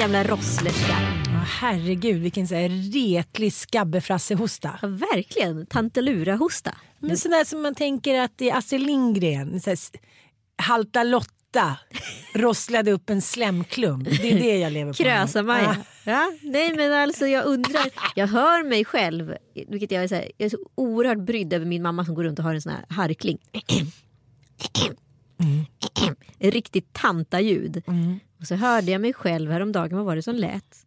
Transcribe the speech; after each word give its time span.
gamla 0.00 0.24
rosslerska. 0.24 0.92
Herregud 1.60 2.22
vilken 2.22 2.48
så 2.48 2.54
här 2.54 2.92
retlig 2.92 3.52
skabbefrassehosta. 3.52 4.78
Ja, 4.82 4.88
verkligen. 4.88 5.66
Tantelura-hosta. 5.66 6.74
Men 6.98 7.16
sån 7.16 7.30
där 7.30 7.44
som 7.44 7.62
man 7.62 7.74
tänker 7.74 8.20
att 8.20 8.32
det 8.36 8.50
är 8.50 8.56
Astrid 8.56 8.80
Lindgren. 8.80 9.60
Så 9.60 9.70
här, 9.70 9.78
halta 10.56 11.02
Lotta 11.02 11.76
rosslade 12.34 12.92
upp 12.92 13.10
en 13.10 13.22
slemklump. 13.22 14.04
Det 14.04 14.32
är 14.32 14.40
det 14.40 14.58
jag 14.58 14.72
lever 14.72 14.92
på. 14.92 15.02
Krösa-Maja. 15.02 15.76
Ja, 16.04 16.32
nej 16.42 16.76
men 16.76 16.92
alltså 16.92 17.26
jag 17.26 17.44
undrar, 17.44 17.90
jag 18.14 18.26
hör 18.26 18.68
mig 18.68 18.84
själv, 18.84 19.34
vilket 19.68 19.90
jag 19.90 20.04
är 20.04 20.08
så, 20.08 20.14
här, 20.14 20.30
jag 20.36 20.46
är 20.46 20.50
så 20.50 20.58
oerhört 20.74 21.26
brydd 21.26 21.52
över 21.52 21.66
min 21.66 21.82
mamma 21.82 22.04
som 22.04 22.14
går 22.14 22.24
runt 22.24 22.38
och 22.38 22.44
har 22.44 22.54
en 22.54 22.62
sån 22.62 22.72
här 22.72 22.84
harkling. 22.88 23.38
En 26.38 26.50
riktigt 26.50 26.92
tantaljud. 26.92 27.82
Och 28.40 28.46
så 28.46 28.54
hörde 28.54 28.92
jag 28.92 29.00
mig 29.00 29.12
själv 29.12 29.50
häromdagen, 29.50 29.96
vad 29.96 30.06
var 30.06 30.16
det 30.16 30.22
som 30.22 30.34
lät? 30.34 30.86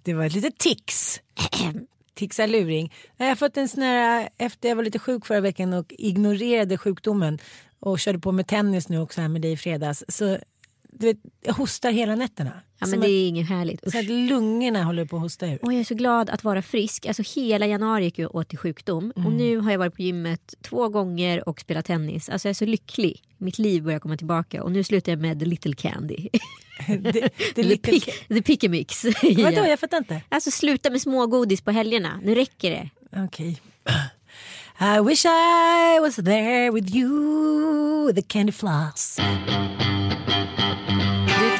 Det 0.02 0.14
var 0.14 0.24
ett 0.24 0.34
litet 0.34 0.58
tics. 0.58 1.20
Tixa 2.14 2.46
luring. 2.46 2.92
Jag 3.16 3.26
har 3.26 3.34
fått 3.36 3.56
en 3.56 3.68
sån 3.68 3.82
här, 3.82 4.28
efter 4.38 4.68
jag 4.68 4.76
var 4.76 4.82
lite 4.82 4.98
sjuk 4.98 5.26
förra 5.26 5.40
veckan 5.40 5.72
och 5.72 5.92
ignorerade 5.98 6.78
sjukdomen 6.78 7.38
och 7.80 7.98
körde 7.98 8.18
på 8.18 8.32
med 8.32 8.46
tennis 8.46 8.88
nu 8.88 9.00
också 9.00 9.20
här 9.20 9.28
med 9.28 9.42
dig 9.42 9.52
i 9.52 9.56
fredags. 9.56 10.04
Så 10.08 10.38
du 10.92 11.06
vet, 11.06 11.16
jag 11.42 11.54
hostar 11.54 11.90
hela 11.90 12.14
nätterna. 12.14 12.50
Ja 12.54 12.86
men 12.86 12.90
Som 12.90 13.00
det 13.00 13.08
är 13.08 13.28
inget 13.28 13.48
härligt. 13.48 13.92
så 13.92 13.98
att 13.98 14.04
lungorna 14.04 14.84
håller 14.84 15.04
på 15.04 15.16
att 15.16 15.22
hosta 15.22 15.46
ur. 15.46 15.64
Och 15.64 15.72
jag 15.72 15.80
är 15.80 15.84
så 15.84 15.94
glad 15.94 16.30
att 16.30 16.44
vara 16.44 16.62
frisk. 16.62 17.06
Alltså 17.06 17.22
hela 17.40 17.66
januari 17.66 18.04
gick 18.04 18.18
jag 18.18 18.34
åt 18.34 18.48
till 18.48 18.58
sjukdom. 18.58 19.12
Och 19.16 19.32
nu 19.32 19.58
har 19.58 19.70
jag 19.70 19.78
varit 19.78 19.94
på 19.96 20.02
gymmet 20.02 20.54
två 20.62 20.88
gånger 20.88 21.48
och 21.48 21.60
spelat 21.60 21.84
tennis. 21.84 22.28
Alltså 22.28 22.48
jag 22.48 22.50
är 22.50 22.54
så 22.54 22.64
lycklig. 22.64 23.22
Mitt 23.38 23.58
liv 23.58 23.82
börjar 23.82 23.98
komma 23.98 24.16
tillbaka. 24.16 24.62
Och 24.62 24.72
nu 24.72 24.84
slutar 24.84 25.12
jag 25.12 25.20
med 25.20 25.38
the 25.38 25.44
little 25.44 25.74
candy. 25.74 26.28
Det, 26.86 27.10
det 27.54 27.60
är 27.60 27.62
the, 27.62 27.76
pick, 27.76 28.28
the 28.28 28.42
pick 28.42 28.70
mix. 28.70 29.04
Vadå, 29.22 29.50
ja. 29.50 29.68
jag 29.68 29.80
fattar 29.80 29.98
inte. 29.98 30.22
Alltså 30.28 30.50
sluta 30.50 30.90
med 30.90 31.02
smågodis 31.02 31.60
på 31.60 31.70
helgerna. 31.70 32.20
Nu 32.22 32.34
räcker 32.34 32.70
det. 32.70 32.90
Okej. 33.24 33.60
I 34.80 35.00
wish 35.00 35.24
I 35.26 35.98
was 36.00 36.16
there 36.16 36.70
with 36.70 36.96
you, 36.96 38.12
the 38.12 38.22
candy 38.22 38.52
floss. 38.52 39.18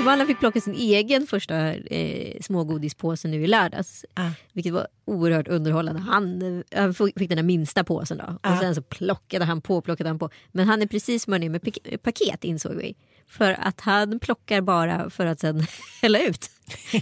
Du, 0.01 0.05
Tomala 0.05 0.27
fick 0.27 0.39
plocka 0.39 0.61
sin 0.61 0.75
egen 0.75 1.27
första 1.27 1.75
eh, 1.75 2.41
smågodispåse 2.41 3.29
nu 3.29 3.45
i 3.45 3.47
lördags. 3.47 4.05
Ah. 4.15 4.31
Vilket 4.53 4.73
var 4.73 4.87
oerhört 5.05 5.49
underhållande. 5.49 6.01
Han 6.01 6.43
eh, 6.71 6.93
fick 6.93 7.29
den 7.29 7.37
där 7.37 7.43
minsta 7.43 7.85
påsen 7.85 8.19
då. 8.19 8.25
Och 8.25 8.39
Ah. 8.43 8.61
sen 8.61 8.75
så 8.75 8.83
plockade 8.83 9.45
han 9.45 9.61
på, 9.61 9.81
plockade 9.81 10.11
han 10.11 10.19
på. 10.19 10.31
Men 10.53 10.69
han 10.69 10.83
är 10.83 10.87
precis 10.87 11.23
smörjd 11.23 11.41
ner 11.41 11.49
med 11.51 11.63
pak- 11.63 12.03
paket 12.03 12.45
insåg 12.45 12.73
vi. 12.75 12.95
För 13.29 13.57
att 13.61 13.81
han 13.81 14.19
plockar 14.21 14.61
bara 14.61 15.11
för 15.11 15.27
att 15.27 15.41
sen 15.41 15.67
hälla 16.03 16.21
ut. 16.23 16.51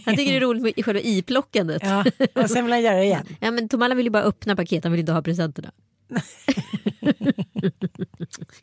Han 0.05 0.17
tycker 0.17 0.33
det 0.33 0.37
är 0.37 0.41
roligt 0.41 0.63
med 0.77 0.85
själva 0.85 1.01
iplockandet. 1.01 1.83
Ja, 1.85 2.05
och 2.43 2.51
sen 2.51 2.65
vill 2.65 2.73
han 2.73 2.83
göra 2.83 2.97
det 2.97 3.05
igen. 3.05 3.27
Ja, 3.41 3.51
men 3.51 3.69
Tomala 3.69 3.95
vill 3.95 4.07
ju 4.07 4.11
bara 4.11 4.23
öppna 4.23 4.57
paket, 4.57 4.85
han 4.85 4.93
vill 4.93 5.01
inte 5.01 5.13
ha 5.13 5.23
presenterna. 5.23 5.71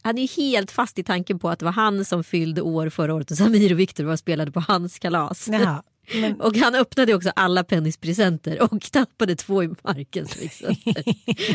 Han 0.01 0.17
är 0.17 0.28
helt 0.38 0.72
fast 0.72 1.00
i 1.00 1.03
tanken 1.03 1.39
på 1.39 1.50
att 1.50 1.59
det 1.59 1.66
var 1.66 1.72
han 1.72 2.06
som 2.06 2.23
fyllde 2.23 2.61
år 2.61 2.89
förra 2.89 3.13
året 3.13 3.31
och 3.31 3.38
Samir 3.38 3.72
och 3.73 3.79
Viktor 3.79 4.03
var 4.03 4.16
spelade 4.16 4.51
på 4.51 4.59
hans 4.59 5.00
kalas. 5.00 5.50
Jaha. 5.51 5.84
Men, 6.13 6.41
Och 6.41 6.55
han 6.57 6.75
öppnade 6.75 7.13
också 7.13 7.31
alla 7.35 7.63
Pennys 7.63 7.97
presenter 7.97 8.61
och 8.73 8.81
tappade 8.91 9.35
två 9.35 9.63
i 9.63 9.69
marken. 9.84 10.28
som 10.28 10.41
gick 10.41 10.53
sönder. 10.53 11.03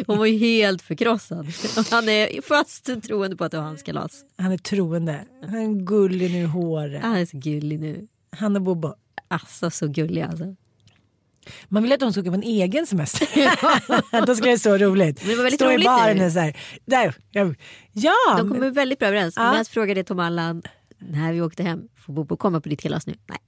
Hon 0.07 0.19
var 0.19 0.27
ju 0.27 0.39
helt 0.39 0.83
förkrossad. 0.83 1.47
Han 1.91 2.09
är 2.09 2.43
fast 2.43 3.03
troende 3.03 3.37
på 3.37 3.45
att 3.45 3.51
det 3.51 3.57
var 3.57 3.65
hans 3.65 3.83
kalas. 3.83 4.25
han 4.39 4.53
är 4.53 4.59
troende. 4.59 5.25
Han 5.47 5.55
är 5.55 5.85
gullig 5.85 6.31
nu 6.31 6.39
i 6.39 6.45
håret. 6.45 7.03
Han 7.03 7.17
är 7.17 7.27
så 7.27 7.39
gullig 7.39 7.81
nu. 7.81 8.09
Han 8.37 8.57
och 8.57 8.63
Bobo. 8.63 8.95
Alltså 9.29 9.71
så 9.71 9.89
gullig 9.89 10.23
alltså. 10.23 10.57
Man 11.69 11.83
vill 11.83 11.93
att 11.93 12.01
de 12.01 12.13
ska 12.13 12.21
åka 12.21 12.31
på 12.31 12.35
en 12.35 12.43
egen 12.43 12.87
semester. 12.87 13.29
Då 14.27 14.35
skulle 14.35 14.51
det 14.51 14.67
vara 14.67 14.79
så 14.79 14.85
roligt. 14.85 15.21
Det 15.27 15.35
var 15.35 15.43
väldigt 15.43 15.61
Stå 15.61 15.71
i 15.71 15.75
roligt 15.75 15.87
baren 15.87 16.17
nu. 16.17 16.27
och 16.27 16.33
så 16.33 16.39
här. 16.39 16.57
Där, 16.85 17.15
ja. 17.93 18.37
De 18.37 18.49
kommer 18.51 18.71
väldigt 18.71 18.99
bra 18.99 19.09
överens. 19.09 19.35
Ja. 19.37 19.53
Men 19.53 19.65
frågade 19.65 20.05
Tom 20.05 20.21
Allan 20.21 20.63
när 21.01 21.33
vi 21.33 21.41
åkte 21.41 21.63
hem, 21.63 21.81
får 22.07 22.13
Bobo 22.13 22.37
komma 22.37 22.61
på 22.61 22.69
ditt 22.69 22.81
kalas 22.81 23.07
nu? 23.07 23.15
Nej. 23.29 23.39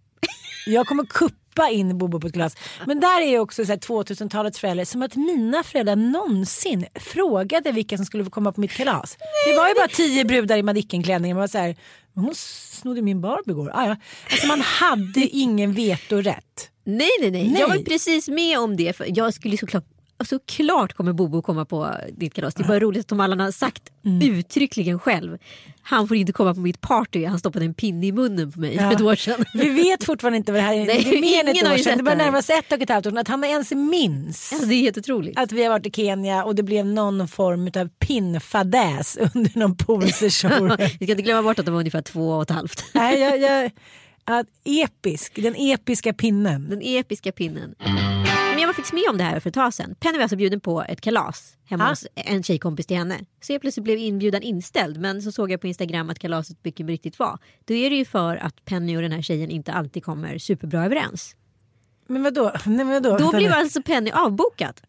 jag 0.67 0.87
kommer 0.87 1.05
kuppa 1.05 1.71
in 1.71 1.99
Bobo 1.99 2.21
på 2.21 2.27
ett 2.27 2.33
glas. 2.33 2.57
Men 2.87 3.01
där 3.01 3.21
är 3.21 3.27
ju 3.27 3.39
också 3.39 3.65
så 3.65 3.73
här 3.73 3.79
2000-talets 3.79 4.59
föräldrar. 4.59 4.85
Som 4.85 5.03
att 5.03 5.17
mina 5.17 5.63
föräldrar 5.63 5.97
någonsin 5.97 6.87
frågade 6.95 7.73
vilka 7.73 7.97
som 7.97 8.07
skulle 8.07 8.25
få 8.25 8.31
komma 8.31 8.53
på 8.53 8.61
mitt 8.61 8.73
kalas. 8.73 9.17
det 9.47 9.57
var 9.57 9.69
ju 9.69 9.75
bara 9.75 9.89
tio 9.89 10.25
brudar 10.25 10.57
i 10.57 10.63
Madicken-klänningar. 10.63 11.35
Man 11.35 11.41
var 11.41 11.49
så 11.49 11.59
här, 11.59 11.77
hon 12.15 12.35
snodde 12.35 13.03
min 13.03 13.21
Barbie 13.21 13.53
igår. 13.53 13.71
Ah, 13.75 13.87
ja. 13.87 13.97
alltså 14.31 14.47
man 14.47 14.61
hade 14.61 15.21
ingen 15.21 15.73
vetorätt. 15.73 16.71
Nej, 16.85 17.09
nej, 17.21 17.31
nej, 17.31 17.49
Nej. 17.49 17.61
Jag 17.61 17.69
var 17.69 17.79
precis 17.79 18.29
med 18.29 18.59
om 18.59 18.77
det. 18.77 18.97
För 18.97 19.07
jag 19.19 19.35
skulle 19.35 19.57
såklart 19.59 19.85
Såklart 20.29 20.93
kommer 20.93 21.13
Bobo 21.13 21.43
komma 21.43 21.65
på 21.65 21.91
ditt 22.13 22.35
kalas. 22.35 22.55
Det 22.55 22.63
är 22.63 22.69
bara 22.69 22.81
roligt 22.81 23.13
att 23.13 23.21
Allan 23.21 23.41
har 23.41 23.51
sagt 23.51 23.83
Mm. 24.05 24.33
uttryckligen 24.39 24.99
själv. 24.99 25.39
Han 25.83 26.09
får 26.09 26.17
inte 26.17 26.33
komma 26.33 26.55
på 26.55 26.61
mitt 26.61 26.81
party. 26.81 27.25
Han 27.25 27.39
stoppade 27.39 27.65
en 27.65 27.75
pinne 27.75 28.07
i 28.07 28.13
munnen 28.13 28.53
på 28.53 28.61
mig 28.61 28.75
Ja. 28.75 28.83
för 28.83 28.93
ett 28.97 29.01
år 29.01 29.15
sedan. 29.15 29.45
Vi 29.55 29.69
vet 29.69 30.05
fortfarande 30.05 30.37
inte 30.37 30.53
vad 30.53 30.59
det 30.61 30.65
här 30.65 30.75
är. 30.75 30.87
Nej, 30.87 31.03
det 31.11 31.17
är 31.19 31.21
mer 31.21 31.41
än 31.41 31.49
ett 31.49 31.63
år 31.63 31.69
sedan. 31.77 31.79
sett 31.85 31.97
Det 31.99 32.03
börjar 32.03 32.19
det 32.19 32.25
närma 32.25 32.43
sig 32.43 32.59
ett 32.59 32.73
och 32.73 32.81
ett 32.83 32.89
halvt 32.89 33.07
år. 33.07 33.19
Att 33.19 33.29
han 33.29 33.45
ens 33.45 33.71
minns. 33.73 34.53
Alltså, 34.53 34.67
det 34.69 34.75
är 34.75 34.81
helt 34.81 34.99
otroligt. 34.99 35.39
att 35.39 35.53
vi 35.53 35.63
har 35.63 35.71
varit 35.71 35.87
i 35.87 35.91
Kenya 35.91 36.45
och 36.45 36.55
det 36.55 36.63
blev 36.63 36.87
någon 36.87 37.29
form 37.29 37.71
av 37.77 37.89
pinnfadäs 37.89 39.19
under 39.35 39.59
någon 39.59 39.77
poolsession. 39.77 40.77
Vi 40.79 40.89
ska 41.07 41.11
inte 41.11 41.23
glömma 41.23 41.43
bort 41.43 41.59
att 41.59 41.67
de 41.67 41.73
var 41.73 41.79
ungefär 41.81 42.03
två 42.03 42.29
och 42.33 42.43
ett 42.43 42.51
halvt. 42.51 42.85
Nej, 42.95 43.21
jag, 43.21 43.41
jag, 43.41 43.71
att 44.25 44.47
episk, 44.65 45.43
den 45.43 45.55
episka 45.57 46.13
pinnen. 46.13 46.69
Den 46.71 46.81
episka 46.83 47.33
pinnen. 47.33 47.75
Men 48.51 48.61
jag 48.61 48.67
var 48.67 48.75
faktiskt 48.75 48.93
med 48.93 49.05
om 49.11 49.19
det 49.19 49.25
här 49.25 49.41
för 49.41 49.49
ett 49.49 49.55
tag 49.55 49.75
sedan. 49.75 49.95
Penny 50.01 50.17
var 50.19 50.23
alltså 50.23 50.37
bjuden 50.37 50.61
på 50.61 50.83
ett 50.83 51.01
kalas 51.01 51.57
hemma 51.65 51.85
Ja. 51.85 51.89
hos 51.91 52.07
en 52.15 52.43
tjejkompis 52.43 52.87
till 52.87 52.97
henne. 52.97 53.21
Så 53.41 53.53
jag 53.53 53.61
plötsligt 53.61 53.85
blev 53.85 53.99
inbjudan 53.99 54.43
inställd 54.43 55.01
men 55.01 55.23
så 55.23 55.33
såg 55.33 55.51
jag 55.51 55.61
på 55.61 55.67
Instagram 55.67 56.11
att 56.11 56.19
kalaset 56.19 56.57
mycket 56.65 56.87
riktigt 56.87 57.19
var. 57.19 57.39
Då 57.65 57.75
är 57.75 57.91
det 57.91 57.97
ju 57.97 58.05
för 58.05 58.37
att 58.37 58.65
Penny 58.65 58.97
och 58.97 59.03
den 59.03 59.13
här 59.13 59.23
tjejen 59.23 59.51
inte 59.51 59.73
alltid 59.73 60.05
kommer 60.05 60.39
superbra 60.39 60.85
överens. 60.85 61.37
Men 62.07 62.23
vadå? 62.23 62.53
Nej, 62.67 62.77
men 62.85 62.89
vadå? 63.03 63.19
Då 63.19 63.31
blev 63.37 63.53
alltså 63.53 63.83
Penny 63.83 64.11
avbokad. 64.11 64.81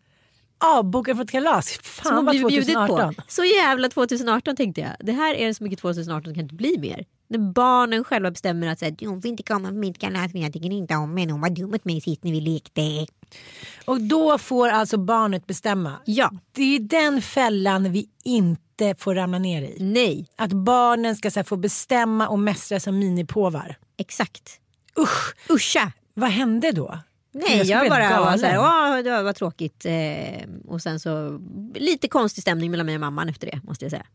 Avbokad 0.64 1.18
för 1.18 1.24
ett 1.24 1.32
kalas. 1.32 1.80
Fan 1.84 2.26
vad 2.26 2.34
blivit 2.36 2.48
bjudit 2.48 2.74
2018. 2.76 3.16
på. 3.16 3.22
Så 3.28 3.44
jävla 3.46 3.90
2018 3.90 4.56
tänkte 4.56 4.82
jag. 4.82 4.92
Det 5.00 5.12
här 5.12 5.36
är 5.36 5.54
så 5.54 5.64
mycket 5.64 5.80
2018 5.80 6.24
det 6.30 6.36
kan 6.36 6.44
inte 6.44 6.56
bli 6.56 6.78
mer. 6.80 7.06
När 7.28 7.40
barnen 7.40 8.04
själva 8.04 8.32
bestämmer 8.32 8.68
att 8.68 8.80
säga, 8.80 8.96
hon 9.00 9.22
får 9.22 9.30
inte 9.30 9.44
komma 9.44 9.68
på 9.70 9.74
mitt 9.76 9.98
kalas 9.98 10.34
men 10.34 10.42
jag 10.42 10.54
tycker 10.54 10.70
inte 10.72 10.96
om 10.96 11.18
henne. 11.18 11.32
Hon 11.32 11.42
var 11.42 11.50
dum 11.50 11.72
mot 11.72 11.86
mig 11.86 12.02
sist 12.02 12.24
när 12.24 12.32
vi 12.32 12.42
lekte. 12.42 13.06
Och 13.86 14.02
då 14.02 14.38
får 14.38 14.70
alltså 14.70 14.98
barnet 14.98 15.48
bestämma. 15.48 15.94
Ja, 16.06 16.32
Det 16.52 16.76
är 16.76 16.80
den 16.80 17.22
fällan 17.22 17.92
vi 17.92 18.10
inte 18.24 18.96
får 19.00 19.16
ramla 19.16 19.40
ner 19.40 19.62
i. 19.62 19.76
nej, 19.80 20.28
Att 20.36 20.54
barnen 20.54 21.16
ska 21.16 21.30
här, 21.36 21.44
få 21.44 21.56
bestämma 21.58 22.28
och 22.28 22.40
mästra 22.40 22.80
som 22.80 23.00
minipåvar. 23.00 23.76
exakt. 23.98 24.60
Usch, 25.00 25.36
Uscha! 25.50 25.92
vad 26.14 26.30
hände 26.30 26.72
då? 26.72 27.00
Nej, 27.34 27.64
jag 27.64 27.82
bli 27.82 27.90
bara 27.90 28.10
var 28.10 28.10
galen. 28.10 28.40
så 28.40 28.46
här, 28.46 28.60
åh 28.60 29.04
det 29.04 29.24
var 29.24 29.34
tråkigt. 29.34 29.86
Eh, 29.86 30.48
och 30.68 30.82
sen 30.82 31.00
så 31.00 31.40
lite 31.76 32.08
konstig 32.08 32.42
stämning 32.42 32.72
mellan 32.72 32.86
mig 32.86 32.96
och 32.96 33.02
mamman 33.02 33.30
efter 33.30 33.48
det 33.52 33.62
måste 33.64 33.86
jag 33.86 33.92
säga. 33.92 34.06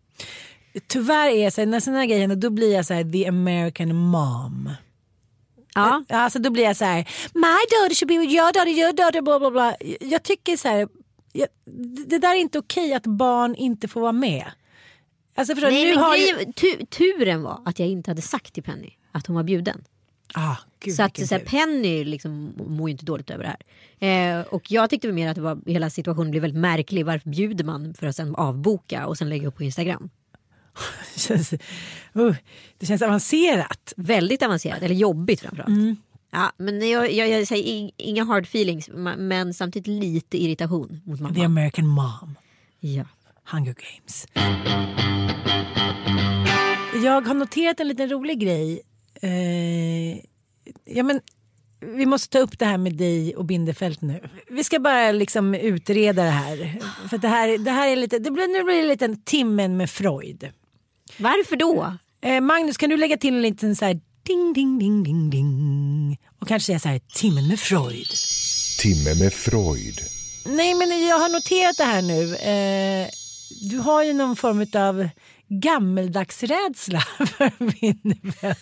Tyvärr 0.87 1.29
är 1.29 1.45
jag 1.45 1.53
så 1.53 1.61
här, 1.61 1.67
när 1.67 1.81
sådana 1.81 1.99
här 1.99 2.07
grejer 2.07 2.21
händer 2.21 2.37
då 2.37 2.51
blir 2.51 2.75
jag 2.75 2.87
så 2.87 2.95
här 2.95 3.13
the 3.13 3.27
American 3.27 3.95
mom. 3.97 4.71
Ja, 5.75 6.05
Alltså 6.09 6.39
då 6.39 6.51
blir 6.51 6.65
jag 6.65 6.77
så 6.77 6.85
här, 6.85 7.09
my 7.35 7.41
daughter 7.71 7.95
should 7.95 8.09
be 8.09 8.19
with 8.19 8.33
your 8.35 8.53
daughter, 8.53 8.69
your 8.73 8.93
daughter, 8.93 9.21
bla 9.23 9.39
bla 9.39 9.51
bla. 9.51 9.77
Jag 10.01 10.23
tycker 10.23 10.57
så 10.57 10.69
här, 10.69 10.89
jag, 11.33 11.49
det 12.09 12.19
där 12.19 12.31
är 12.31 12.41
inte 12.41 12.59
okej 12.59 12.95
att 12.95 13.07
barn 13.07 13.55
inte 13.55 13.89
får 13.89 14.01
vara 14.01 14.13
med. 14.13 14.45
Alltså 15.35 15.55
förstår 15.55 15.71
nej, 15.71 15.85
nu 15.85 15.95
men 15.95 16.05
har 16.05 16.17
ju... 16.17 16.27
grejen- 16.33 16.53
tu, 16.53 16.87
turen 16.87 17.43
var 17.43 17.61
att 17.65 17.79
jag 17.79 17.89
inte 17.89 18.11
hade 18.11 18.23
sagt 18.23 18.55
till 18.55 18.63
Penny 18.63 18.91
att 19.13 19.27
hon 19.27 19.37
var 19.37 19.43
bjuden. 19.43 19.85
Ah, 20.35 20.57
gud, 20.81 20.95
Så 20.95 21.03
att 21.03 21.29
så 21.29 21.35
här. 21.35 21.43
Penny 21.45 22.05
liksom 22.05 22.53
mår 22.57 22.89
ju 22.89 22.93
inte 22.93 23.05
dåligt 23.05 23.31
över 23.31 23.45
det 23.45 23.57
här. 24.01 24.39
Eh, 24.41 24.47
och 24.47 24.71
jag 24.71 24.91
tyckte 24.91 25.13
mer 25.13 25.29
att 25.29 25.35
det 25.35 25.41
var, 25.41 25.59
hela 25.67 25.91
situationen 25.91 26.31
blev 26.31 26.41
väldigt 26.43 26.61
märklig. 26.61 27.07
Varför 27.07 27.31
bjuder 27.31 27.65
man 27.65 27.95
för 27.95 28.07
att 28.07 28.17
sen 28.17 28.35
avboka 28.35 29.07
och 29.07 29.19
sen 29.19 29.29
lägga 29.29 29.49
upp 29.49 29.57
på 29.57 29.63
Instagram? 29.65 30.11
det, 31.15 31.21
känns, 31.21 31.53
uh, 32.17 32.35
det 32.79 32.87
känns 32.87 33.03
avancerat. 33.03 33.93
Väldigt 33.97 34.43
avancerat, 34.43 34.83
eller 34.83 34.95
jobbigt 34.95 35.41
framförallt. 35.41 35.69
Mm. 35.69 35.97
Ja, 36.31 36.53
men 36.57 36.89
jag, 36.89 37.13
jag, 37.13 37.29
jag 37.29 37.47
säger 37.49 37.65
ing- 37.65 37.93
inga 37.97 38.25
hard 38.25 38.45
feelings 38.45 38.91
men 39.19 39.55
samtidigt 39.55 39.87
lite 39.87 40.43
irritation 40.43 41.01
mot 41.05 41.19
The 41.19 41.23
mamma. 41.23 41.45
American 41.45 41.87
mom. 41.87 42.35
Ja. 42.81 43.05
Hunger 43.45 43.75
Games. 43.75 44.27
Jag 47.05 47.21
har 47.27 47.35
noterat 47.35 47.81
en 47.81 47.89
liten 47.89 48.09
rolig 48.09 48.41
grej. 48.41 48.81
Eh, 49.23 50.17
ja, 50.85 51.03
men, 51.03 51.21
vi 51.81 52.07
måste 52.07 52.29
ta 52.29 52.39
upp 52.39 52.59
det 52.59 52.65
här 52.65 52.79
med 52.79 52.95
dig 52.97 53.37
och 53.37 53.45
Bindefält 53.45 54.01
nu. 54.01 54.21
Vi 54.51 54.65
ska 54.65 54.79
bara 54.79 55.13
liksom 55.13 55.55
utreda 55.55 56.25
det 56.25 56.31
här. 56.31 56.81
För 57.11 57.19
det 57.19 57.29
här, 57.29 57.59
det 57.59 57.71
här 57.71 57.89
är 57.89 57.97
lite, 57.97 58.19
det 58.19 58.31
blir, 58.31 58.49
nu 58.49 58.65
blir 58.65 58.75
det 58.75 58.81
en 58.81 58.89
liten 58.89 59.23
timmen 59.23 59.77
med 59.77 59.91
Freud. 59.91 60.51
Varför 61.19 61.57
då? 61.57 61.97
Eh, 62.21 62.41
Magnus 62.41 62.77
kan 62.77 62.91
du 62.91 62.97
lägga 62.97 63.17
till 63.17 63.35
en 63.35 63.43
liten 63.43 63.77
så 63.77 63.85
här 63.85 64.01
ding 64.23 64.53
ding 64.53 64.79
ding 64.79 65.03
ding 65.03 65.31
ding. 65.31 66.19
Och 66.41 66.49
kanske 66.49 66.67
säga 66.67 66.79
så 66.79 66.89
här 66.89 67.01
timmen 67.15 67.49
med 67.49 67.61
Freud. 67.61 68.09
Timme 68.79 69.15
med 69.15 69.33
Freud. 69.33 70.01
Nej 70.47 70.75
men 70.75 71.07
jag 71.07 71.19
har 71.19 71.29
noterat 71.29 71.77
det 71.77 71.85
här 71.85 72.03
nu. 72.03 72.37
Eh, 72.37 73.09
du 73.71 73.79
har 73.79 74.05
ju 74.05 74.13
någon 74.13 74.37
form 74.37 74.67
av 74.75 75.09
gammeldagsrädsla 75.49 77.01
för 77.19 77.51
Winnerbell. 77.59 78.55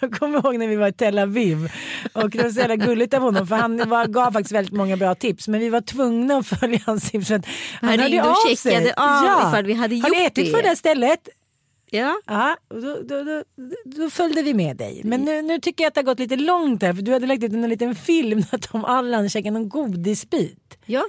Jag 0.00 0.12
kommer 0.12 0.38
ihåg 0.38 0.58
när 0.58 0.66
vi 0.66 0.76
var 0.76 0.88
i 0.88 0.92
Tel 0.92 1.18
Aviv 1.18 1.72
och 2.12 2.30
det 2.30 2.42
var 2.42 2.50
så 2.50 2.60
jävla 2.60 2.76
gulligt 2.76 3.14
av 3.14 3.22
honom 3.22 3.46
för 3.46 3.56
han 3.56 3.88
var, 3.88 4.06
gav 4.06 4.32
faktiskt 4.32 4.52
väldigt 4.52 4.74
många 4.74 4.96
bra 4.96 5.14
tips 5.14 5.48
men 5.48 5.60
vi 5.60 5.68
var 5.68 5.80
tvungna 5.80 6.36
att 6.36 6.46
följa 6.46 6.80
hans 6.86 7.10
tips. 7.10 7.28
för 7.28 7.34
att 7.34 7.46
Han 7.80 7.90
Han 7.90 7.98
hörde 8.00 8.22
av 8.30 8.34
checkade 8.48 8.84
sig. 8.84 8.92
av 8.96 9.48
ifall 9.48 9.64
vi 9.64 9.72
hade 9.72 9.94
Har 10.00 10.10
ni 10.10 10.18
gjort 10.22 10.26
ätit 10.32 10.46
det? 10.46 10.52
på 10.52 10.60
det 10.62 10.68
här 10.68 10.74
stället? 10.74 11.28
Ja. 11.90 12.20
Ja, 12.26 12.56
då, 12.68 12.98
då, 13.08 13.22
då, 13.22 13.42
då 13.84 14.10
följde 14.10 14.42
vi 14.42 14.54
med 14.54 14.76
dig. 14.76 15.00
Men 15.04 15.20
nu, 15.20 15.42
nu 15.42 15.58
tycker 15.60 15.84
jag 15.84 15.88
att 15.88 15.94
det 15.94 15.98
har 16.00 16.04
gått 16.06 16.18
lite 16.18 16.36
långt 16.36 16.82
här 16.82 16.94
för 16.94 17.02
du 17.02 17.12
hade 17.12 17.26
lagt 17.26 17.42
ut 17.44 17.52
en 17.52 17.68
liten 17.68 17.94
film 17.94 18.38
när 18.52 18.58
Tom 18.58 18.84
Allan 18.84 19.28
käkade 19.30 19.50
någon 19.50 19.68
godisbit. 19.68 20.78
ja. 20.86 21.04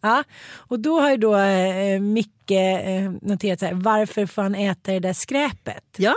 Ja, 0.00 0.24
och 0.56 0.80
då 0.80 1.00
har 1.00 1.10
ju 1.10 1.16
då 1.16 1.36
eh, 1.36 2.00
Micke 2.00 2.50
eh, 2.50 3.12
noterat 3.22 3.60
så 3.60 3.66
här, 3.66 3.74
varför 3.74 4.26
får 4.26 4.42
han 4.42 4.54
äta 4.54 4.92
det 4.92 5.00
där 5.00 5.12
skräpet? 5.12 5.84
Ja. 5.96 6.14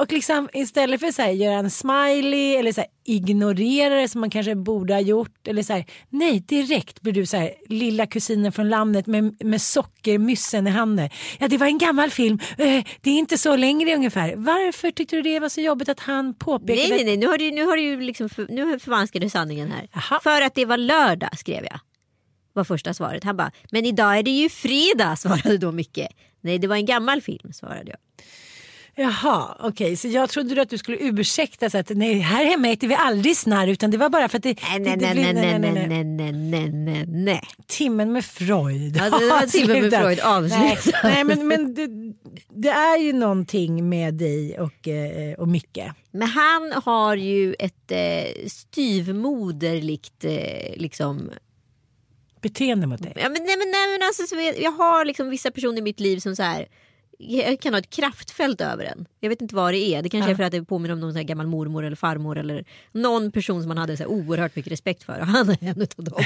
Och 0.00 0.12
liksom 0.12 0.48
istället 0.52 1.00
för 1.00 1.06
att 1.06 1.34
göra 1.34 1.58
en 1.58 1.70
smiley 1.70 2.56
eller 2.56 2.72
så 2.72 2.80
här, 2.80 2.90
ignorera 3.04 4.00
det 4.00 4.08
som 4.08 4.20
man 4.20 4.30
kanske 4.30 4.54
borde 4.54 4.94
ha 4.94 5.00
gjort. 5.00 5.48
Eller 5.48 5.62
så 5.62 5.72
här, 5.72 5.84
nej 6.08 6.40
direkt 6.40 7.00
blir 7.00 7.12
du 7.12 7.26
så 7.26 7.36
här, 7.36 7.54
lilla 7.68 8.06
kusinen 8.06 8.52
från 8.52 8.68
landet 8.68 9.06
med, 9.06 9.44
med 9.44 9.62
sockermyssen 9.62 10.66
i 10.66 10.70
handen. 10.70 11.10
Ja 11.38 11.48
det 11.48 11.58
var 11.58 11.66
en 11.66 11.78
gammal 11.78 12.10
film, 12.10 12.38
eh, 12.58 12.84
det 13.00 13.10
är 13.10 13.18
inte 13.18 13.38
så 13.38 13.56
längre 13.56 13.94
ungefär. 13.94 14.34
Varför 14.36 14.90
tyckte 14.90 15.16
du 15.16 15.22
det 15.22 15.40
var 15.40 15.48
så 15.48 15.60
jobbigt 15.60 15.88
att 15.88 16.00
han 16.00 16.34
påpekade? 16.34 16.88
Nej, 16.88 16.90
nej, 16.90 17.04
nej. 17.04 17.16
Nu 17.16 17.26
har 17.26 17.38
du, 17.38 17.50
nu 17.50 17.64
har 17.64 17.76
du 17.76 18.00
liksom 18.00 18.28
för, 18.28 18.46
nu 18.50 18.78
förvanskade 18.78 19.26
du 19.26 19.30
sanningen 19.30 19.70
här. 19.70 19.88
Jaha. 19.92 20.20
För 20.22 20.42
att 20.42 20.54
det 20.54 20.64
var 20.64 20.76
lördag 20.76 21.38
skrev 21.38 21.64
jag. 21.64 21.80
Var 22.58 22.64
första 22.64 22.94
svaret. 22.94 23.24
Han 23.24 23.36
bara, 23.36 23.50
men 23.70 23.84
idag 23.84 24.18
är 24.18 24.22
det 24.22 24.30
ju 24.30 24.48
fredag 24.48 25.16
svarade 25.18 25.58
då 25.58 25.72
Micke. 25.72 26.06
Nej, 26.40 26.58
det 26.58 26.66
var 26.66 26.76
en 26.76 26.86
gammal 26.86 27.20
film 27.20 27.52
svarade 27.52 27.90
jag. 27.90 27.98
Jaha, 29.00 29.56
okej. 29.60 29.96
Så 29.96 30.08
jag 30.08 30.30
trodde 30.30 30.62
att 30.62 30.70
du 30.70 30.78
skulle 30.78 30.96
ursäkta 30.96 31.70
så 31.70 31.78
att 31.78 31.88
nej, 31.88 32.18
här 32.18 32.44
hemma 32.44 32.68
äter 32.68 32.88
vi 32.88 32.94
aldrig 32.94 33.36
snarr 33.36 33.68
utan 33.68 33.90
det 33.90 33.98
var 33.98 34.08
bara 34.08 34.28
för 34.28 34.36
att 34.36 34.42
det... 34.42 34.58
Nej, 34.62 34.80
nej, 34.80 34.96
det 34.96 35.14
nej, 35.14 35.34
nej, 35.34 35.58
nej, 35.58 35.72
nej, 35.72 36.04
nej, 36.04 36.32
nej, 36.32 36.70
nej, 36.72 37.04
nej. 37.06 37.42
Timmen 37.66 38.12
med 38.12 38.24
Freud. 38.24 38.96
Ja, 38.96 39.04
det 39.04 39.26
var 39.26 39.46
timmen 39.46 39.82
med. 39.82 40.00
Freud, 40.00 40.20
avslut. 40.20 40.94
Nej, 41.02 41.14
nej 41.14 41.24
men, 41.24 41.48
men 41.48 41.74
det, 41.74 41.88
det 42.48 42.68
är 42.68 42.98
ju 42.98 43.12
någonting 43.12 43.88
med 43.88 44.14
dig 44.14 44.60
och, 44.60 44.88
eh, 44.88 45.34
och 45.34 45.48
Micke. 45.48 45.78
Men 46.10 46.28
han 46.28 46.72
har 46.84 47.16
ju 47.16 47.54
ett 47.58 47.90
eh, 47.92 48.46
styvmoderligt 48.48 50.24
eh, 50.24 50.76
liksom 50.76 51.30
Beteende 52.42 52.86
mot 52.86 53.02
dig. 53.02 53.12
Ja, 53.16 53.28
men, 53.28 53.42
nej, 53.46 53.56
men, 53.58 53.70
nej, 53.70 53.92
men 53.98 54.06
alltså, 54.08 54.26
så 54.26 54.36
vet- 54.36 54.58
jag 54.58 54.70
har 54.72 55.04
liksom 55.04 55.30
vissa 55.30 55.50
personer 55.50 55.78
i 55.78 55.82
mitt 55.82 56.00
liv 56.00 56.18
som 56.18 56.36
så 56.36 56.42
här 56.42 56.68
jag 57.20 57.60
kan 57.60 57.72
ha 57.74 57.78
ett 57.78 57.90
kraftfält 57.90 58.60
över 58.60 58.84
en. 58.84 59.06
Jag 59.20 59.28
vet 59.28 59.42
inte 59.42 59.54
vad 59.54 59.74
det 59.74 59.78
är. 59.94 60.02
Det 60.02 60.08
kanske 60.08 60.30
är 60.30 60.34
för 60.34 60.42
att 60.42 60.52
det 60.52 60.64
påminner 60.64 60.92
om 60.94 61.00
någon 61.00 61.12
så 61.12 61.18
här 61.18 61.24
gammal 61.24 61.46
mormor 61.46 61.84
eller 61.84 61.96
farmor 61.96 62.38
eller 62.38 62.64
någon 62.92 63.32
person 63.32 63.62
som 63.62 63.68
man 63.68 63.78
hade 63.78 63.96
så 63.96 64.02
här 64.02 64.10
oerhört 64.10 64.56
mycket 64.56 64.72
respekt 64.72 65.02
för. 65.02 65.20
Och 65.20 65.26
han 65.26 65.48
är 65.50 65.58
en 65.60 65.82
av 65.98 66.04
dem. 66.04 66.22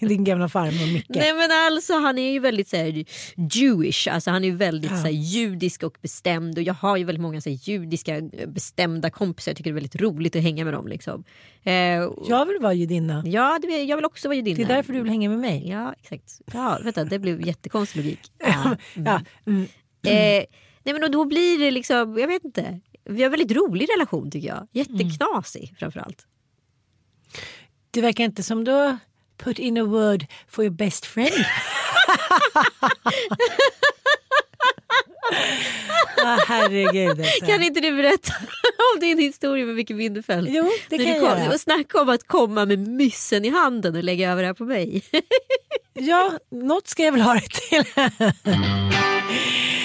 Din 0.08 0.24
gamla 0.24 0.48
farmor 0.48 0.92
Micke. 0.92 1.06
Nej 1.08 1.34
men 1.34 1.50
alltså 1.50 1.92
han 1.98 2.18
är 2.18 2.32
ju 2.32 2.38
väldigt 2.38 2.68
så 2.68 2.76
här, 2.76 3.04
Jewish. 3.36 4.08
Alltså 4.10 4.30
han 4.30 4.44
är 4.44 4.48
ju 4.48 4.56
väldigt 4.56 4.90
så 4.90 4.96
här, 4.96 5.10
judisk 5.10 5.82
och 5.82 5.96
bestämd. 6.02 6.58
Och 6.58 6.62
jag 6.64 6.74
har 6.74 6.96
ju 6.96 7.04
väldigt 7.04 7.22
många 7.22 7.40
så 7.40 7.50
här, 7.50 7.56
judiska 7.62 8.20
bestämda 8.46 9.10
kompisar. 9.10 9.50
Jag 9.50 9.56
tycker 9.56 9.70
det 9.70 9.72
är 9.72 9.80
väldigt 9.80 10.00
roligt 10.00 10.36
att 10.36 10.42
hänga 10.42 10.64
med 10.64 10.74
dem. 10.74 10.88
Liksom. 10.88 11.24
Eh, 11.62 11.72
Jag 12.28 12.46
vill 12.46 12.58
vara 12.60 12.72
judinna. 12.74 13.22
Ja, 13.26 13.58
det, 13.62 13.82
jag 13.82 13.96
vill 13.96 14.04
också 14.04 14.28
vara 14.28 14.36
judinna. 14.36 14.56
Det 14.56 14.62
är 14.72 14.76
därför 14.76 14.92
du 14.92 15.00
vill 15.02 15.10
hänga 15.10 15.28
med 15.30 15.38
mig. 15.38 15.68
Ja, 15.68 15.94
exakt. 16.02 16.40
Ja, 16.52 16.78
vänta, 16.84 17.04
det 17.04 17.18
blev 17.18 17.46
jättekonstig 17.46 18.04
logik. 18.04 18.20
Ja. 18.38 18.76
Ja, 18.94 19.20
mm. 19.46 19.66
Eh, 20.06 20.44
nej 20.82 20.94
men 20.94 21.02
och 21.02 21.10
då 21.10 21.24
blir 21.24 21.58
det 21.58 21.70
liksom, 21.70 22.18
jag 22.18 22.28
vet 22.28 22.44
inte. 22.44 22.80
Vi 23.04 23.22
har 23.22 23.24
en 23.24 23.30
väldigt 23.30 23.56
rolig 23.56 23.88
relation 23.94 24.30
tycker 24.30 24.48
jag. 24.48 24.68
Jätteknasig 24.72 25.74
framförallt. 25.78 26.26
Det 27.90 28.00
verkar 28.00 28.24
inte 28.24 28.42
som 28.42 28.64
du 28.64 28.72
har 28.72 28.98
put 29.36 29.58
in 29.58 29.78
a 29.78 29.84
word 29.84 30.26
for 30.48 30.64
your 30.64 30.74
best 30.74 31.06
friend. 31.06 31.34
ah, 36.24 36.38
herregud 36.48 37.20
alltså. 37.20 37.46
Kan 37.46 37.62
inte 37.62 37.80
du 37.80 37.96
berätta 37.96 38.32
om 38.94 39.00
din 39.00 39.18
historia 39.18 39.66
med 39.66 39.74
Micke 39.74 39.96
Bindefeld? 39.96 40.48
Jo, 40.50 40.70
det 40.88 40.96
kan 40.96 41.06
du 41.06 41.12
jag 41.12 41.20
kom, 41.20 41.42
göra. 41.42 41.58
Snacka 41.58 42.00
om 42.00 42.08
att 42.08 42.26
komma 42.26 42.64
med 42.64 42.78
myssen 42.88 43.44
i 43.44 43.48
handen 43.48 43.96
och 43.96 44.04
lägga 44.04 44.32
över 44.32 44.42
det 44.42 44.46
här 44.46 44.54
på 44.54 44.64
mig. 44.64 45.02
Ja, 45.92 46.32
något 46.50 46.88
ska 46.88 47.02
jag 47.02 47.12
väl 47.12 47.20
ha 47.20 47.34
det 47.34 47.48
till. 47.48 47.84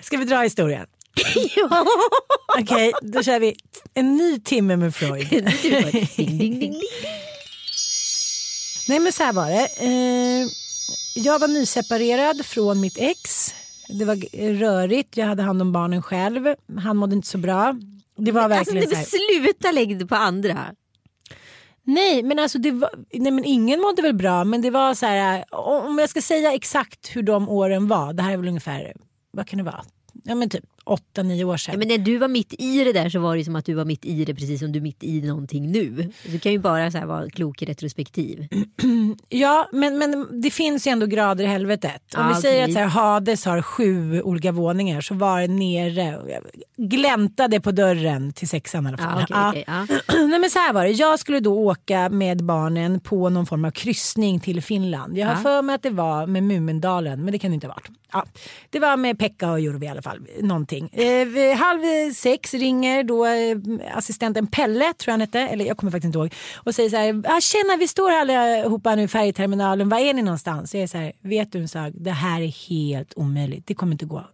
Ska 0.00 0.16
vi 0.16 0.24
dra 0.24 0.40
historien? 0.40 0.86
ja. 1.56 1.86
Okej, 2.58 2.92
då 3.02 3.22
kör 3.22 3.40
vi 3.40 3.56
en 3.94 4.16
ny 4.16 4.40
timme 4.40 4.76
med 4.76 4.94
Freud. 4.94 5.28
ding, 6.16 6.38
ding, 6.38 6.38
ding, 6.38 6.60
ding. 6.60 6.80
Nej 8.88 8.98
men 8.98 9.12
så 9.12 9.22
här 9.22 9.32
var 9.32 9.46
det. 9.50 9.68
Eh, 9.78 10.48
jag 11.14 11.38
var 11.38 11.48
nyseparerad 11.48 12.46
från 12.46 12.80
mitt 12.80 12.98
ex. 12.98 13.54
Det 13.88 14.04
var 14.04 14.16
rörigt, 14.58 15.16
jag 15.16 15.26
hade 15.26 15.42
hand 15.42 15.62
om 15.62 15.72
barnen 15.72 16.02
själv. 16.02 16.54
Han 16.78 16.96
mådde 16.96 17.16
inte 17.16 17.28
så 17.28 17.38
bra. 17.38 17.76
Det 18.16 18.32
var 18.32 18.42
Alltså, 18.42 18.56
verkligen 18.74 18.76
nej, 18.76 19.04
så 19.04 19.16
men 19.16 19.28
här. 19.30 19.40
sluta 19.44 19.72
lägga 19.72 19.96
det 19.96 20.06
på 20.06 20.14
andra. 20.16 20.66
Nej 21.84 22.22
men 22.22 22.38
alltså 22.38 22.58
det 22.58 22.70
var, 22.70 22.90
nej, 23.12 23.32
men 23.32 23.44
ingen 23.44 23.80
mådde 23.80 24.02
väl 24.02 24.14
bra 24.14 24.44
men 24.44 24.62
det 24.62 24.70
var 24.70 24.94
så 24.94 25.06
här. 25.06 25.44
Om 25.54 25.98
jag 25.98 26.10
ska 26.10 26.22
säga 26.22 26.52
exakt 26.52 27.16
hur 27.16 27.22
de 27.22 27.48
åren 27.48 27.88
var. 27.88 28.12
Det 28.12 28.22
här 28.22 28.32
är 28.32 28.36
väl 28.36 28.48
ungefär, 28.48 28.92
vad 29.30 29.46
kan 29.46 29.56
det 29.56 29.62
vara? 29.62 29.84
Ja 30.24 30.34
men 30.34 30.50
typ 30.50 30.64
åtta, 30.90 31.22
nio 31.22 31.44
år 31.44 31.56
sedan. 31.56 31.72
Ja, 31.74 31.78
men 31.78 31.88
när 31.88 31.98
du 31.98 32.18
var 32.18 32.28
mitt 32.28 32.54
i 32.58 32.84
det 32.84 32.92
där 32.92 33.08
så 33.08 33.18
var 33.20 33.36
det 33.36 33.44
som 33.44 33.56
att 33.56 33.64
du 33.64 33.74
var 33.74 33.84
mitt 33.84 34.04
i 34.04 34.24
det 34.24 34.34
precis 34.34 34.60
som 34.60 34.72
du 34.72 34.78
är 34.78 34.82
mitt 34.82 35.04
i 35.04 35.22
någonting 35.22 35.72
nu. 35.72 36.10
Du 36.26 36.38
kan 36.38 36.52
ju 36.52 36.58
bara 36.58 36.90
så 36.90 36.98
här 36.98 37.06
vara 37.06 37.30
klok 37.30 37.62
i 37.62 37.66
retrospektiv. 37.66 38.48
Ja, 39.28 39.68
men, 39.72 39.98
men 39.98 40.40
det 40.42 40.50
finns 40.50 40.86
ju 40.86 40.90
ändå 40.90 41.06
grader 41.06 41.44
i 41.44 41.46
helvetet. 41.46 42.14
Om 42.16 42.28
vi 42.28 42.34
säger 42.34 42.62
okej. 42.64 42.64
att 42.64 42.72
så 42.72 42.78
här, 42.78 42.86
Hades 42.86 43.44
har 43.44 43.62
sju 43.62 44.22
olika 44.22 44.52
våningar 44.52 45.00
så 45.00 45.14
var 45.14 45.40
det 45.40 45.48
nere 45.48 46.16
och 46.18 46.28
gläntade 46.76 47.60
på 47.60 47.72
dörren 47.72 48.32
till 48.32 48.48
sexan 48.48 48.84
i 48.86 48.88
alla 48.88 48.96
fall. 48.98 49.24
Ja, 49.30 49.48
okej, 49.50 49.64
Ja. 49.66 49.82
okej, 49.84 50.00
ja. 50.06 50.14
Nej, 50.26 50.38
men 50.38 50.50
så 50.50 50.58
här 50.58 50.72
var 50.72 50.84
det. 50.84 50.90
Jag 50.90 51.18
skulle 51.18 51.40
då 51.40 51.54
åka 51.58 52.08
med 52.08 52.44
barnen 52.44 53.00
på 53.00 53.28
någon 53.28 53.46
form 53.46 53.64
av 53.64 53.70
kryssning 53.70 54.40
till 54.40 54.62
Finland. 54.62 55.18
Jag 55.18 55.26
har 55.26 55.34
Ja. 55.34 55.40
för 55.42 55.62
mig 55.62 55.74
att 55.74 55.82
det 55.82 55.90
var 55.90 56.26
med 56.26 56.42
Mumindalen, 56.42 57.24
men 57.24 57.32
det 57.32 57.38
kan 57.38 57.50
det 57.50 57.54
inte 57.54 57.66
ha 57.66 57.74
varit. 57.74 57.88
Ja. 58.12 58.24
Det 58.70 58.78
var 58.78 58.96
med 58.96 59.18
Pekka 59.18 59.50
och 59.50 59.60
Jurvi 59.60 59.86
i 59.86 59.88
alla 59.88 60.02
fall. 60.02 60.18
Någonting. 60.40 60.79
Eh, 60.92 61.28
vid 61.28 61.52
halv 61.52 62.12
sex 62.14 62.54
ringer 62.54 63.04
då 63.04 63.26
eh, 63.26 63.96
assistenten 63.96 64.46
Pelle, 64.46 64.84
tror 64.84 64.94
jag 65.06 65.12
han 65.12 65.20
hette, 65.20 65.40
eller 65.40 65.64
jag 65.64 65.76
kommer 65.76 65.90
faktiskt 65.90 66.06
inte 66.06 66.18
ihåg, 66.18 66.34
och 66.56 66.74
säger 66.74 66.90
så 66.90 66.96
här, 66.96 67.22
ah, 67.24 67.40
tjena 67.40 67.76
vi 67.78 67.88
står 67.88 68.10
här 68.10 68.20
allihopa 68.20 68.94
nu 68.94 69.02
i 69.02 69.08
färjeterminalen, 69.08 69.88
var 69.88 69.98
är 69.98 70.14
ni 70.14 70.22
någonstans? 70.22 70.70
Så 70.70 70.76
jag 70.76 70.82
är 70.82 70.86
så 70.86 70.98
här, 70.98 71.12
vet 71.20 71.52
du 71.52 71.58
en 71.58 71.68
sak, 71.68 71.92
det 71.94 72.10
här 72.10 72.40
är 72.40 72.68
helt 72.68 73.12
omöjligt, 73.16 73.66
det 73.66 73.74
kommer 73.74 73.92
inte 73.92 74.06
gå. 74.06 74.24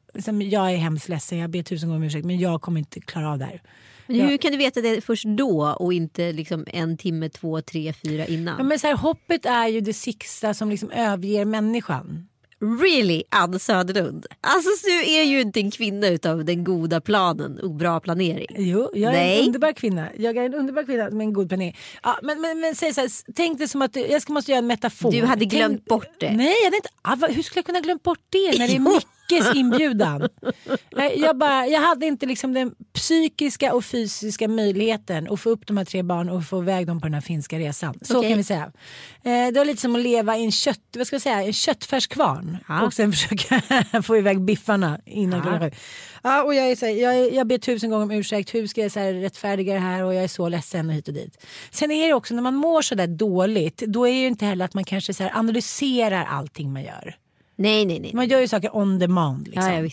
Jag 0.50 0.72
är 0.72 0.76
hemskt 0.76 1.08
ledsen, 1.08 1.38
jag 1.38 1.50
ber 1.50 1.62
tusen 1.62 1.88
gånger 1.88 2.00
om 2.00 2.04
ursäkt, 2.06 2.26
men 2.26 2.38
jag 2.38 2.62
kommer 2.62 2.78
inte 2.78 3.00
klara 3.00 3.32
av 3.32 3.38
det 3.38 3.44
här. 3.44 3.62
Men 4.06 4.20
hur 4.20 4.36
kan 4.36 4.52
du 4.52 4.58
veta 4.58 4.80
det 4.80 5.00
först 5.00 5.24
då 5.24 5.76
och 5.78 5.92
inte 5.92 6.32
liksom 6.32 6.64
en 6.68 6.96
timme, 6.96 7.28
två, 7.28 7.60
tre, 7.60 7.92
fyra 7.92 8.26
innan? 8.26 8.54
Ja, 8.58 8.64
men 8.64 8.78
så 8.78 8.86
här, 8.86 8.96
hoppet 8.96 9.46
är 9.46 9.68
ju 9.68 9.80
det 9.80 9.92
sista 9.92 10.54
som 10.54 10.70
liksom 10.70 10.90
överger 10.90 11.44
människan. 11.44 12.28
Really, 12.80 13.22
Ann 13.30 13.58
Söderlund? 13.58 14.26
Alltså 14.40 14.70
du 14.86 15.10
är 15.12 15.22
ju 15.22 15.40
inte 15.40 15.60
en 15.60 15.70
kvinna 15.70 16.08
utav 16.08 16.44
den 16.44 16.64
goda 16.64 17.00
planen 17.00 17.58
och 17.60 17.70
bra 17.70 18.00
planering. 18.00 18.46
Jo, 18.58 18.90
jag 18.94 19.14
är 19.14 19.16
Nej. 19.18 19.38
en 19.40 19.46
underbar 19.46 19.72
kvinna. 19.72 20.08
Jag 20.16 20.36
är 20.36 20.44
en 20.44 20.54
underbar 20.54 20.82
kvinna 20.82 21.10
med 21.10 21.24
en 21.24 21.32
god 21.32 21.48
planering. 21.48 21.76
Ja, 22.02 22.18
men, 22.22 22.40
men, 22.40 22.60
men 22.60 22.74
säg 22.74 22.94
så 22.94 23.00
här, 23.00 23.10
tänk 23.34 23.58
det 23.58 23.68
som 23.68 23.82
att 23.82 23.92
du, 23.92 24.00
jag 24.00 24.22
ska, 24.22 24.32
måste 24.32 24.50
göra 24.50 24.58
en 24.58 24.66
metafor. 24.66 25.12
Du 25.12 25.22
hade 25.24 25.40
Tänk- 25.40 25.52
glömt 25.52 25.84
bort 25.84 26.08
det. 26.20 26.32
Nej, 26.32 26.54
jag 26.60 26.64
hade 26.64 26.76
inte, 26.76 26.88
ah, 27.02 27.16
vad- 27.18 27.30
hur 27.30 27.42
skulle 27.42 27.58
jag 27.58 27.66
kunna 27.66 27.80
glömt 27.80 28.02
bort 28.02 28.20
det 28.30 28.58
när 28.58 28.68
det 28.68 28.74
är 28.76 28.80
Mickes 29.30 29.54
inbjudan? 29.54 30.28
Nej, 30.96 31.20
jag, 31.20 31.38
bara, 31.38 31.66
jag 31.66 31.80
hade 31.80 32.06
inte 32.06 32.26
liksom 32.26 32.52
den 32.54 32.74
psykiska 32.92 33.74
och 33.74 33.84
fysiska 33.84 34.48
möjligheten 34.48 35.28
att 35.32 35.40
få 35.40 35.50
upp 35.50 35.66
de 35.66 35.76
här 35.76 35.84
tre 35.84 36.02
barnen 36.02 36.34
och 36.34 36.44
få 36.44 36.62
iväg 36.62 36.86
dem 36.86 37.00
på 37.00 37.06
den 37.06 37.14
här 37.14 37.20
finska 37.20 37.58
resan. 37.58 37.98
Så 38.02 38.18
Okej. 38.18 38.30
kan 38.30 38.38
vi 38.38 38.44
säga. 38.44 38.72
Eh, 39.22 39.52
det 39.52 39.58
var 39.58 39.64
lite 39.64 39.80
som 39.80 39.96
att 39.96 40.02
leva 40.02 40.36
i 40.36 40.44
en, 40.44 40.52
kött, 40.52 40.80
vad 40.96 41.06
ska 41.06 41.14
jag 41.16 41.22
säga, 41.22 41.42
en 41.42 41.52
köttfärskvarn 41.52 42.58
Ja. 42.68 42.82
och 42.82 42.92
sen 42.94 43.12
försöka 43.12 43.62
få 44.02 44.16
iväg 44.16 44.40
biffarna 44.40 45.00
innan 45.06 45.38
Ja. 45.38 45.42
klockan 45.44 45.60
sju. 45.70 45.76
Ja, 46.22 46.42
och 46.42 46.54
jag, 46.54 46.70
är 46.70 46.76
så 46.76 46.86
här, 46.86 46.92
jag, 46.92 47.34
jag 47.34 47.46
ber 47.46 47.58
tusen 47.58 47.90
gånger 47.90 48.04
om 48.04 48.10
ursäkt, 48.10 48.54
hur 48.54 48.66
ska 48.66 48.80
jag 48.80 48.92
så 48.92 49.00
här, 49.00 49.12
rättfärdiga 49.12 49.74
det 49.74 49.80
här 49.80 50.04
och 50.04 50.14
jag 50.14 50.24
är 50.24 50.28
så 50.28 50.48
ledsen 50.48 50.88
och 50.88 50.94
hit 50.94 51.08
och 51.08 51.14
dit. 51.14 51.44
Sen 51.70 51.90
är 51.90 52.06
det 52.08 52.14
också 52.14 52.34
när 52.34 52.42
man 52.42 52.54
mår 52.54 52.82
så 52.82 52.94
där 52.94 53.06
dåligt, 53.06 53.76
då 53.86 54.06
är 54.08 54.12
det 54.12 54.18
ju 54.18 54.26
inte 54.26 54.46
heller 54.46 54.64
att 54.64 54.74
man 54.74 54.84
kanske 54.84 55.14
så 55.14 55.24
analyserar 55.32 56.24
allting 56.24 56.72
man 56.72 56.82
gör. 56.82 57.16
Nej, 57.56 57.84
nej, 57.84 58.00
nej. 58.00 58.10
Man 58.14 58.28
gör 58.28 58.40
ju 58.40 58.48
saker 58.48 58.76
on 58.76 58.98
demand. 58.98 59.48
Liksom. 59.48 59.72
Ja, 59.72 59.80
ja. 59.80 59.90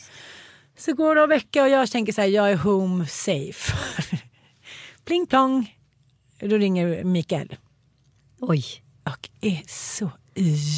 Så 0.78 0.94
går 0.94 1.16
det 1.16 1.24
en 1.24 1.30
vecka 1.30 1.64
och 1.64 1.70
jag 1.70 1.92
tänker 1.92 2.14
så 2.14 2.22
här, 2.22 2.28
jag 2.28 2.52
är 2.52 2.56
home 2.56 3.08
safe. 3.08 3.74
Pling 5.06 5.28
plong. 5.28 5.78
Då 6.40 6.58
ringer 6.58 7.04
Mikael 7.04 7.56
Oj. 8.40 8.64
och 9.04 9.30
är 9.42 9.62
så 9.68 10.12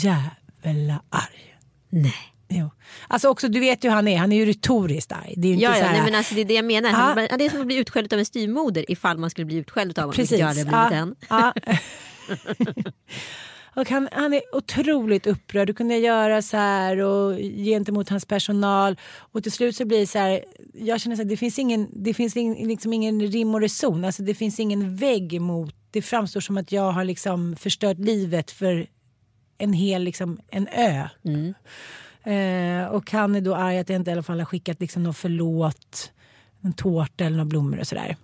jävla 0.04 1.02
arg. 1.10 1.58
Nej. 1.90 2.36
Jo. 2.48 2.70
Alltså 3.08 3.30
också, 3.30 3.48
du 3.48 3.60
vet 3.60 3.84
ju 3.84 3.90
hur 3.90 3.96
han 3.96 4.08
är, 4.08 4.18
han 4.18 4.32
är 4.32 4.36
ju 4.38 4.46
retoriskt 4.46 5.12
arg. 5.12 5.34
Det 5.38 5.48
är 5.48 5.54
inte 5.54 5.64
Ja, 5.64 5.74
så 5.74 5.82
här, 5.84 5.92
nej, 5.92 6.02
men 6.02 6.16
alltså, 6.16 6.36
det 6.36 6.42
är 6.42 6.46
det 6.46 6.54
jag 6.54 6.66
menar. 6.66 6.90
Han, 6.90 7.28
ja, 7.32 7.38
det 7.38 7.46
är 7.46 7.50
som 7.50 7.62
att 7.62 7.68
bli 7.68 7.76
utskälld 7.76 8.14
av 8.14 8.20
en 8.20 8.26
styvmoder 8.26 8.92
ifall 8.92 9.18
man 9.18 9.30
skulle 9.30 9.46
bli 9.46 9.56
utskälld 9.56 10.00
av 10.00 10.04
honom. 10.04 10.16
Precis. 10.16 10.40
Jag 10.40 10.48
hade 10.48 10.66
blivit 10.66 10.92
än. 10.92 11.16
ja. 11.30 11.54
och 13.76 13.90
han, 13.90 14.10
han 14.12 14.34
är 14.34 14.42
otroligt 14.56 15.28
upprörd. 15.28 15.68
Du 15.68 15.74
kunde 15.74 15.98
göra 15.98 16.42
så 16.42 16.58
här 16.58 16.98
och 16.98 17.38
gentemot 17.38 18.10
hans 18.10 18.26
personal. 18.26 19.00
Och 19.18 19.44
till 19.44 19.52
slut 19.52 19.76
så 19.76 19.86
blir 19.86 20.00
det 20.00 20.08
så 20.08 20.20
här. 20.20 20.46
Jag 20.74 21.02
känner 21.02 21.16
så 21.16 21.22
här, 21.22 21.30
det 21.30 21.38
finns 21.38 21.60
ingen, 21.60 21.88
det 21.92 22.14
finns 22.14 22.36
liksom 22.36 22.94
ingen 22.94 23.22
rim 23.22 23.56
och 23.56 23.62
reson. 23.62 24.06
Alltså 24.06 24.24
det 24.24 24.34
finns 24.34 24.60
ingen 24.60 24.96
vägg 24.96 25.42
mot. 25.42 25.76
Det 25.92 26.02
framstår 26.02 26.40
som 26.40 26.58
att 26.58 26.72
jag 26.72 26.92
har 26.92 27.04
liksom 27.04 27.56
förstört 27.56 27.98
livet 27.98 28.52
för 28.52 28.88
en 29.58 29.74
hel 29.74 30.04
liksom, 30.04 30.40
en 30.50 30.68
ö. 30.68 31.08
Eh, 32.32 32.88
och 32.88 33.12
han 33.12 33.36
är 33.36 33.42
då 33.42 33.56
arg 33.56 33.80
att 33.80 33.90
jag 33.90 33.96
inte 33.96 34.12
i 34.12 34.14
alla 34.14 34.24
fall 34.24 34.40
har 34.40 34.46
skickat 34.46 34.80
liksom 34.80 35.04
någon 35.04 35.14
förlåt, 35.14 36.12
en 36.62 36.74
tårta 36.74 37.26
eller 37.26 37.38
några 37.38 37.50
blommor 37.50 37.80
och 37.80 37.88
sådär. 37.88 38.18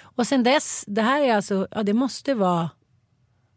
Och 0.00 0.26
sen 0.26 0.42
dess, 0.42 0.84
det 0.86 1.02
här 1.02 1.22
är 1.22 1.34
alltså, 1.34 1.68
ja 1.70 1.82
det 1.82 1.92
måste 1.92 2.34
vara 2.34 2.70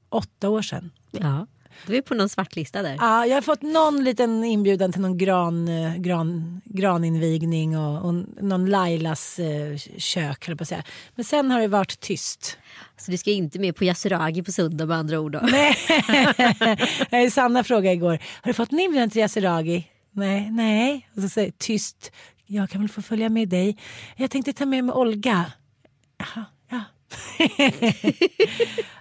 åtta 0.09 0.49
år 0.49 0.61
sedan. 0.61 0.91
Ja. 1.11 1.47
Du 1.85 1.97
är 1.97 2.01
på 2.01 2.15
någon 2.15 2.29
svartlista 2.29 2.81
där. 2.81 2.97
Ja, 2.99 3.25
jag 3.25 3.35
har 3.35 3.41
fått 3.41 3.61
någon 3.61 4.03
liten 4.03 4.43
inbjudan 4.43 4.91
till 4.91 5.01
någon 5.01 5.17
gran, 5.17 5.67
eh, 5.67 5.95
gran, 5.95 6.61
graninvigning 6.65 7.77
och, 7.77 8.05
och 8.05 8.13
någon 8.43 8.65
Lailas 8.65 9.39
eh, 9.39 9.77
kök 9.97 10.45
på 10.57 10.63
att 10.63 10.67
säga. 10.67 10.83
Men 11.15 11.25
sen 11.25 11.51
har 11.51 11.61
det 11.61 11.67
varit 11.67 11.99
tyst. 11.99 12.57
Så 12.97 13.11
du 13.11 13.17
ska 13.17 13.31
inte 13.31 13.59
med 13.59 13.75
på 13.75 13.83
Yasuragi 13.83 14.43
på 14.43 14.51
söndag 14.51 14.85
med 14.85 14.97
andra 14.97 15.19
ord. 15.19 15.31
Då. 15.31 15.39
Nej. 17.11 17.31
Sanna 17.31 17.63
frågade 17.63 17.95
igår, 17.95 18.19
har 18.41 18.49
du 18.49 18.53
fått 18.53 18.71
en 18.71 18.79
inbjudan 18.79 19.09
till 19.09 19.21
Yasuragi? 19.21 19.87
Nej, 20.11 20.51
nej. 20.51 21.09
Och 21.15 21.21
så 21.21 21.29
säger 21.29 21.51
tyst, 21.57 22.11
jag 22.45 22.69
kan 22.69 22.81
väl 22.81 22.89
få 22.89 23.01
följa 23.01 23.29
med 23.29 23.49
dig. 23.49 23.77
Jag 24.15 24.31
tänkte 24.31 24.53
ta 24.53 24.65
med 24.65 24.83
mig 24.83 24.95
Olga. 24.95 25.45
Jaha, 26.17 26.45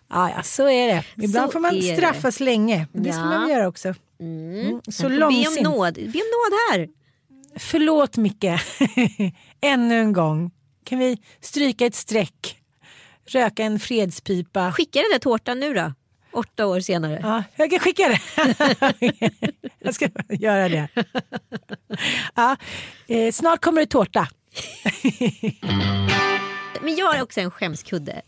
ja. 0.08 0.30
ja, 0.36 0.42
så 0.42 0.68
är 0.68 0.86
det. 0.86 1.04
Ibland 1.24 1.46
Så 1.48 1.52
får 1.52 1.60
man 1.60 1.74
är 1.76 1.90
det. 1.90 1.96
straffas 1.96 2.40
länge. 2.40 2.86
Det 2.92 3.12
ska 3.12 3.20
Ja. 3.20 3.26
man 3.26 3.40
väl 3.40 3.50
göra 3.50 3.68
också. 3.68 3.94
Mm. 4.20 4.80
Så 4.84 4.92
Så 4.92 5.08
be 5.08 5.14
om 5.14 5.20
långsint. 5.20 5.60
nåd. 5.64 5.94
Be 5.94 6.00
om 6.02 6.08
nåd 6.12 6.52
här. 6.72 6.88
Förlåt 7.58 8.16
Micke. 8.16 8.44
Ännu 9.60 10.00
en 10.00 10.12
gång. 10.12 10.50
Kan 10.84 10.98
vi 10.98 11.18
stryka 11.40 11.86
ett 11.86 11.94
streck? 11.94 12.56
Röka 13.28 13.64
en 13.64 13.78
fredspipa? 13.80 14.72
Skicka 14.72 14.98
den 14.98 15.10
där 15.12 15.18
tårtan 15.18 15.60
nu 15.60 15.74
då. 15.74 15.92
Åtta 16.32 16.66
år 16.66 16.80
senare. 16.80 17.20
Ja, 17.22 17.42
jag 17.56 17.70
kan 17.70 17.78
skicka 17.78 18.08
det. 18.08 18.20
jag 19.78 19.94
ska 19.94 20.08
göra 20.30 20.68
det. 20.68 20.88
Ja, 22.34 22.56
eh, 23.08 23.32
snart 23.32 23.60
kommer 23.64 23.80
det 23.80 23.86
tårta. 23.86 24.28
Men 26.82 26.96
jag 26.96 27.12
har 27.12 27.22
också 27.22 27.40
en 27.40 27.50
skämskudde. 27.50 28.22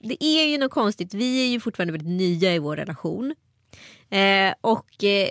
Det 0.00 0.24
är 0.24 0.46
ju 0.46 0.58
något 0.58 0.70
konstigt. 0.70 1.14
Vi 1.14 1.44
är 1.44 1.46
ju 1.46 1.60
fortfarande 1.60 1.92
väldigt 1.92 2.18
nya 2.18 2.54
i 2.54 2.58
vår 2.58 2.76
relation. 2.76 3.34
Eh, 4.10 4.54
och 4.60 5.04
eh, 5.04 5.28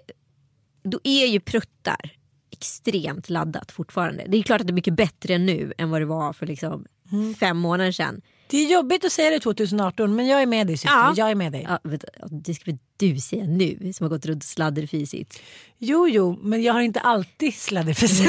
då 0.83 0.99
är 1.03 1.25
ju 1.25 1.39
pruttar 1.39 2.11
extremt 2.51 3.29
laddat 3.29 3.71
fortfarande. 3.71 4.25
Det 4.27 4.37
är 4.37 4.43
klart 4.43 4.61
att 4.61 4.67
det 4.67 4.71
är 4.71 4.75
mycket 4.75 4.93
bättre 4.93 5.37
nu 5.37 5.73
än 5.77 5.89
vad 5.89 6.01
det 6.01 6.05
var 6.05 6.33
för 6.33 6.45
liksom 6.45 6.85
fem 7.39 7.57
månader 7.57 7.91
sedan. 7.91 8.21
Det 8.49 8.57
är 8.57 8.71
jobbigt 8.71 9.05
att 9.05 9.11
säga 9.11 9.29
det 9.29 9.39
2018 9.39 10.15
men 10.15 10.27
jag 10.27 10.41
är 10.41 10.45
med 10.45 10.67
dig 10.67 10.77
syster. 10.77 10.97
Ja. 10.97 11.13
Jag 11.17 11.31
är 11.31 11.35
med 11.35 11.51
dig. 11.51 11.65
Ja, 11.69 11.79
vet, 11.83 12.03
det 12.31 12.53
ska 12.53 12.71
väl 12.71 12.77
du 12.97 13.19
säga 13.19 13.45
nu 13.45 13.93
som 13.93 14.03
har 14.03 14.09
gått 14.09 14.25
runt 14.25 14.43
och 14.43 14.47
sladderfisit. 14.47 15.41
Jo, 15.77 16.07
jo, 16.07 16.39
men 16.41 16.63
jag 16.63 16.73
har 16.73 16.81
inte 16.81 16.99
alltid 16.99 17.53
sladderfis. 17.53 18.21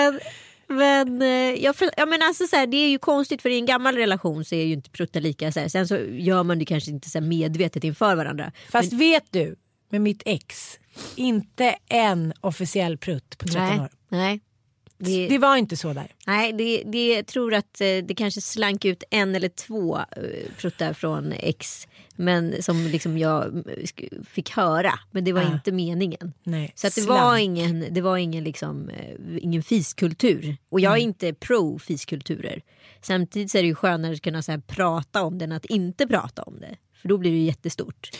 Men, 0.00 0.20
men, 0.68 1.22
eh, 1.22 1.64
jag, 1.64 1.76
för, 1.76 1.90
ja, 1.96 2.06
men 2.06 2.22
alltså, 2.22 2.46
så 2.46 2.56
här, 2.56 2.66
det 2.66 2.76
är 2.76 2.88
ju 2.88 2.98
konstigt 2.98 3.42
för 3.42 3.48
i 3.48 3.56
en 3.56 3.66
gammal 3.66 3.96
relation 3.96 4.44
så 4.44 4.54
är 4.54 4.64
ju 4.64 4.72
inte 4.72 4.90
pruttar 4.90 5.20
lika. 5.20 5.52
Så 5.52 5.60
här. 5.60 5.68
Sen 5.68 5.88
så 5.88 5.96
gör 5.98 6.42
man 6.42 6.58
det 6.58 6.64
kanske 6.64 6.90
inte 6.90 7.10
så 7.10 7.20
medvetet 7.20 7.84
inför 7.84 8.14
varandra. 8.14 8.52
Fast 8.70 8.92
vet 8.92 9.24
du, 9.30 9.56
med 9.88 10.00
mitt 10.00 10.22
ex, 10.24 10.78
inte 11.16 11.76
en 11.88 12.32
officiell 12.40 12.98
prutt 12.98 13.38
på 13.38 13.46
13 13.46 13.68
Nej, 13.68 13.80
år. 13.80 13.88
nej. 14.08 14.40
Det, 15.02 15.28
Det 15.28 15.38
var 15.38 15.56
inte 15.56 15.76
så 15.76 15.92
där. 15.92 16.12
nej 16.26 16.52
det, 16.52 16.82
det, 16.86 17.14
jag 17.14 17.26
tror 17.26 17.54
att 17.54 17.80
eh, 17.80 17.86
det 18.04 18.14
kanske 18.16 18.40
slank 18.40 18.84
ut 18.84 19.04
en 19.10 19.34
eller 19.34 19.48
två 19.48 19.98
eh, 19.98 20.04
pruttar 20.58 20.92
från 20.92 21.32
ex. 21.32 21.88
Men 22.16 22.62
som 22.62 22.86
liksom 22.86 23.18
jag 23.18 23.44
sk- 23.66 24.24
fick 24.26 24.50
höra. 24.50 24.92
Men 25.10 25.24
det 25.24 25.32
var 25.32 25.42
Ah. 25.42 25.52
inte 25.52 25.72
meningen. 25.72 26.32
Nej, 26.42 26.72
Så 26.74 26.86
att 26.86 26.94
det, 26.94 27.00
slank. 27.00 27.20
var 27.20 27.36
ingen, 27.38 27.86
det 27.90 28.00
var 28.00 28.16
ingen, 28.16 28.44
liksom, 28.44 28.88
eh, 28.88 29.14
ingen 29.40 29.62
fiskultur. 29.62 30.56
Och 30.68 30.80
jag 30.80 30.92
är 30.92 30.96
inte 31.02 31.34
pro 31.34 31.78
fiskulturer. 31.78 32.62
Samtidigt 33.02 33.50
så 33.50 33.58
är 33.58 33.62
det 33.62 33.68
ju 33.68 33.74
skönare 33.74 34.12
att 34.12 34.22
kunna 34.22 34.42
så 34.42 34.60
prata 34.66 35.22
om 35.22 35.38
det 35.38 35.44
än 35.44 35.52
att 35.52 35.64
inte 35.66 36.06
prata 36.06 36.42
om 36.42 36.60
det. 36.60 36.76
För 37.02 37.08
då 37.08 37.18
blir 37.18 37.30
det 37.30 37.38
jättestort. 37.38 38.10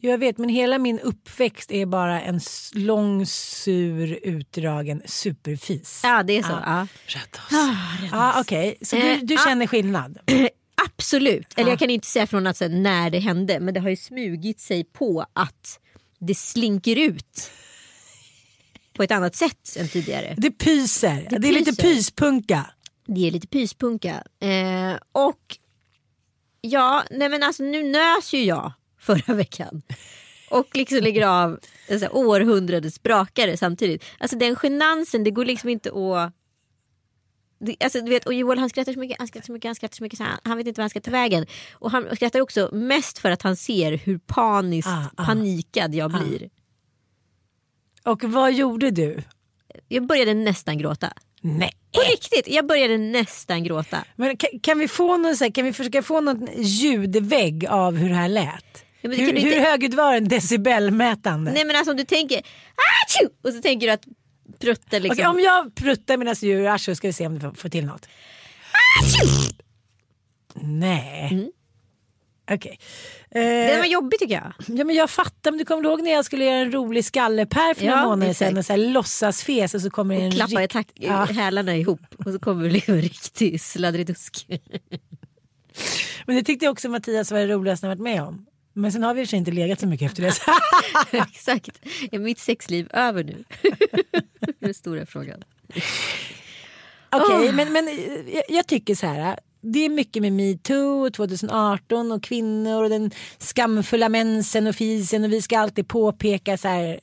Jag 0.00 0.18
vet, 0.18 0.38
men 0.38 0.48
hela 0.48 0.78
min 0.78 0.98
uppväxt 1.00 1.70
är 1.72 1.86
bara 1.86 2.20
en 2.20 2.40
lång, 2.74 3.26
sur, 3.26 4.18
utdragen 4.22 5.02
superfis. 5.06 6.00
Ja 6.04 6.22
det 6.22 6.36
är 6.38 6.42
så. 6.42 6.48
Ja. 6.52 6.86
Ja. 7.06 7.20
Ja, 7.50 8.08
ah, 8.12 8.40
okej. 8.40 8.78
Så 8.82 8.96
du, 8.96 9.02
Eh, 9.02 9.18
du 9.22 9.34
ah. 9.34 9.38
känner 9.44 9.66
skillnad? 9.66 10.18
Absolut. 10.86 11.52
Eller 11.56 11.68
Ja. 11.68 11.72
jag 11.72 11.78
kan 11.78 11.90
inte 11.90 12.06
säga 12.06 12.26
från 12.26 12.46
att, 12.46 12.56
så 12.56 12.64
här, 12.64 12.70
när 12.70 13.10
det 13.10 13.18
hände. 13.18 13.60
Men 13.60 13.74
det 13.74 13.80
har 13.80 13.88
ju 13.88 13.96
smugit 13.96 14.60
sig 14.60 14.84
på 14.84 15.26
att 15.32 15.80
det 16.18 16.34
slinker 16.34 16.96
ut. 16.98 17.50
på 18.92 19.02
ett 19.02 19.10
annat 19.12 19.36
sätt 19.36 19.76
än 19.78 19.88
tidigare. 19.88 20.34
Det 20.36 20.50
pyser. 20.50 21.26
Det, 21.30 21.38
Det 21.38 21.48
är 21.48 21.52
lite 21.52 21.82
pyspunka. 21.82 22.66
Det 23.06 23.26
är 23.26 23.30
lite 23.30 23.46
pyspunka. 23.46 24.22
Eh, 24.40 24.98
och 25.12 25.56
ja, 26.60 27.04
nej 27.10 27.28
men 27.28 27.42
alltså 27.42 27.62
nu 27.62 27.82
nös 27.82 28.32
ju 28.32 28.44
jag 28.44 28.72
förra 28.98 29.34
veckan. 29.34 29.82
Och 30.50 30.76
liksom 30.76 30.98
lägger 30.98 31.26
av 31.26 31.58
sån 31.88 32.00
här 32.00 32.16
århundradets 32.16 33.02
brakare 33.02 33.56
samtidigt. 33.56 34.04
Alltså 34.18 34.36
den 34.36 34.56
genansen, 34.56 35.24
det 35.24 35.30
går 35.30 35.44
liksom 35.44 35.70
inte 35.70 35.88
att... 35.88 36.32
Det, 37.60 37.76
alltså, 37.80 38.00
du 38.00 38.10
vet, 38.10 38.26
och 38.26 38.34
Joel 38.34 38.58
han 38.58 38.70
skrattar 38.70 38.92
så 38.92 38.98
mycket, 38.98 39.18
han 39.18 39.28
skrattar 39.28 39.46
så 39.46 39.52
mycket, 39.52 39.68
han 39.68 39.74
skrattar 39.74 39.96
så 39.96 40.02
mycket 40.02 40.18
så 40.18 40.24
han, 40.24 40.38
han 40.42 40.56
vet 40.56 40.66
inte 40.66 40.80
vad 40.80 40.82
han 40.82 40.90
ska 40.90 41.00
ta 41.00 41.10
vägen. 41.10 41.46
Och 41.72 41.90
han 41.90 42.16
skrattar 42.16 42.40
också 42.40 42.68
mest 42.72 43.18
för 43.18 43.30
att 43.30 43.42
han 43.42 43.56
ser 43.56 43.92
hur 43.92 44.18
paniskt 44.18 44.88
Ah, 44.88 45.04
ah. 45.16 45.26
panikad 45.26 45.94
jag 45.94 46.10
blir. 46.10 46.50
Och 48.04 48.24
vad 48.24 48.52
gjorde 48.52 48.90
du? 48.90 49.22
Jag 49.88 50.06
började 50.06 50.34
nästan 50.34 50.78
gråta. 50.78 51.12
Nej. 51.40 51.72
På 51.92 52.00
riktigt, 52.00 52.54
jag 52.54 52.66
började 52.66 52.98
nästan 52.98 53.64
gråta. 53.64 54.04
Men 54.16 54.36
kan, 54.36 54.60
kan, 54.60 54.78
vi 54.78 54.88
få 54.88 55.16
någon, 55.16 55.36
så 55.36 55.44
här, 55.44 55.50
kan 55.50 55.64
vi 55.64 55.72
försöka 55.72 56.02
få 56.02 56.20
någon 56.20 56.48
ljudvägg 56.56 57.66
av 57.66 57.96
hur 57.96 58.08
det 58.08 58.14
här 58.14 58.28
lät? 58.28 58.84
Ja, 59.00 59.10
hur 59.10 59.16
du 59.16 59.24
hur 59.24 59.36
inte- 59.36 59.60
högljudd 59.60 59.94
var 59.94 60.14
den 60.14 60.28
decibelmätande? 60.28 61.52
Nej 61.52 61.64
men 61.64 61.76
alltså 61.76 61.90
om 61.90 61.96
du 61.96 62.04
tänker 62.04 62.36
Achoo! 62.38 63.30
och 63.42 63.52
så 63.52 63.60
tänker 63.62 63.86
du 63.86 63.92
att 63.92 64.04
prutten 64.60 65.02
liksom. 65.02 65.12
Okej, 65.20 65.26
om 65.26 65.40
jag 65.40 65.74
pruttar 65.74 66.16
medan 66.16 66.34
du 66.40 66.46
gör 66.46 66.74
Asho 66.74 66.94
ska 66.94 67.06
vi 67.08 67.12
se 67.12 67.26
om 67.26 67.38
du 67.38 67.52
får, 67.54 67.68
till 67.68 67.86
något. 67.86 68.08
Nej. 70.54 71.28
Mm. 71.32 71.50
Okej. 72.50 72.78
Det 73.30 73.72
Eh, 73.72 73.78
var 73.78 73.84
jobbigt 73.86 74.20
tycker 74.20 74.34
jag. 74.34 74.78
ja, 74.78 74.84
men 74.84 74.96
jag 74.96 75.10
fattar, 75.10 75.50
men 75.50 75.58
du 75.58 75.64
kommer 75.64 75.84
ihåg 75.84 76.02
när 76.02 76.10
jag 76.10 76.24
skulle 76.24 76.44
göra 76.44 76.56
en 76.56 76.72
rolig 76.72 77.04
skallepär 77.04 77.74
för 77.74 77.84
några 77.84 77.98
Ja, 77.98 78.04
månader 78.04 78.32
sedan 78.32 78.58
och 78.58 78.64
så 78.64 78.72
här 78.72 78.78
låtsasfes 78.78 79.74
och 79.74 79.80
så 79.80 79.90
kommer 79.90 80.14
det 80.14 80.20
en 80.20 80.26
Och 80.28 80.34
klappa 80.34 80.62
i 80.62 80.66
rikt- 80.66 80.92
Ja. 80.94 81.24
hälarna 81.24 81.76
ihop 81.76 82.00
och 82.26 82.32
så 82.32 82.38
kommer 82.38 82.64
det 82.64 82.70
liksom 82.70 82.94
en 82.94 83.02
riktig 83.02 83.60
sladdridusk. 83.60 84.46
Men 86.26 86.36
det 86.36 86.42
tyckte 86.42 86.64
jag 86.64 86.72
också 86.72 86.88
Mattias 86.88 87.30
var 87.32 87.38
det 87.38 87.46
roligaste 87.46 87.86
jag 87.86 87.90
varit 87.90 88.02
med 88.02 88.22
om. 88.22 88.46
Men 88.78 88.92
sen 88.92 89.02
har 89.02 89.14
vi 89.14 89.22
i 89.22 89.36
inte 89.36 89.50
legat 89.50 89.80
så 89.80 89.86
mycket 89.86 90.06
efter 90.06 90.22
det. 90.22 90.32
Exakt. 91.18 91.80
Är 92.12 92.18
mitt 92.18 92.38
sexliv 92.38 92.88
över 92.92 93.24
nu? 93.24 93.44
det 93.62 93.68
är 94.40 94.54
den 94.60 94.74
stora 94.74 95.06
frågan. 95.06 95.44
Okej, 97.10 97.48
Åh. 97.48 97.54
men, 97.54 97.72
men 97.72 97.88
eh, 97.88 98.34
jag, 98.34 98.42
jag 98.48 98.66
tycker 98.66 98.94
så 98.94 99.06
här. 99.06 99.38
Det 99.60 99.84
är 99.84 99.88
mycket 99.88 100.22
med 100.22 100.32
metoo 100.32 101.06
och 101.06 101.14
2018 101.14 102.12
och 102.12 102.22
kvinnor 102.22 102.82
och 102.82 102.90
den 102.90 103.10
skamfulla 103.38 104.08
mensen 104.08 104.66
och 104.66 104.74
fisen 104.74 105.24
och 105.24 105.32
vi 105.32 105.42
ska 105.42 105.58
alltid 105.58 105.88
påpeka 105.88 106.58
så 106.58 106.68
här. 106.68 107.00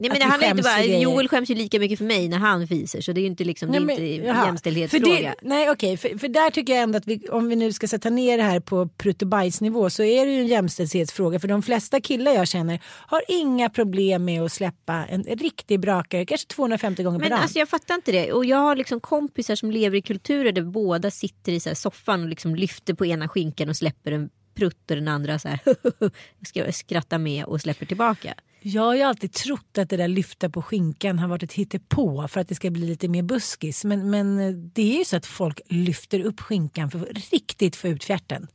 Nej, 0.00 0.10
men 0.10 0.18
det 0.20 0.24
handlar 0.26 0.50
inte 0.50 0.62
bara. 0.62 0.84
Joel 0.84 1.28
skäms 1.28 1.50
ju 1.50 1.54
lika 1.54 1.78
mycket 1.78 1.98
för 1.98 2.04
mig 2.04 2.28
när 2.28 2.38
han 2.38 2.68
fiser 2.68 3.00
så 3.00 3.12
det 3.12 3.20
är 3.20 3.22
ju 3.22 3.26
inte, 3.26 3.44
liksom, 3.44 3.72
det 3.72 3.78
är 3.78 3.80
Nej, 3.80 3.96
men, 3.96 4.06
inte 4.06 4.26
jaha. 4.26 4.46
jämställdhetsfråga. 4.46 5.16
För 5.16 5.22
det, 5.22 5.34
nej 5.42 5.70
okej, 5.70 5.96
för, 5.96 6.18
för 6.18 6.28
där 6.28 6.50
tycker 6.50 6.72
jag 6.72 6.82
ändå 6.82 6.98
att 6.98 7.06
vi, 7.06 7.28
om 7.28 7.48
vi 7.48 7.56
nu 7.56 7.72
ska 7.72 7.88
sätta 7.88 8.10
ner 8.10 8.36
det 8.36 8.42
här 8.42 8.60
på 8.60 8.88
prutt 8.88 9.22
och 9.22 9.28
bajsnivå 9.28 9.90
så 9.90 10.02
är 10.02 10.26
det 10.26 10.32
ju 10.32 10.40
en 10.40 10.46
jämställdhetsfråga. 10.46 11.40
För 11.40 11.48
de 11.48 11.62
flesta 11.62 12.00
killar 12.00 12.32
jag 12.32 12.48
känner 12.48 12.80
har 12.84 13.22
inga 13.28 13.70
problem 13.70 14.24
med 14.24 14.42
att 14.42 14.52
släppa 14.52 15.06
en 15.06 15.22
riktig 15.22 15.80
brakare, 15.80 16.26
kanske 16.26 16.46
250 16.46 17.02
gånger 17.02 17.18
per 17.18 17.24
Men 17.24 17.30
dag. 17.30 17.42
alltså 17.42 17.58
jag 17.58 17.68
fattar 17.68 17.94
inte 17.94 18.12
det. 18.12 18.32
Och 18.32 18.44
jag 18.44 18.58
har 18.58 18.76
liksom 18.76 19.00
kompisar 19.00 19.54
som 19.54 19.70
lever 19.70 19.96
i 19.96 20.02
kulturer 20.02 20.52
där 20.52 20.62
båda 20.62 21.10
sitter 21.10 21.52
i 21.52 21.60
så 21.60 21.74
soffan 21.74 22.22
och 22.22 22.28
liksom 22.28 22.54
lyfter 22.54 22.94
på 22.94 23.06
ena 23.06 23.28
skinkan 23.28 23.68
och 23.68 23.76
släpper 23.76 24.12
en 24.12 24.30
prutt 24.54 24.90
och 24.90 24.96
den 24.96 25.08
andra 25.08 25.38
så 25.38 25.48
här 25.48 25.60
ska 26.46 26.72
skratta 26.72 27.18
med 27.18 27.44
och 27.44 27.60
släpper 27.60 27.86
tillbaka. 27.86 28.34
Jag 28.60 28.82
har 28.82 28.94
ju 28.94 29.02
alltid 29.02 29.32
trott 29.32 29.78
att 29.78 29.88
det 29.88 29.96
där 29.96 30.08
lyfta 30.08 30.50
på 30.50 30.62
skinkan 30.62 31.18
har 31.18 31.28
varit 31.28 31.42
ett 31.42 31.52
hittepå 31.52 32.28
för 32.28 32.40
att 32.40 32.48
det 32.48 32.54
ska 32.54 32.70
bli 32.70 32.86
lite 32.86 33.08
mer 33.08 33.22
buskis. 33.22 33.84
Men, 33.84 34.10
men 34.10 34.36
det 34.74 34.94
är 34.94 34.98
ju 34.98 35.04
så 35.04 35.16
att 35.16 35.26
folk 35.26 35.60
lyfter 35.66 36.20
upp 36.20 36.40
skinkan 36.40 36.90
för 36.90 36.98
att 36.98 37.32
riktigt 37.32 37.76
få 37.76 37.88
ut 37.88 38.04
fjärten. 38.04 38.48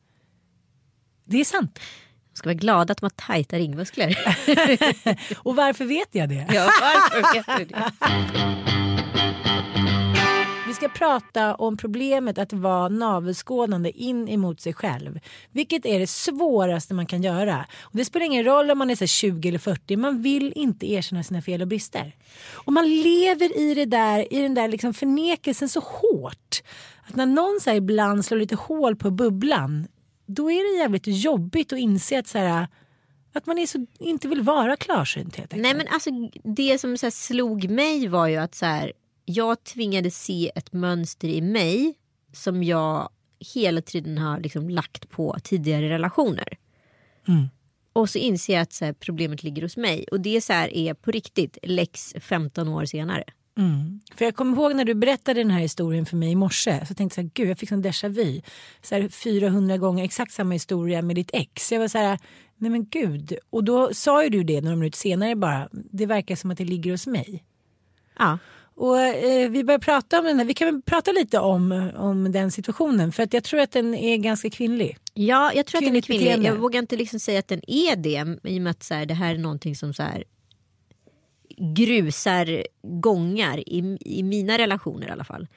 Det 1.25 1.39
är 1.39 1.45
sant. 1.45 1.79
De 2.33 2.37
ska 2.37 2.49
vara 2.49 2.53
glada 2.53 2.91
att 2.91 2.97
de 2.97 3.05
har 3.05 3.27
tajta 3.27 3.57
ringmuskler. 3.57 4.17
Och 5.37 5.55
varför 5.55 5.85
vet 5.85 6.09
jag 6.11 6.29
det? 6.29 6.47
ja, 6.53 6.69
varför 6.81 7.33
vet 7.33 7.57
du 7.59 7.65
det? 7.65 8.73
Vi 10.73 10.77
ska 10.77 10.89
prata 10.89 11.55
om 11.55 11.77
problemet 11.77 12.37
att 12.37 12.53
vara 12.53 12.89
navelskådande 12.89 13.89
in 13.89 14.29
emot 14.29 14.61
sig 14.61 14.73
själv. 14.73 15.19
Vilket 15.51 15.85
är 15.85 15.99
det 15.99 16.07
svåraste 16.07 16.93
man 16.93 17.05
kan 17.05 17.23
göra. 17.23 17.65
Och 17.81 17.97
det 17.97 18.05
spelar 18.05 18.25
ingen 18.25 18.43
roll 18.43 18.71
om 18.71 18.77
man 18.77 18.89
är 18.89 18.95
så 18.95 19.07
20 19.07 19.49
eller 19.49 19.59
40. 19.59 19.97
Man 19.97 20.21
vill 20.21 20.53
inte 20.55 20.91
erkänna 20.91 21.23
sina 21.23 21.41
fel 21.41 21.61
och 21.61 21.67
brister. 21.67 22.15
Och 22.53 22.73
man 22.73 22.89
lever 22.89 23.57
i 23.57 23.73
det 23.73 23.85
där, 23.85 24.33
i 24.33 24.41
den 24.41 24.53
där 24.53 24.67
liksom 24.67 24.93
förnekelsen 24.93 25.69
så 25.69 25.79
hårt. 25.79 26.63
Att 27.07 27.15
när 27.15 27.25
någon 27.25 27.59
så 27.61 27.71
ibland 27.71 28.25
slår 28.25 28.37
lite 28.37 28.55
hål 28.55 28.95
på 28.95 29.11
bubblan. 29.11 29.87
Då 30.25 30.51
är 30.51 30.73
det 30.73 30.79
jävligt 30.79 31.07
jobbigt 31.07 31.73
att 31.73 31.79
inse 31.79 32.19
att 32.19 32.27
så 32.27 32.37
här, 32.37 32.67
att 33.33 33.45
man 33.45 33.57
är 33.57 33.65
så, 33.65 33.85
inte 33.99 34.27
vill 34.27 34.41
vara 34.41 34.75
klarsynt 34.75 35.35
helt 35.35 35.53
enkelt. 35.53 35.61
Nej 35.61 35.85
men 35.85 35.93
alltså 35.93 36.09
det 36.43 36.79
som 36.79 36.97
så 36.97 37.05
här 37.05 37.11
slog 37.11 37.69
mig 37.69 38.07
var 38.07 38.27
ju 38.27 38.37
att 38.37 38.55
så 38.55 38.65
här, 38.65 38.93
jag 39.25 39.63
tvingades 39.63 40.23
se 40.23 40.51
ett 40.55 40.73
mönster 40.73 41.27
i 41.27 41.41
mig 41.41 41.93
som 42.33 42.63
jag 42.63 43.09
hela 43.53 43.81
tiden 43.81 44.17
har 44.17 44.39
liksom 44.39 44.69
lagt 44.69 45.09
på 45.09 45.37
tidigare 45.43 45.89
relationer. 45.89 46.57
Mm. 47.27 47.49
Och 47.93 48.09
så 48.09 48.17
inser 48.17 48.53
jag 48.53 48.61
att 48.61 48.73
så 48.73 48.85
här, 48.85 48.93
problemet 48.93 49.43
ligger 49.43 49.61
hos 49.61 49.77
mig 49.77 50.05
och 50.11 50.19
det 50.19 50.41
så 50.41 50.53
här 50.53 50.73
är 50.73 50.93
på 50.93 51.11
riktigt 51.11 51.57
lex 51.63 52.13
15 52.19 52.67
år 52.67 52.85
senare. 52.85 53.23
Mm. 53.57 54.01
För 54.15 54.25
jag 54.25 54.35
kommer 54.35 54.57
ihåg 54.57 54.75
när 54.75 54.85
du 54.85 54.93
berättade 54.93 55.39
den 55.39 55.51
här 55.51 55.59
historien 55.59 56.05
för 56.05 56.17
mig 56.17 56.31
i 56.31 56.35
morse. 56.35 56.85
Så 56.85 56.93
tänkte 56.93 57.03
jag 57.03 57.11
så 57.11 57.21
här, 57.21 57.29
gud 57.33 57.49
jag 57.49 57.59
fick 57.59 57.69
sån 57.69 57.83
déjà 57.83 58.09
vu. 58.09 58.41
Så 58.81 58.95
här 58.95 59.09
400 59.09 59.77
gånger 59.77 60.03
exakt 60.03 60.31
samma 60.31 60.53
historia 60.53 61.01
med 61.01 61.15
ditt 61.15 61.29
ex. 61.33 61.71
Jag 61.71 61.79
var 61.79 61.87
så 61.87 61.97
här, 61.97 62.19
nej 62.57 62.71
men 62.71 62.85
gud. 62.85 63.37
Och 63.49 63.63
då 63.63 63.93
sa 63.93 64.23
ju 64.23 64.29
du 64.29 64.43
det 64.43 64.61
några 64.61 64.75
minuter 64.75 64.97
senare 64.97 65.35
bara. 65.35 65.69
Det 65.71 66.05
verkar 66.05 66.35
som 66.35 66.51
att 66.51 66.57
det 66.57 66.65
ligger 66.65 66.91
hos 66.91 67.07
mig. 67.07 67.43
Ja. 68.19 68.37
Och 68.75 68.99
eh, 68.99 69.49
vi 69.49 69.63
börjar 69.63 69.79
prata 69.79 70.19
om 70.19 70.25
den 70.25 70.37
här. 70.39 70.45
Vi 70.45 70.53
kan 70.53 70.73
väl 70.73 70.81
prata 70.81 71.11
lite 71.11 71.39
om, 71.39 71.91
om 71.95 72.31
den 72.31 72.51
situationen. 72.51 73.11
För 73.11 73.23
att 73.23 73.33
jag 73.33 73.43
tror 73.43 73.59
att 73.59 73.71
den 73.71 73.93
är 73.93 74.17
ganska 74.17 74.49
kvinnlig. 74.49 74.97
Ja, 75.13 75.51
jag 75.55 75.65
tror 75.65 75.79
att 75.79 75.85
den 75.85 75.95
är 75.95 76.01
kvinnlig. 76.01 76.25
beteende. 76.25 76.47
Jag 76.47 76.55
vågar 76.55 76.79
inte 76.79 76.95
liksom 76.95 77.19
säga 77.19 77.39
att 77.39 77.47
den 77.47 77.61
är 77.67 77.95
det 77.95 78.49
i 78.49 78.57
och 78.59 78.61
med 78.61 78.71
att 78.71 78.83
så 78.83 78.93
här, 78.93 79.05
det 79.05 79.13
här 79.13 79.35
är 79.35 79.39
någonting 79.39 79.75
som 79.75 79.93
så 79.93 80.03
här, 80.03 80.23
grusar 81.57 82.67
gångar 82.81 83.69
i, 83.69 83.97
i 84.01 84.23
mina 84.23 84.57
relationer 84.57 85.07
i 85.07 85.11
alla 85.11 85.23
fall. 85.23 85.47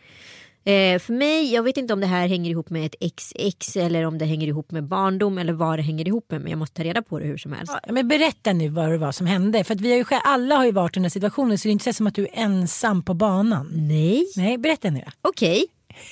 Eh, 0.66 0.98
för 0.98 1.12
mig, 1.12 1.52
jag 1.52 1.62
vet 1.62 1.76
inte 1.76 1.92
om 1.92 2.00
det 2.00 2.07
här 2.07 2.29
hänger 2.29 2.50
ihop 2.50 2.70
med 2.70 2.87
ett 2.87 2.94
XX 3.16 3.76
eller 3.76 4.05
om 4.05 4.18
det 4.18 4.24
hänger 4.24 4.46
ihop 4.46 4.70
med 4.70 4.85
barndom 4.85 5.38
eller 5.38 5.52
vad 5.52 5.79
det 5.79 5.83
hänger 5.83 6.09
ihop 6.09 6.31
med 6.31 6.40
men 6.40 6.50
jag 6.50 6.59
måste 6.59 6.76
ta 6.76 6.85
reda 6.85 7.02
på 7.02 7.18
det 7.18 7.24
hur 7.26 7.37
som 7.37 7.52
helst. 7.52 7.72
Ja, 7.87 7.92
men 7.92 8.09
berätta 8.09 8.52
nu 8.52 8.68
vad 8.68 8.90
det 8.90 8.98
var 8.98 9.12
som 9.12 9.26
hände. 9.26 9.64
För 9.64 9.74
att 9.74 9.81
vi 9.81 9.90
har 9.90 9.96
ju, 9.96 10.05
själv- 10.05 10.20
alla 10.24 10.57
har 10.57 10.64
ju 10.64 10.72
varit 10.72 10.92
i 10.92 10.98
den 10.98 11.05
här 11.05 11.11
situationen. 11.11 11.59
Så 11.59 11.68
det 11.68 11.70
är 11.70 11.72
inte 11.72 11.85
så 11.85 11.92
som 11.92 12.07
att 12.07 12.14
du 12.14 12.22
är 12.22 12.31
ensam 12.33 13.02
på 13.02 13.14
banan. 13.14 13.70
Nej. 13.72 14.26
Nej, 14.37 14.59
berätta 14.59 14.90
nu. 14.90 15.02
Okej. 15.22 15.66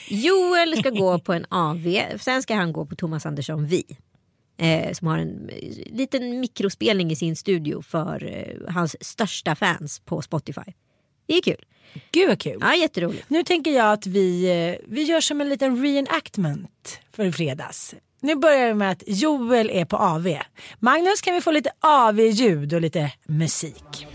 Joel 0.08 0.76
ska 0.78 0.90
gå 0.90 1.18
på 1.18 1.32
en 1.32 1.46
AV, 1.48 1.98
sen 2.20 2.42
ska 2.42 2.54
han 2.54 2.72
gå 2.72 2.86
på 2.86 2.94
Thomas 2.94 3.26
Andersson 3.26 3.66
Vi. 3.66 3.84
Eh, 4.56 4.92
som 4.92 5.06
har 5.08 5.18
en 5.18 5.48
eh, 5.48 5.92
liten 5.94 6.40
mikrospelning 6.40 7.10
i 7.10 7.16
sin 7.16 7.36
studio 7.36 7.82
för 7.82 8.24
eh, 8.24 8.74
hans 8.74 8.96
största 9.00 9.54
fans 9.54 10.00
på 10.04 10.22
Spotify. 10.22 10.72
Det 11.26 11.34
är 11.36 11.42
kul. 11.42 11.64
Gud 12.12 12.28
vad 12.28 12.38
kul. 12.38 12.58
Ja, 12.60 12.74
jätteroligt. 12.74 13.30
Nu 13.30 13.42
tänker 13.42 13.70
jag 13.70 13.92
att 13.92 14.06
vi, 14.06 14.44
eh, 14.44 14.84
vi 14.88 15.02
gör 15.02 15.20
som 15.20 15.40
en 15.40 15.48
liten 15.48 15.82
reenactment 15.82 16.98
för 17.12 17.30
fredags. 17.30 17.94
Nu 18.20 18.36
börjar 18.36 18.68
vi 18.68 18.74
med 18.74 18.90
att 18.90 19.02
Joel 19.06 19.70
är 19.70 19.84
på 19.84 19.96
AV. 19.96 20.38
Magnus 20.78 21.20
kan 21.20 21.34
vi 21.34 21.40
få 21.40 21.50
lite 21.50 21.70
AV-ljud 21.80 22.74
och 22.74 22.80
lite 22.80 23.12
musik. 23.26 24.06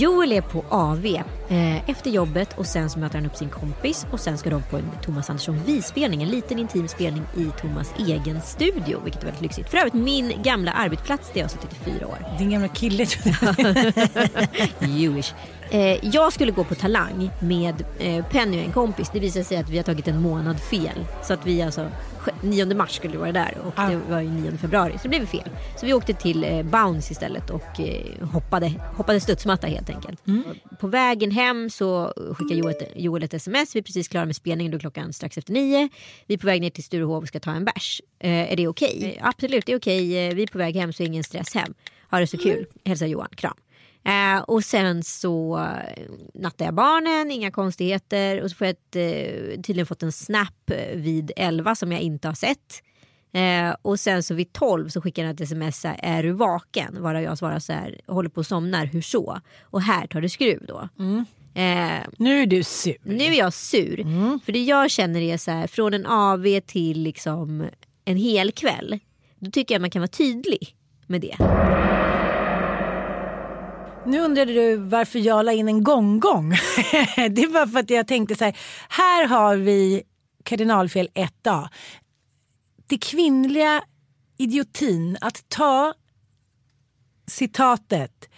Joel 0.00 0.32
är 0.32 0.40
på 0.40 0.64
AV 0.70 1.06
eh, 1.54 1.90
efter 1.90 2.10
jobbet 2.10 2.58
och 2.58 2.66
sen 2.66 2.90
så 2.90 2.98
möter 2.98 3.18
han 3.18 3.26
upp 3.26 3.36
sin 3.36 3.48
kompis 3.48 4.06
och 4.10 4.20
sen 4.20 4.38
ska 4.38 4.50
de 4.50 4.62
på 4.62 4.76
en 4.76 4.90
Thomas 5.02 5.30
Andersson 5.30 5.60
Vi-spelning, 5.66 6.22
en 6.22 6.28
liten 6.28 6.58
intim 6.58 6.88
spelning 6.88 7.22
i 7.36 7.60
Thomas 7.60 7.92
egen 7.98 8.40
studio, 8.40 9.00
vilket 9.04 9.22
är 9.22 9.26
väldigt 9.26 9.42
lyxigt. 9.42 9.70
För 9.70 9.78
övrigt 9.78 9.94
min 9.94 10.32
gamla 10.42 10.72
arbetsplats 10.72 11.30
där 11.32 11.40
jag 11.40 11.44
har 11.44 11.50
suttit 11.50 11.72
i 11.72 11.84
fyra 11.84 12.06
år. 12.06 12.18
Din 12.38 12.50
gamla 12.50 12.68
kille. 12.68 13.06
Jewish. 14.80 15.32
Eh, 15.70 15.98
jag 16.02 16.32
skulle 16.32 16.52
gå 16.52 16.64
på 16.64 16.74
Talang 16.74 17.30
med 17.40 17.84
eh, 17.98 18.24
Penny 18.24 18.58
och 18.60 18.64
en 18.64 18.72
kompis. 18.72 19.10
Det 19.12 19.20
visade 19.20 19.44
sig 19.44 19.56
att 19.56 19.68
vi 19.68 19.76
har 19.76 19.84
tagit 19.84 20.08
en 20.08 20.22
månad 20.22 20.60
fel. 20.60 21.04
Så 21.22 21.34
att 21.34 21.46
vi 21.46 21.62
alltså, 21.62 21.88
9 22.40 22.74
mars 22.74 22.90
skulle 22.96 23.12
vi 23.12 23.18
vara 23.18 23.32
där 23.32 23.58
och 23.66 23.72
Ah. 23.76 23.88
det 23.88 24.00
var 24.10 24.20
ju 24.20 24.28
9 24.30 24.56
februari. 24.58 24.92
Så 24.92 25.02
det 25.02 25.08
blev 25.08 25.26
fel. 25.26 25.48
Så 25.76 25.86
vi 25.86 25.94
åkte 25.94 26.12
till 26.14 26.44
eh, 26.44 26.62
Bounce 26.62 27.12
istället 27.12 27.50
och 27.50 27.80
eh, 27.80 28.28
hoppade, 28.32 28.72
hoppade 28.96 29.20
studsmatta 29.20 29.66
helt 29.66 29.90
enkelt. 29.90 30.20
På 30.80 30.86
vägen 30.86 31.30
hem 31.30 31.43
så 31.70 32.12
skickade 32.36 32.60
Joel 32.60 32.74
Joel 32.94 33.22
ett 33.22 33.34
sms. 33.34 33.74
Vi 33.74 33.78
är 33.78 33.82
precis 33.82 34.08
klara 34.08 34.26
med 34.26 34.36
spelningen, 34.36 34.72
då 34.72 34.78
klockan 34.78 35.12
strax 35.12 35.38
efter 35.38 35.52
nio. 35.52 35.88
Vi 36.26 36.34
är 36.34 36.38
på 36.38 36.46
väg 36.46 36.60
ner 36.60 36.70
till 36.70 36.84
Sturehov 36.84 37.22
och 37.22 37.28
ska 37.28 37.40
ta 37.40 37.50
en 37.50 37.64
bärs. 37.64 38.00
Eh, 38.18 38.52
är 38.52 38.56
det 38.56 38.68
okej? 38.68 39.18
Absolut, 39.22 39.66
det 39.66 39.72
är 39.72 39.78
okej. 39.78 40.28
Eh, 40.28 40.34
vi 40.34 40.42
är 40.42 40.46
på 40.46 40.58
väg 40.58 40.76
hem 40.76 40.92
så 40.92 41.02
ingen 41.02 41.24
stress 41.24 41.54
hem. 41.54 41.74
Ha 42.10 42.20
det 42.20 42.26
så 42.26 42.38
kul. 42.38 42.66
Hälsa 42.84 43.06
Johan, 43.06 43.28
kram. 43.36 43.56
Eh, 44.04 44.42
och 44.42 44.64
sen 44.64 45.02
så 45.02 45.58
eh, 45.58 46.02
nattar 46.34 46.64
jag 46.64 46.74
barnen, 46.74 47.30
inga 47.30 47.50
konstigheter. 47.50 48.42
Och 48.42 48.50
så 48.50 48.56
får 48.56 48.66
jag 48.66 48.72
ett, 48.72 48.96
eh, 48.96 49.62
tydligen 49.62 49.86
fått 49.86 50.02
en 50.02 50.12
snap 50.12 50.70
eh, 50.70 50.96
vid 50.96 51.32
11 51.36 51.74
som 51.74 51.92
jag 51.92 52.00
inte 52.00 52.28
har 52.28 52.34
sett. 52.34 52.82
Eh, 53.34 53.74
och 53.82 54.00
sen 54.00 54.22
så 54.22 54.34
vid 54.34 54.52
12 54.52 54.88
så 54.88 55.00
skickar 55.00 55.24
han 55.24 55.34
ett 55.34 55.40
sms. 55.40 55.80
så 55.80 55.88
här, 55.88 56.00
Är 56.02 56.22
du 56.22 56.30
vaken? 56.32 57.02
Varav 57.02 57.22
jag 57.22 57.38
svarar 57.38 57.58
så 57.58 57.72
här. 57.72 58.00
Håller 58.06 58.28
på 58.28 58.40
att 58.40 58.46
somna. 58.46 58.78
Hur 58.84 59.02
så? 59.02 59.40
Och 59.62 59.82
här 59.82 60.06
tar 60.06 60.20
det 60.20 60.28
skruv 60.28 60.64
då. 60.68 60.88
Eh, 61.60 62.00
Nu 62.18 62.42
är 62.42 62.46
du 62.46 62.62
sur. 62.64 62.96
nu 63.02 63.24
är 63.24 63.38
jag 63.38 63.52
sur. 63.52 63.96
För 64.44 64.52
det 64.52 64.62
jag 64.62 64.90
känner 64.90 65.20
är 65.20 65.36
så 65.36 65.50
här. 65.50 65.66
Från 65.66 65.94
en 65.94 66.06
AV 66.06 66.60
till 66.66 67.02
liksom 67.02 67.66
en 68.04 68.16
hel 68.16 68.52
kväll. 68.52 68.98
Då 69.38 69.50
tycker 69.50 69.74
jag 69.74 69.80
man 69.80 69.90
kan 69.90 70.00
vara 70.02 70.08
tydlig 70.08 70.76
med 71.06 71.20
det. 71.20 71.36
Nu 74.06 74.20
undrade 74.20 74.52
du 74.52 74.76
varför 74.76 75.18
jag 75.18 75.44
la 75.44 75.52
in 75.52 75.68
en 75.68 75.84
gonggong. 75.84 76.50
det 77.30 77.46
var 77.46 77.66
för 77.66 77.78
att 77.78 77.90
jag 77.90 78.06
tänkte 78.06 78.34
så 78.34 78.44
här. 78.44 78.56
Här 78.88 79.26
har 79.26 79.56
vi 79.56 80.02
kardinalfel 80.44 81.08
1A. 81.14 81.68
Det 82.86 82.98
kvinnliga 82.98 83.82
idiotin 84.38 85.18
att 85.20 85.48
ta 85.48 85.94
citatet 87.26 88.28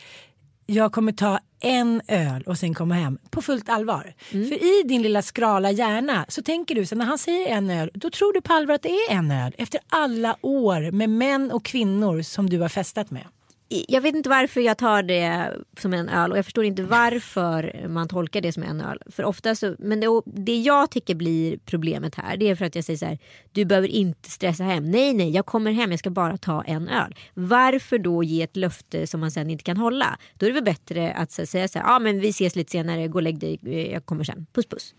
jag 0.67 0.93
kommer 0.93 1.13
ta 1.13 1.39
en 1.61 2.03
öl 2.09 2.43
och 2.43 2.59
sen 2.59 2.75
komma 2.75 2.95
hem 2.95 3.19
på 3.31 3.43
fullt 3.43 3.69
allvar. 3.69 4.15
För 4.31 4.65
i 4.65 4.83
din 4.85 5.03
lilla 5.03 5.23
skrala 5.23 5.71
hjärna 5.71 6.27
så 6.29 6.43
tänker 6.43 6.75
du 6.75 6.87
så 6.87 6.97
när 6.97 7.05
han 7.05 7.19
säger 7.19 7.57
en 7.57 7.71
öl 7.71 7.91
då 7.95 8.11
tror 8.11 8.33
du 8.33 8.41
på 8.41 8.53
allvar 8.53 8.75
att 8.75 8.83
det 8.83 8.89
är 8.89 9.13
en 9.13 9.31
öl 9.31 9.55
efter 9.59 9.81
alla 9.89 10.37
år 10.41 10.91
med 10.91 11.11
män 11.11 11.51
och 11.51 11.65
kvinnor 11.65 12.23
som 12.23 12.51
du 12.51 12.61
har 12.61 12.69
festat 12.69 13.11
med. 13.11 13.27
Jag 13.69 14.01
vet 14.01 14.15
inte 14.15 14.29
varför 14.29 14.61
jag 14.61 14.79
tar 14.79 15.03
det 15.03 15.53
som 15.81 15.95
en 15.95 16.09
öl 16.09 16.33
och 16.33 16.39
jag 16.39 16.45
förstår 16.45 16.65
inte 16.65 16.83
varför 16.83 17.87
man 17.89 18.09
tolkar 18.09 18.41
det 18.41 18.53
som 18.53 18.63
en 18.63 18.81
öl. 18.81 18.99
För 19.07 19.25
ofta 19.25 19.55
så, 19.55 19.77
men 19.79 20.01
det, 20.01 20.07
det 20.25 20.57
jag 20.57 20.91
tycker 20.91 21.15
blir 21.15 21.59
problemet 21.65 22.15
här 22.15 22.37
det 22.37 22.49
är 22.49 22.55
för 22.55 22.65
att 22.65 22.75
jag 22.75 22.85
säger 22.85 22.97
så 22.99 23.07
här. 23.07 23.19
Du 23.53 23.65
behöver 23.65 23.89
inte 23.89 24.31
stressa 24.31 24.65
hem. 24.65 24.91
Nej, 24.91 25.15
nej, 25.15 25.31
jag 25.31 25.47
kommer 25.47 25.73
hem. 25.73 25.91
Jag 25.91 25.99
ska 25.99 26.11
bara 26.11 26.37
ta 26.37 26.63
en 26.63 26.89
öl. 26.89 27.15
Varför 27.35 27.99
då 27.99 28.23
ge 28.23 28.43
ett 28.43 28.57
löfte 28.57 29.07
som 29.07 29.21
man 29.21 29.31
sen 29.31 29.51
inte 29.51 29.65
kan 29.65 29.77
hålla? 29.77 30.19
Då 30.35 30.47
är 30.47 30.51
det 30.51 30.55
väl 30.55 30.65
bättre 30.65 31.13
att 31.13 31.33
så, 31.33 31.47
säga 31.47 31.69
så 31.69 31.79
här. 31.79 31.87
Ja, 31.87 31.99
men 31.99 32.21
vi 32.21 32.29
ses 32.29 32.57
lite 32.57 32.71
senare. 32.73 33.09
Gå 33.09 33.19
och 33.19 33.23
lägg 33.23 33.39
dig. 33.39 33.59
eh, 33.67 33.93
Jag 33.93 34.07
kommer 34.07 34.25
sen. 34.25 34.47
Puss, 34.53 34.67
puss. 34.67 34.95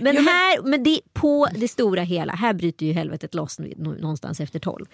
Men, 0.00 0.16
här, 0.16 0.62
men 0.62 0.82
det, 0.82 1.00
på 1.12 1.48
det 1.54 1.68
stora 1.68 2.02
hela, 2.02 2.32
här 2.32 2.52
bryter 2.54 2.86
ju 2.86 2.92
helvetet 2.92 3.34
loss 3.34 3.58
nå- 3.58 3.92
någonstans 3.94 4.40
efter 4.40 4.58
tolv. 4.58 4.86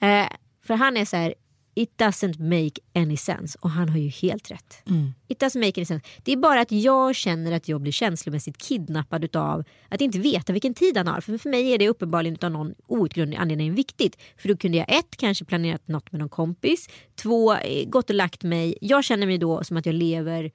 Eh, 0.00 0.26
för 0.66 0.74
han 0.74 0.96
är 0.96 1.04
så 1.04 1.16
här, 1.16 1.34
it 1.76 1.96
doesn't 1.96 2.40
make 2.40 2.80
any 2.94 3.16
sense. 3.16 3.58
Och 3.60 3.70
han 3.70 3.88
har 3.88 3.98
ju 3.98 4.08
helt 4.08 4.50
rätt. 4.50 4.82
It 5.28 5.42
doesn't 5.42 5.60
make 5.60 5.80
any 5.80 5.86
sense. 5.86 6.06
Det 6.22 6.32
är 6.32 6.36
bara 6.36 6.60
att 6.60 6.72
jag 6.72 7.14
känner 7.14 7.52
att 7.52 7.68
jag 7.68 7.80
blir 7.80 7.92
känslomässigt 7.92 8.58
kidnappad 8.58 9.24
utav 9.24 9.64
att 9.88 10.00
inte 10.00 10.18
veta 10.18 10.52
vilken 10.52 10.74
tid 10.74 10.96
han 10.96 11.06
har. 11.06 11.20
För, 11.20 11.38
för 11.38 11.50
mig 11.50 11.74
är 11.74 11.78
det 11.78 11.88
uppenbarligen 11.88 12.34
utav 12.34 12.50
någon 12.50 12.74
outgrundlig 12.86 13.38
anledning 13.38 13.74
viktigt. 13.74 14.16
För 14.36 14.48
då 14.48 14.56
kunde 14.56 14.78
jag 14.78 14.98
ett, 14.98 15.16
kanske 15.16 15.44
planerat 15.44 15.88
något 15.88 16.12
med 16.12 16.18
någon 16.18 16.28
kompis. 16.28 16.88
Två, 17.14 17.54
eh, 17.54 17.88
gått 17.88 18.10
och 18.10 18.16
lagt 18.16 18.42
mig. 18.42 18.78
Jag 18.80 19.04
känner 19.04 19.26
mig 19.26 19.38
då 19.38 19.64
som 19.64 19.76
att 19.76 19.86
jag 19.86 19.94
lever 19.94 20.50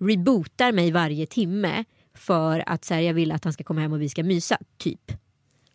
rebootar 0.00 0.72
mig 0.72 0.90
varje 0.90 1.26
timme 1.26 1.84
för 2.14 2.62
att 2.66 2.84
så 2.84 2.94
här, 2.94 3.00
jag 3.00 3.14
vill 3.14 3.32
att 3.32 3.44
han 3.44 3.52
ska 3.52 3.64
komma 3.64 3.80
hem 3.80 3.92
och 3.92 4.02
vi 4.02 4.08
ska 4.08 4.22
mysa, 4.22 4.58
typ. 4.78 5.12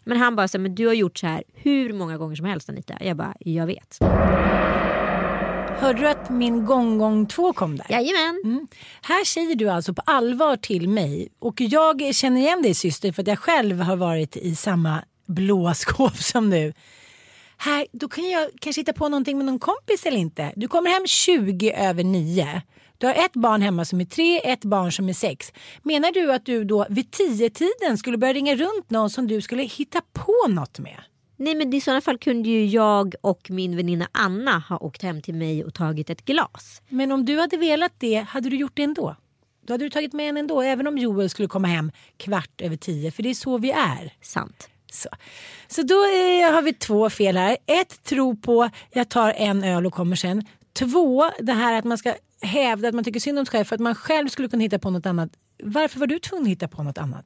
Men 0.06 0.18
han 0.18 0.36
bara 0.36 0.48
så 0.48 0.58
här, 0.58 0.62
men 0.62 0.76
du 0.76 0.88
har 0.88 0.94
gjort 0.94 1.18
så 1.18 1.28
här 1.28 1.44
hur 1.54 1.94
många 1.94 2.18
gånger 2.18 2.36
som 2.36 2.46
helst 2.46 2.70
Anita. 2.70 2.94
Jag 3.00 3.18
bara, 3.18 3.34
jag 3.40 3.66
vet. 3.66 3.98
Hörde 5.80 6.00
du 6.00 6.08
att 6.08 6.30
min 6.30 6.66
gång-gång 6.66 7.26
2 7.26 7.54
kom 7.54 7.78
där? 7.78 7.86
Jajamän. 7.90 8.42
Mm. 8.44 8.68
Här 9.02 9.26
säger 9.26 9.56
du 9.56 9.70
alltså 9.70 9.94
på 9.94 10.02
allvar 10.06 10.56
till 10.56 10.90
mig 10.90 11.30
och 11.40 11.62
jag 11.62 12.16
känner 12.16 12.42
igen 12.42 12.62
dig 12.62 12.74
syster 12.74 13.12
för 13.12 13.22
att 13.22 13.28
jag 13.28 13.40
själv 13.40 13.80
har 13.80 13.96
varit 13.96 14.38
i 14.38 14.56
samma 14.56 15.04
blåa 15.26 15.74
skåp 15.74 16.18
som 16.18 16.50
du. 16.50 16.74
Här, 17.58 17.88
då 17.92 18.08
kan 18.08 18.30
jag 18.30 18.50
kanske 18.62 18.82
hitta 18.82 18.94
på 18.94 19.10
någonting 19.10 19.38
med 19.38 19.46
någon 19.46 19.60
kompis 19.60 20.06
eller 20.06 20.18
inte. 20.18 20.54
Du 20.56 20.68
kommer 20.68 20.90
hem 20.90 21.08
20 21.08 21.74
över 21.74 22.04
9. 22.04 22.62
Du 22.98 23.08
har 23.08 23.14
ett 23.14 23.34
barn 23.34 23.62
hemma 23.62 23.86
som 23.86 24.02
är 24.02 24.06
tre, 24.06 24.40
ett 24.40 24.66
barn 24.66 24.92
som 24.92 25.10
är 25.10 25.14
sex. 25.14 25.54
Menar 25.84 26.12
du 26.12 26.34
att 26.34 26.46
du 26.46 26.64
då 26.64 26.86
vid 26.90 27.10
10-tiden 27.10 27.98
skulle 27.98 28.18
börja 28.18 28.34
ringa 28.34 28.56
runt 28.56 28.90
någon 28.90 29.10
som 29.10 29.28
du 29.28 29.42
skulle 29.42 29.64
hitta 29.64 30.02
på 30.14 30.48
något 30.50 30.80
med? 30.80 31.02
Nej 31.38 31.56
men 31.56 31.74
i 31.74 31.82
sådana 31.82 32.02
fall 32.02 32.18
kunde 32.18 32.50
ju 32.50 32.66
jag 32.66 33.16
och 33.22 33.50
min 33.50 33.78
väninna 33.78 34.08
Anna 34.12 34.64
ha 34.70 34.78
åkt 34.78 35.02
hem 35.02 35.22
till 35.22 35.36
mig 35.36 35.64
och 35.64 35.74
tagit 35.74 36.10
ett 36.10 36.26
glas. 36.26 36.82
Men 36.90 37.12
om 37.12 37.26
du 37.26 37.40
hade 37.40 37.58
velat 37.58 37.94
det, 37.98 38.16
hade 38.16 38.50
du 38.50 38.58
gjort 38.58 38.76
det 38.76 38.84
ändå? 38.84 39.16
Då 39.68 39.74
hade 39.74 39.86
du 39.86 39.90
tagit 39.90 40.14
med 40.14 40.30
en 40.30 40.38
ändå, 40.38 40.62
även 40.62 40.88
om 40.88 40.98
Joel 40.98 41.30
skulle 41.30 41.48
komma 41.48 41.68
hem 41.68 41.92
kvart 42.18 42.62
över 42.62 42.78
tio. 42.78 43.12
För 43.12 43.24
det 43.24 43.30
är 43.30 43.34
så 43.34 43.58
vi 43.58 43.72
är. 43.72 44.14
Sant. 44.22 44.70
Så, 44.92 45.10
så 45.68 45.82
då 45.82 45.96
eh, 45.96 46.54
har 46.54 46.62
vi 46.62 46.74
två 46.74 47.10
fel 47.10 47.38
här. 47.38 47.58
Ett, 47.66 48.04
tro 48.04 48.36
på 48.36 48.70
jag 48.92 49.10
tar 49.10 49.32
en 49.32 49.64
öl 49.64 49.86
och 49.86 49.94
kommer 49.94 50.16
sen. 50.16 50.46
Två, 50.74 51.32
det 51.40 51.54
här 51.54 51.74
att 51.74 51.86
man 51.86 51.98
ska 51.98 52.14
hävda 52.42 52.88
att 52.88 52.96
man 52.96 53.04
tycker 53.04 53.20
synd 53.20 53.40
om 53.40 53.46
sig 53.46 53.52
själv 53.52 53.66
för 53.66 53.76
att 53.76 53.82
man 53.82 53.96
själv 53.96 54.28
skulle 54.28 54.48
kunna 54.48 54.64
hitta 54.64 54.80
på 54.80 54.90
något 54.90 55.06
annat. 55.06 55.30
Varför 55.64 56.00
var 56.00 56.08
du 56.08 56.20
tvungen 56.20 56.46
att 56.46 56.52
hitta 56.52 56.68
på 56.68 56.84
något 56.84 56.98
annat? 56.98 57.26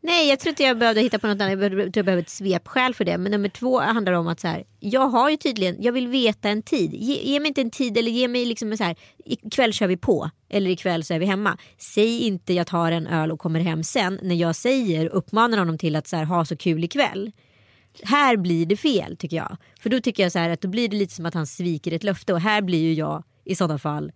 Nej 0.00 0.28
jag 0.28 0.40
tror 0.40 0.50
inte 0.50 0.62
jag 0.62 0.78
behövde 0.78 1.00
hitta 1.00 1.18
på 1.18 1.26
något 1.26 1.40
annat. 1.40 1.60
Jag 1.60 1.70
tror 1.70 1.90
jag 1.94 2.04
behöver 2.04 2.22
ett 2.22 2.30
svepskäl 2.30 2.94
för 2.94 3.04
det. 3.04 3.18
Men 3.18 3.32
nummer 3.32 3.48
två 3.48 3.80
handlar 3.80 4.12
om 4.12 4.28
att 4.28 4.40
så 4.40 4.48
här, 4.48 4.64
jag 4.80 5.08
har 5.08 5.30
ju 5.30 5.36
tydligen, 5.36 5.76
jag 5.82 5.92
vill 5.92 6.08
veta 6.08 6.48
en 6.48 6.62
tid. 6.62 6.94
Ge, 6.94 7.22
ge 7.22 7.40
mig 7.40 7.48
inte 7.48 7.60
en 7.60 7.70
tid 7.70 7.98
eller 7.98 8.10
ge 8.10 8.28
mig 8.28 8.44
liksom 8.44 8.76
så 8.76 8.84
här, 8.84 8.96
ikväll 9.24 9.72
kör 9.72 9.86
vi 9.86 9.96
på. 9.96 10.30
Eller 10.48 10.70
ikväll 10.70 11.04
så 11.04 11.14
är 11.14 11.18
vi 11.18 11.26
hemma. 11.26 11.58
Säg 11.78 12.20
inte 12.20 12.52
jag 12.52 12.66
tar 12.66 12.92
en 12.92 13.06
öl 13.06 13.32
och 13.32 13.38
kommer 13.38 13.60
hem 13.60 13.84
sen. 13.84 14.18
När 14.22 14.34
jag 14.34 14.56
säger, 14.56 15.06
uppmanar 15.06 15.58
honom 15.58 15.78
till 15.78 15.96
att 15.96 16.06
så 16.06 16.16
här, 16.16 16.24
ha 16.24 16.44
så 16.44 16.56
kul 16.56 16.84
ikväll. 16.84 17.32
Här 18.02 18.36
blir 18.36 18.66
det 18.66 18.76
fel 18.76 19.16
tycker 19.16 19.36
jag. 19.36 19.56
För 19.80 19.90
då 19.90 20.00
tycker 20.00 20.22
jag 20.22 20.32
så 20.32 20.38
här 20.38 20.50
att 20.50 20.60
då 20.60 20.68
blir 20.68 20.88
det 20.88 20.96
lite 20.96 21.14
som 21.14 21.26
att 21.26 21.34
han 21.34 21.46
sviker 21.46 21.92
ett 21.92 22.04
löfte. 22.04 22.32
Och 22.32 22.40
här 22.40 22.62
blir 22.62 22.80
ju 22.80 22.94
jag 22.94 23.24
i 23.44 23.54
sådana 23.54 23.78
fall 23.78 24.12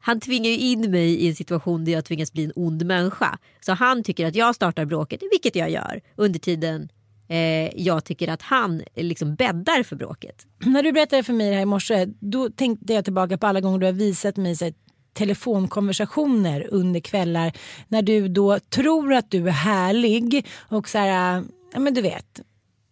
han 0.00 0.20
tvingar 0.20 0.50
ju 0.50 0.58
in 0.58 0.90
mig 0.90 1.14
i 1.14 1.28
en 1.28 1.34
situation 1.34 1.84
där 1.84 1.92
jag 1.92 2.04
tvingas 2.04 2.32
bli 2.32 2.44
en 2.44 2.52
ond 2.54 2.86
människa. 2.86 3.38
Så 3.60 3.72
han 3.72 4.02
tycker 4.02 4.26
att 4.26 4.34
jag 4.34 4.54
startar 4.54 4.84
bråket, 4.84 5.22
vilket 5.32 5.56
jag 5.56 5.70
gör. 5.70 6.00
Under 6.16 6.38
tiden 6.38 6.88
eh, 7.28 7.80
jag 7.82 8.04
tycker 8.04 8.28
att 8.28 8.42
han 8.42 8.82
eh, 8.94 9.04
liksom 9.04 9.34
bäddar 9.34 9.82
för 9.82 9.96
bråket. 9.96 10.46
När 10.58 10.82
du 10.82 10.92
berättade 10.92 11.22
för 11.22 11.32
mig 11.32 11.48
det 11.48 11.54
här 11.54 11.62
i 11.62 11.66
morse, 11.66 12.06
då 12.20 12.50
tänkte 12.50 12.92
jag 12.92 13.04
tillbaka 13.04 13.38
på 13.38 13.46
alla 13.46 13.60
gånger 13.60 13.78
du 13.78 13.86
har 13.86 13.92
visat 13.92 14.36
mig 14.36 14.56
så 14.56 14.64
här, 14.64 14.74
telefonkonversationer 15.12 16.66
under 16.70 17.00
kvällar 17.00 17.52
när 17.88 18.02
du 18.02 18.28
då 18.28 18.58
tror 18.58 19.12
att 19.12 19.30
du 19.30 19.48
är 19.48 19.52
härlig 19.52 20.46
och 20.68 20.88
så 20.88 20.98
här, 20.98 21.38
eh, 21.38 21.44
ja 21.72 21.80
men 21.80 21.94
du 21.94 22.02
vet 22.02 22.40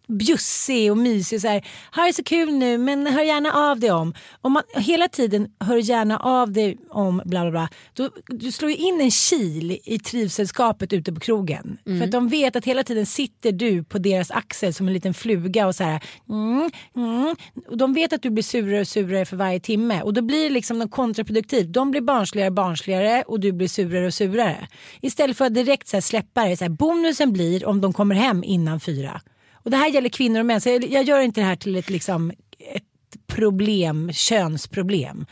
bjussig 0.08 0.90
och 0.90 0.98
mysig 0.98 1.36
och 1.36 1.42
så 1.42 1.48
här, 1.48 1.66
har 1.90 2.06
det 2.06 2.12
så 2.12 2.24
kul 2.24 2.52
nu 2.52 2.78
men 2.78 3.06
hör 3.06 3.22
gärna 3.22 3.52
av 3.52 3.80
dig 3.80 3.90
om. 3.90 4.14
Om 4.40 4.52
man 4.52 4.62
hela 4.74 5.08
tiden 5.08 5.48
hör 5.60 5.76
gärna 5.76 6.18
av 6.18 6.52
dig 6.52 6.78
om 6.90 7.22
bla 7.24 7.40
bla 7.40 7.50
bla, 7.50 7.68
då, 7.92 8.10
du 8.26 8.52
slår 8.52 8.70
ju 8.70 8.76
in 8.76 9.00
en 9.00 9.10
kil 9.10 9.78
i 9.84 9.98
trivselskapet 9.98 10.92
ute 10.92 11.12
på 11.12 11.20
krogen. 11.20 11.78
För 11.84 12.04
att 12.04 12.10
de 12.12 12.28
vet 12.28 12.56
att 12.56 12.64
hela 12.64 12.84
tiden 12.84 13.06
sitter 13.06 13.52
du 13.52 13.84
på 13.84 13.98
deras 13.98 14.30
axel 14.30 14.74
som 14.74 14.86
en 14.86 14.92
liten 14.92 15.14
fluga 15.14 15.66
och 15.66 15.74
så 15.74 15.84
här, 15.84 16.02
mm, 16.28 16.70
mm. 16.96 17.36
Och 17.68 17.76
de 17.76 17.94
vet 17.94 18.12
att 18.12 18.22
du 18.22 18.30
blir 18.30 18.42
surare 18.42 18.80
och 18.80 18.88
surare 18.88 19.24
för 19.24 19.36
varje 19.36 19.60
timme 19.60 20.02
och 20.02 20.14
då 20.14 20.22
blir 20.22 20.42
det 20.42 20.50
liksom 20.50 20.78
något 20.78 20.90
kontraproduktivt. 20.90 21.72
De 21.72 21.90
blir 21.90 22.00
barnsligare 22.00 22.48
och 22.48 22.54
barnsligare 22.54 23.22
och 23.22 23.40
du 23.40 23.52
blir 23.52 23.68
surare 23.68 24.06
och 24.06 24.14
surare. 24.14 24.68
Istället 25.00 25.36
för 25.36 25.44
att 25.44 25.54
direkt 25.54 25.88
så 25.88 25.96
här 25.96 26.00
släppa 26.00 26.44
det, 26.44 26.56
så 26.56 26.64
här, 26.64 26.70
bonusen 26.70 27.32
blir 27.32 27.66
om 27.66 27.80
de 27.80 27.92
kommer 27.92 28.14
hem 28.14 28.44
innan 28.44 28.80
fyra. 28.80 29.20
Och 29.66 29.70
det 29.70 29.76
här 29.76 29.88
gäller 29.88 30.08
kvinnor 30.08 30.40
och 30.40 30.46
män. 30.46 30.60
Så 30.60 30.68
jag, 30.68 30.84
jag 30.84 31.04
gör 31.04 31.20
inte 31.20 31.40
det 31.40 31.44
här 31.44 31.56
till 31.56 31.76
ett, 31.76 31.90
liksom, 31.90 32.30
ett 32.58 33.26
problem, 33.26 34.12
könsproblem. 34.12 35.26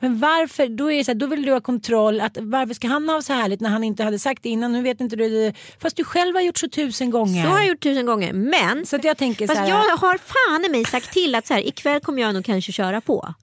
Men 0.00 0.18
varför, 0.18 0.68
då, 0.68 0.92
är 0.92 1.04
så 1.04 1.10
här, 1.10 1.18
då 1.18 1.26
vill 1.26 1.42
du 1.42 1.52
ha 1.52 1.60
kontroll. 1.60 2.20
Att, 2.20 2.38
varför 2.40 2.74
ska 2.74 2.88
han 2.88 3.08
ha 3.08 3.22
så 3.22 3.32
härligt 3.32 3.60
när 3.60 3.70
han 3.70 3.84
inte 3.84 4.04
hade 4.04 4.18
sagt 4.18 4.42
det 4.42 4.48
innan? 4.48 4.72
Nu 4.72 4.82
vet 4.82 5.00
inte 5.00 5.16
du 5.16 5.28
det. 5.28 5.54
Fast 5.78 5.96
du 5.96 6.04
själv 6.04 6.34
har 6.34 6.42
gjort 6.42 6.58
så 6.58 6.68
tusen 6.68 7.10
gånger. 7.10 7.42
Så 7.44 7.48
har 7.48 7.58
jag 7.58 7.68
gjort 7.68 7.82
tusen 7.82 8.06
gånger. 8.06 8.32
Men 8.32 8.86
Så 8.86 8.96
att 8.96 9.04
jag 9.04 9.16
tänker 9.16 9.46
så 9.46 9.52
här, 9.52 9.68
jag 9.68 9.96
har 9.96 10.18
fan 10.18 10.64
i 10.64 10.68
mig 10.68 10.84
sagt 10.84 11.12
till 11.12 11.34
att 11.34 11.46
så 11.46 11.54
här, 11.54 11.66
ikväll 11.66 12.00
kommer 12.00 12.22
jag 12.22 12.34
nog 12.34 12.44
kanske 12.44 12.72
köra 12.72 13.00
på. 13.00 13.34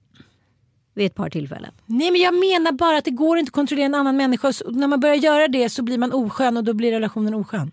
Vid 0.94 1.06
ett 1.06 1.14
par 1.14 1.30
tillfällen. 1.30 1.72
Nej 1.86 2.10
men 2.10 2.20
jag 2.20 2.34
menar 2.34 2.72
bara 2.72 2.98
att 2.98 3.04
det 3.04 3.10
går 3.10 3.38
inte 3.38 3.50
att 3.50 3.54
kontrollera 3.54 3.86
en 3.86 3.94
annan 3.94 4.16
människa. 4.16 4.52
När 4.66 4.86
man 4.86 5.00
börjar 5.00 5.16
göra 5.16 5.48
det 5.48 5.68
så 5.68 5.82
blir 5.82 5.98
man 5.98 6.12
oskön 6.12 6.56
och 6.56 6.64
då 6.64 6.74
blir 6.74 6.92
relationen 6.92 7.34
oskön. 7.34 7.72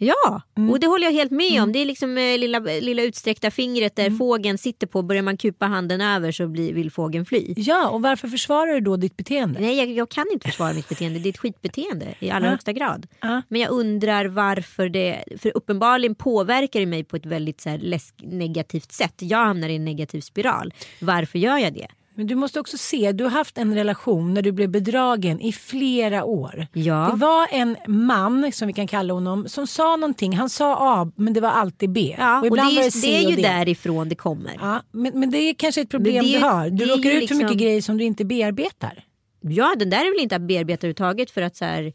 Ja, 0.00 0.42
Mm. 0.56 0.70
och 0.70 0.80
det 0.80 0.86
håller 0.86 1.04
jag 1.04 1.12
helt 1.12 1.30
med 1.30 1.62
om. 1.62 1.72
Det 1.72 1.78
är 1.78 1.84
liksom 1.86 2.18
eh, 2.18 2.38
lilla, 2.38 2.58
lilla 2.58 3.02
utsträckta 3.02 3.50
fingret 3.50 3.96
där 3.96 4.06
Mm. 4.06 4.18
fågeln 4.18 4.58
sitter 4.58 4.86
på. 4.86 5.02
Börjar 5.02 5.22
man 5.22 5.36
kupa 5.36 5.66
handen 5.66 6.00
över 6.00 6.32
så 6.32 6.48
blir, 6.48 6.72
vill 6.74 6.90
fågeln 6.90 7.24
fly. 7.26 7.54
Ja 7.56 7.88
och 7.88 8.02
varför 8.02 8.28
försvarar 8.28 8.74
du 8.74 8.80
då 8.80 8.96
ditt 8.96 9.16
beteende? 9.16 9.60
Nej, 9.60 9.76
jag, 9.78 9.90
jag 9.90 10.08
kan 10.08 10.26
inte 10.32 10.48
försvara 10.48 10.72
mitt 10.72 10.88
beteende. 10.88 11.18
Det 11.18 11.28
är 11.28 11.30
ett 11.30 11.38
skitbeteende 11.38 12.14
i 12.18 12.30
allra 12.30 12.46
Ja. 12.46 12.50
högsta 12.50 12.72
grad. 12.72 13.06
Ja. 13.20 13.42
Men 13.48 13.60
jag 13.60 13.70
undrar 13.70 14.24
varför 14.24 14.88
det... 14.88 15.24
För 15.38 15.52
uppenbarligen 15.56 16.14
påverkar 16.14 16.80
det 16.80 16.86
mig 16.86 17.04
på 17.04 17.16
ett 17.16 17.26
väldigt 17.26 17.60
så 17.60 17.68
här, 17.70 17.78
läsk, 17.78 18.14
negativt 18.22 18.92
sätt. 18.92 19.14
Jag 19.18 19.38
hamnar 19.44 19.68
i 19.68 19.76
en 19.76 19.84
negativ 19.84 20.20
spiral. 20.20 20.74
Varför 21.00 21.38
gör 21.38 21.58
jag 21.58 21.74
det? 21.74 21.86
Men 22.18 22.26
du 22.26 22.34
måste 22.34 22.60
också 22.60 22.78
se, 22.78 23.12
du 23.12 23.24
har 23.24 23.30
haft 23.30 23.58
en 23.58 23.74
relation 23.74 24.34
när 24.34 24.42
du 24.42 24.52
blev 24.52 24.70
bedragen 24.70 25.40
i 25.40 25.52
flera 25.52 26.24
år. 26.24 26.66
Ja. 26.72 27.08
Det 27.12 27.16
var 27.16 27.48
en 27.50 27.76
man, 27.86 28.52
som 28.52 28.66
vi 28.66 28.72
kan 28.72 28.86
kalla 28.86 29.14
honom, 29.14 29.48
som 29.48 29.66
sa 29.66 29.96
någonting. 29.96 30.36
Han 30.36 30.50
sa 30.50 30.76
A 30.80 31.12
men 31.16 31.32
det 31.32 31.40
var 31.40 31.48
alltid 31.48 31.90
B. 31.90 32.14
Ja, 32.18 32.40
och, 32.40 32.46
ibland 32.46 32.76
det, 32.76 32.86
är, 32.86 32.90
C 32.90 33.00
det 33.08 33.16
är 33.16 33.24
och 33.24 33.30
ju 33.30 33.36
D. 33.36 33.42
därifrån 33.42 34.08
det 34.08 34.14
kommer. 34.14 34.56
Ja, 34.60 34.82
men, 34.92 35.20
men 35.20 35.30
det 35.30 35.38
är 35.38 35.54
kanske 35.54 35.80
ett 35.80 35.90
problem 35.90 36.24
det 36.24 36.32
du 36.32 36.38
har. 36.38 36.70
Du 36.70 36.76
det 36.76 36.92
råkar 36.92 37.10
ut 37.10 37.28
för 37.28 37.34
mycket 37.34 37.50
liksom- 37.50 37.56
grejer 37.56 37.82
som 37.82 37.98
du 37.98 38.04
inte 38.04 38.24
bearbetar. 38.24 39.04
Ja, 39.40 39.74
den 39.78 39.90
där 39.90 39.98
är 39.98 40.14
väl 40.14 40.22
inte 40.22 40.36
att 40.36 40.42
bearbeta 40.42 40.86
överhuvudtaget 40.86 41.30
för 41.30 41.42
att 41.42 41.56
så 41.56 41.64
här, 41.64 41.92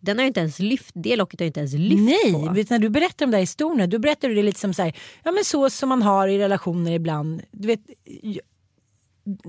den 0.00 0.16
har 0.18 0.22
ju 0.22 0.28
inte 0.28 0.40
ens 0.40 0.58
lyft, 0.58 0.90
det 0.94 1.16
locket 1.16 1.40
har 1.40 1.44
ju 1.44 1.48
inte 1.48 1.60
ens 1.60 1.74
lyft 1.74 2.02
Nej, 2.02 2.32
på. 2.32 2.52
du, 2.54 2.64
när 2.70 2.78
du 2.78 2.88
berättar 2.88 3.26
de 3.26 3.32
där 3.32 3.38
historierna 3.38 3.86
då 3.86 3.98
berättar 3.98 4.28
du 4.28 4.34
det 4.34 4.42
lite 4.42 4.60
som 4.60 4.74
så 4.74 4.82
här, 4.82 4.96
ja 5.24 5.32
men 5.32 5.44
så 5.44 5.70
som 5.70 5.88
man 5.88 6.02
har 6.02 6.28
i 6.28 6.38
relationer 6.38 6.92
ibland. 6.92 7.42
Du 7.50 7.68
vet, 7.68 7.80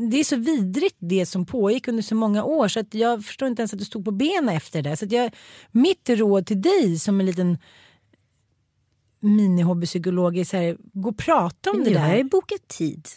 det 0.09 0.19
är 0.19 0.23
så 0.23 0.35
vidrigt 0.35 0.95
det 0.99 1.25
som 1.25 1.45
pågick 1.45 1.87
under 1.87 2.03
så 2.03 2.15
många 2.15 2.43
år 2.43 2.67
så 2.67 2.79
att 2.79 2.93
jag 2.93 3.25
förstår 3.25 3.47
inte 3.47 3.61
ens 3.61 3.73
att 3.73 3.79
du 3.79 3.85
stod 3.85 4.05
på 4.05 4.11
benen 4.11 4.49
efter 4.49 4.81
det. 4.81 4.97
Så 4.97 5.05
att 5.05 5.11
jag, 5.11 5.31
mitt 5.71 6.09
råd 6.09 6.45
till 6.45 6.61
dig 6.61 6.99
som 6.99 7.19
en 7.19 7.25
liten 7.25 7.57
minihobbypsykolog 9.19 10.37
är 10.37 10.43
så 10.43 10.57
här, 10.57 10.77
gå 10.93 11.09
och 11.09 11.17
prata 11.17 11.71
om 11.71 11.77
Men 11.77 11.93
det 11.93 11.99
har 11.99 12.07
jag 12.07 12.17
ju 12.17 12.23
där. 12.23 12.29
bokat 12.29 12.67
tid. 12.67 13.07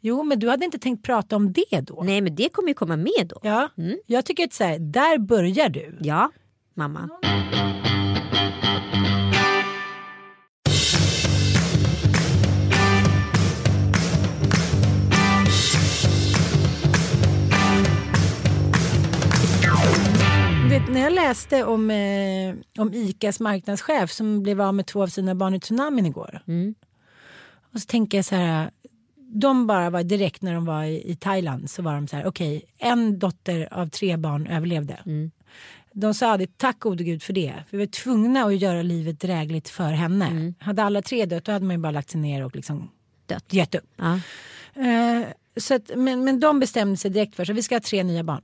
Jo 0.00 0.22
men 0.22 0.38
du 0.38 0.48
hade 0.50 0.64
inte 0.64 0.78
tänkt 0.78 1.04
prata 1.04 1.36
om 1.36 1.52
det 1.52 1.80
då. 1.80 2.02
Nej 2.02 2.20
men 2.20 2.34
det 2.34 2.48
kommer 2.48 2.68
ju 2.68 2.74
komma 2.74 2.96
med 2.96 3.26
då. 3.28 3.40
Ja, 3.42 3.68
Mm. 3.78 3.98
Jag 4.06 4.24
tycker 4.24 4.44
att 4.44 4.52
så 4.52 4.64
här, 4.64 4.78
där 4.78 5.18
börjar 5.18 5.68
du. 5.68 5.98
Ja, 6.00 6.30
mamma. 6.74 7.08
Du 7.22 7.28
vet, 20.80 20.92
när 20.92 21.00
jag 21.00 21.12
läste 21.12 21.64
om, 21.64 21.90
eh, 21.90 22.54
om 22.82 22.94
ICAs 22.94 23.40
marknadschef 23.40 24.10
som 24.10 24.42
blev 24.42 24.60
av 24.60 24.74
med 24.74 24.86
två 24.86 25.02
av 25.02 25.06
sina 25.06 25.34
barn 25.34 25.54
i 25.54 25.60
tsunamin 25.60 26.06
igår. 26.06 26.42
Mm. 26.46 26.74
Och 27.72 27.80
så 27.80 27.86
tänker 27.86 28.18
jag 28.18 28.24
så 28.24 28.34
här. 28.34 28.70
De 29.16 29.66
bara 29.66 29.90
var 29.90 30.02
direkt 30.02 30.42
när 30.42 30.54
de 30.54 30.64
var 30.64 30.84
i, 30.84 31.10
i 31.10 31.16
Thailand 31.16 31.70
så 31.70 31.82
var 31.82 31.94
de 31.94 32.08
så 32.08 32.16
här. 32.16 32.26
Okej, 32.26 32.64
en 32.78 33.18
dotter 33.18 33.68
av 33.72 33.88
tre 33.88 34.16
barn 34.16 34.46
överlevde. 34.46 34.98
Mm. 35.06 35.30
De 35.92 36.14
sa 36.14 36.36
det, 36.36 36.58
tack 36.58 36.78
gode 36.78 37.04
gud 37.04 37.22
för 37.22 37.32
det. 37.32 37.54
Vi 37.70 37.78
var 37.78 37.86
tvungna 37.86 38.44
att 38.44 38.56
göra 38.56 38.82
livet 38.82 39.20
drägligt 39.20 39.68
för 39.68 39.90
henne. 39.90 40.26
Mm. 40.26 40.54
Hade 40.58 40.82
alla 40.82 41.02
tre 41.02 41.26
dött 41.26 41.44
då 41.44 41.52
hade 41.52 41.64
man 41.66 41.76
ju 41.76 41.82
bara 41.82 41.92
lagt 41.92 42.10
sig 42.10 42.20
ner 42.20 42.44
och 42.44 42.56
liksom 42.56 42.90
Dött. 43.26 43.52
gett 43.52 43.74
upp. 43.74 43.90
Ja. 43.96 44.20
Eh, 44.82 45.26
så 45.56 45.74
att, 45.74 45.90
men, 45.96 46.24
men 46.24 46.40
de 46.40 46.60
bestämde 46.60 46.96
sig 46.96 47.10
direkt 47.10 47.34
för 47.36 47.44
sig. 47.44 47.54
Vi 47.54 47.62
ska 47.62 47.74
ha 47.74 47.80
tre 47.80 48.04
nya 48.04 48.22
barn. 48.22 48.42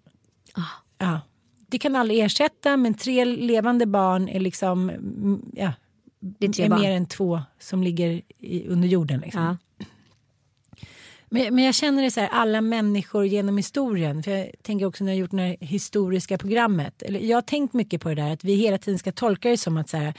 Ah. 0.55 0.62
Ja. 0.99 1.21
Det 1.70 1.78
kan 1.78 1.96
aldrig 1.96 2.20
ersätta 2.20 2.76
men 2.76 2.94
tre 2.94 3.24
levande 3.24 3.87
barn 3.87 4.28
är 4.28 4.40
liksom 4.40 4.90
mm, 4.90 5.42
ja, 5.54 5.72
Det 6.20 6.46
är 6.46 6.52
tre 6.52 6.64
är 6.64 6.68
barn. 6.68 6.80
mer 6.80 6.90
än 6.92 7.06
två 7.06 7.40
som 7.59 7.83
ligger 7.83 8.22
i, 8.38 8.68
under 8.68 8.88
jorden. 8.88 9.20
Liksom. 9.20 9.42
Ja. 9.42 9.56
Men, 11.33 11.54
men 11.54 11.64
jag 11.64 11.74
känner 11.74 12.02
det 12.02 12.11
så 12.11 12.20
här, 12.20 12.28
alla 12.28 12.61
människor 12.61 13.26
genom 13.26 13.56
historien. 13.56 14.22
För 14.22 14.30
jag 14.30 14.50
tänker 14.62 14.87
också 14.87 15.04
när 15.04 15.12
jag 15.12 15.16
har 15.16 15.20
gjort 15.20 15.30
det 15.30 15.37
här 15.37 15.56
historiska 15.61 16.38
programmet. 16.38 17.02
Eller, 17.02 17.20
jag 17.20 17.37
har 17.37 17.42
tänkt 17.42 17.74
mycket 17.74 18.00
på 18.00 18.09
det 18.09 18.14
där 18.14 18.33
att 18.33 18.44
vi 18.44 18.54
hela 18.54 18.78
tiden 18.78 18.98
ska 18.98 19.12
tolka 19.12 19.48
det 19.48 19.56
som 19.56 19.76
att 19.76 19.88
så 19.88 19.96
här, 19.96 20.14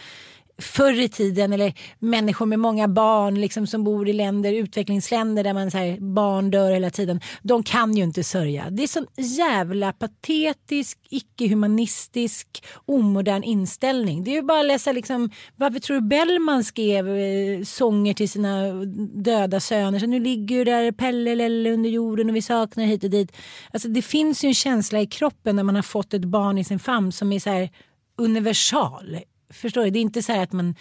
förr 0.58 1.00
i 1.00 1.10
tiden 1.10 1.54
eller 1.54 1.74
människor 2.00 2.46
med 2.46 2.60
många 2.60 2.88
barn 2.88 3.42
liksom, 3.42 3.68
som 3.68 3.84
bor 3.84 4.10
i 4.10 4.14
länder, 4.14 4.54
utvecklingsländer 4.54 5.44
där 5.44 5.54
man 5.54 5.72
så 5.72 5.78
här, 5.78 5.98
barn 6.00 6.52
dör 6.52 6.72
hela 6.72 6.90
tiden. 6.90 7.22
De 7.42 7.64
kan 7.64 7.98
ju 7.98 8.04
inte 8.04 8.24
sörja. 8.24 8.70
Det 8.70 8.84
är 8.84 8.88
sån 8.88 9.08
jävla 9.18 9.94
patetisk, 9.94 11.00
icke-humanistisk, 11.10 12.64
omodern 12.86 13.44
inställning. 13.44 14.24
Det 14.24 14.32
är 14.32 14.36
ju 14.36 14.42
bara 14.42 14.60
att 14.60 14.66
läsa 14.66 14.92
liksom, 14.92 15.30
varför 15.56 15.80
tror 15.80 16.02
du 16.02 16.08
Bellman 16.08 16.64
skrev 16.64 17.10
eh, 17.10 17.64
sånger 17.64 18.14
till 18.14 18.30
sina 18.30 18.74
döda 19.14 19.60
söner? 19.60 20.00
Så 20.00 20.06
nu 20.06 20.20
ligger 20.20 20.56
ju 20.56 20.64
där 20.64 20.92
Pelle 20.92 21.36
Lelle 21.36 21.72
under 21.72 21.90
jorden 21.90 22.30
och 22.30 22.36
vi 22.36 22.42
saknar 22.42 22.86
hit 22.86 23.04
och 23.04 23.10
dit. 23.10 23.32
Alltså 23.72 23.88
det 23.88 24.02
finns 24.02 24.44
ju 24.44 24.48
en 24.48 24.54
känsla 24.54 25.02
i 25.02 25.06
kroppen 25.06 25.56
när 25.56 25.64
man 25.64 25.76
har 25.76 25.82
fått 25.82 26.14
ett 26.14 26.26
barn 26.26 26.58
i 26.58 26.64
sin 26.64 26.80
famn 26.80 27.12
som 27.12 27.32
är 27.32 27.40
så 27.40 27.50
här 27.50 27.70
universal. 28.18 29.18
Förstår 29.52 29.84
du? 29.84 29.90
Det 29.90 30.00
är 30.00 30.02
inte 30.02 30.22
så 30.22 30.42
att 30.42 30.52
man 30.52 30.76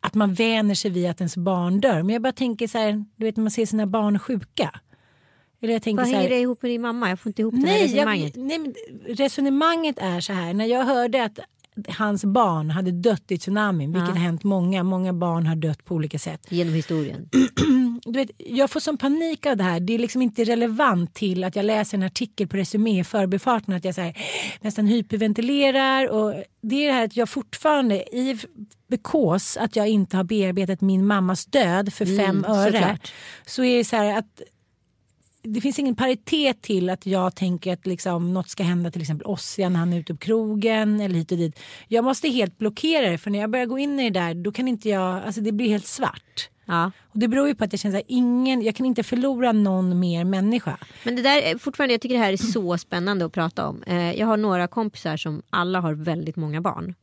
att 0.00 0.14
man 0.14 0.34
vänjer 0.34 0.74
sig 0.74 0.90
vid 0.90 1.10
att 1.10 1.20
ens 1.20 1.36
barn 1.36 1.80
dör. 1.80 2.02
Men 2.02 2.08
jag 2.12 2.22
bara 2.22 2.32
tänker 2.32 2.68
så 2.68 2.78
här, 2.78 3.04
du 3.16 3.24
vet 3.26 3.36
när 3.36 3.42
man 3.42 3.50
ser 3.50 3.66
sina 3.66 3.86
barn 3.86 4.18
sjuka. 4.18 4.80
Eller 5.62 5.72
jag 5.72 5.82
tänker 5.82 6.02
Vad 6.02 6.08
så 6.08 6.14
här, 6.14 6.22
hänger 6.22 6.36
det 6.36 6.40
ihop 6.40 6.62
med 6.62 6.70
din 6.70 6.82
mamma? 6.82 7.08
Jag 7.08 7.20
får 7.20 7.30
inte 7.30 7.42
ihop 7.42 7.54
det 7.54 7.60
här 7.60 7.66
Nej, 7.66 7.84
resonemanget. 7.84 8.36
jag, 8.36 8.44
nej 8.44 8.74
resonemanget 9.06 9.98
är 9.98 10.20
så 10.20 10.32
här. 10.32 10.54
När 10.54 10.64
jag 10.64 10.84
hörde 10.84 11.24
att 11.24 11.38
hans 11.88 12.24
barn 12.24 12.70
hade 12.70 12.90
dött 12.90 13.30
i 13.30 13.38
tsunamin, 13.38 13.92
vilket 13.92 14.08
Ja. 14.08 14.14
har 14.14 14.20
hänt 14.20 14.44
många, 14.44 14.82
många 14.82 15.12
barn 15.12 15.46
har 15.46 15.56
dött 15.56 15.84
på 15.84 15.94
olika 15.94 16.18
sätt. 16.18 16.46
Genom 16.48 16.74
historien. 16.74 17.28
Du 18.08 18.12
vet, 18.12 18.30
jag 18.38 18.70
får 18.70 18.80
sån 18.80 18.96
panik 18.98 19.46
av 19.46 19.56
det 19.56 19.64
här. 19.64 19.80
Det 19.80 19.92
är 19.94 19.98
liksom 19.98 20.22
inte 20.22 20.44
relevant 20.44 21.14
till 21.14 21.44
att 21.44 21.56
jag 21.56 21.64
läser 21.64 21.96
en 21.98 22.02
artikel 22.02 22.48
på 22.48 22.56
Resumé 22.56 23.00
i 23.00 23.04
förbifarten. 23.04 23.74
Att 23.74 23.84
jag 23.84 23.94
så 23.94 24.00
här, 24.00 24.16
nästan 24.60 24.86
hyperventilerar. 24.86 26.08
Och 26.08 26.34
det 26.62 26.76
är 26.84 26.86
det 26.88 26.92
här 26.92 27.04
att 27.04 27.16
jag 27.16 27.28
fortfarande, 27.28 28.16
i 28.16 28.38
bekås 28.90 29.56
att 29.56 29.76
jag 29.76 29.88
inte 29.88 30.16
har 30.16 30.24
bearbetat 30.24 30.80
min 30.80 31.06
mammas 31.06 31.46
död 31.46 31.92
för 31.92 32.16
fem 32.16 32.44
öre. 32.44 32.72
såklart. 32.72 33.12
Så 33.46 33.64
är 33.64 33.78
det 33.78 33.84
så 33.84 33.96
här 33.96 34.18
att 34.18 34.42
det 35.46 35.60
finns 35.60 35.78
ingen 35.78 35.96
paritet 35.96 36.62
till 36.62 36.90
att 36.90 37.06
jag 37.06 37.34
tänker 37.34 37.72
att 37.72 37.86
liksom 37.86 38.34
något 38.34 38.48
ska 38.48 38.62
hända 38.62 38.90
till 38.90 39.00
exempel 39.02 39.26
Ossian 39.26 39.72
när 39.72 39.80
han 39.80 39.92
är 39.92 39.98
ute 39.98 40.14
på 40.14 40.18
krogen 40.18 41.00
eller 41.00 41.14
hit 41.14 41.32
och 41.32 41.38
dit. 41.38 41.60
Jag 41.88 42.04
måste 42.04 42.28
helt 42.28 42.58
blockera 42.58 43.10
det 43.10 43.18
för 43.18 43.30
när 43.30 43.38
jag 43.38 43.50
börjar 43.50 43.66
gå 43.66 43.78
in 43.78 44.00
i 44.00 44.10
det 44.10 44.20
där 44.20 44.34
då 44.34 44.52
kan 44.52 44.68
inte 44.68 44.88
jag, 44.88 45.22
alltså 45.24 45.40
det 45.40 45.52
blir 45.52 45.68
helt 45.68 45.86
svart. 45.86 46.50
Ja. 46.64 46.90
Och 47.08 47.18
det 47.18 47.28
beror 47.28 47.48
ju 47.48 47.54
på 47.54 47.64
att 47.64 47.72
jag 47.72 47.80
känner 47.80 47.98
att 47.98 48.04
ingen, 48.08 48.62
jag 48.62 48.76
kan 48.76 48.86
inte 48.86 49.02
förlora 49.02 49.52
någon 49.52 49.98
mer 50.00 50.24
människa. 50.24 50.76
Men 51.04 51.16
det 51.16 51.22
där 51.22 51.42
är 51.42 51.58
fortfarande, 51.58 51.94
jag 51.94 52.00
tycker 52.00 52.14
det 52.14 52.22
här 52.24 52.32
är 52.32 52.36
så 52.36 52.78
spännande 52.78 53.24
att 53.24 53.32
prata 53.32 53.68
om. 53.68 53.82
Eh, 53.82 54.12
Jag 54.12 54.26
har 54.26 54.36
några 54.36 54.68
kompisar 54.68 55.16
som 55.16 55.42
alla 55.50 55.80
har 55.80 55.94
väldigt 55.94 56.36
många 56.36 56.60
barn. 56.60 56.94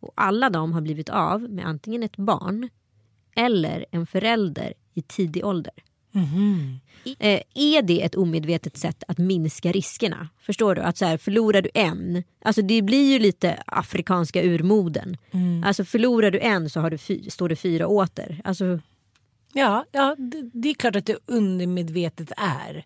Och 0.00 0.12
alla 0.14 0.50
de 0.50 0.72
har 0.72 0.80
blivit 0.80 1.08
av 1.08 1.40
med 1.42 1.66
antingen 1.66 2.02
ett 2.02 2.16
barn 2.16 2.68
eller 3.36 3.86
en 3.90 4.06
förälder 4.06 4.74
i 4.94 5.02
tidig 5.02 5.44
ålder. 5.44 5.72
Eh, 7.18 7.40
Är 7.54 7.82
det 7.82 8.02
ett 8.02 8.14
omedvetet 8.14 8.76
sätt 8.76 9.02
att 9.08 9.18
minska 9.18 9.72
riskerna? 9.72 10.28
Förstår 10.40 10.74
du? 10.74 10.80
Att 10.80 10.98
så 10.98 11.04
här, 11.04 11.16
förlorar 11.16 11.62
du 11.62 11.70
en, 11.74 12.22
alltså 12.44 12.62
det 12.62 12.82
blir 12.82 13.12
ju 13.12 13.18
lite 13.18 13.62
afrikanska 13.66 14.42
urmoden. 14.42 15.16
Alltså 15.64 15.84
förlorar 15.84 16.30
du 16.30 16.40
en 16.40 16.70
så 16.70 16.80
har 16.80 16.90
du 16.90 16.98
fy, 16.98 17.30
står 17.30 17.48
det 17.48 17.56
fyra 17.56 17.86
åter. 17.86 18.40
Alltså, 18.44 18.80
Ja, 19.54 19.84
ja 19.92 20.16
det, 20.18 20.50
det 20.52 20.68
är 20.70 20.74
klart 20.74 20.96
att 20.96 21.06
det 21.06 21.18
undermedvetet 21.26 22.32
är. 22.36 22.84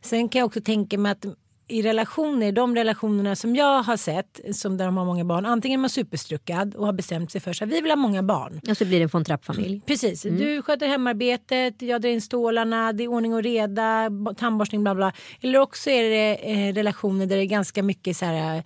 Sen 0.00 0.28
kan 0.28 0.38
jag 0.38 0.46
också 0.46 0.60
tänka 0.60 0.98
mig 0.98 1.12
att 1.12 1.24
i 1.68 1.82
relationer, 1.82 2.52
de 2.52 2.74
relationerna 2.74 3.36
som 3.36 3.56
jag 3.56 3.82
har 3.82 3.96
sett 3.96 4.40
som 4.52 4.76
där 4.76 4.84
de 4.84 4.96
har 4.96 5.04
många 5.04 5.24
barn, 5.24 5.46
antingen 5.46 5.80
är 5.80 5.80
man 5.80 5.90
superstruckad 5.90 6.74
och 6.74 6.86
har 6.86 6.92
bestämt 6.92 7.32
sig 7.32 7.40
för 7.40 7.50
att 7.50 7.68
vi 7.68 7.80
vill 7.80 7.90
ha 7.90 7.96
många 7.96 8.22
barn. 8.22 8.60
och 8.70 8.76
så 8.76 8.84
blir 8.84 8.98
det 8.98 9.02
en 9.02 9.08
von 9.08 9.24
Trapp-familj. 9.24 9.82
Precis, 9.86 10.22
du 10.22 10.62
sköter 10.62 10.88
hemarbetet, 10.88 11.82
jag 11.82 12.02
drar 12.02 12.10
in 12.10 12.20
stålarna, 12.20 12.92
det 12.92 13.04
är 13.04 13.08
ordning 13.08 13.34
och 13.34 13.42
reda, 13.42 14.10
tandborstning 14.36 14.82
bla 14.82 14.94
bla. 14.94 15.12
Eller 15.40 15.58
också 15.58 15.90
är 15.90 16.10
det 16.10 16.50
eh, 16.52 16.74
relationer 16.74 17.26
där 17.26 17.36
det 17.36 17.42
är 17.42 17.46
ganska 17.46 17.82
mycket 17.82 18.16
så 18.16 18.24
här, 18.24 18.56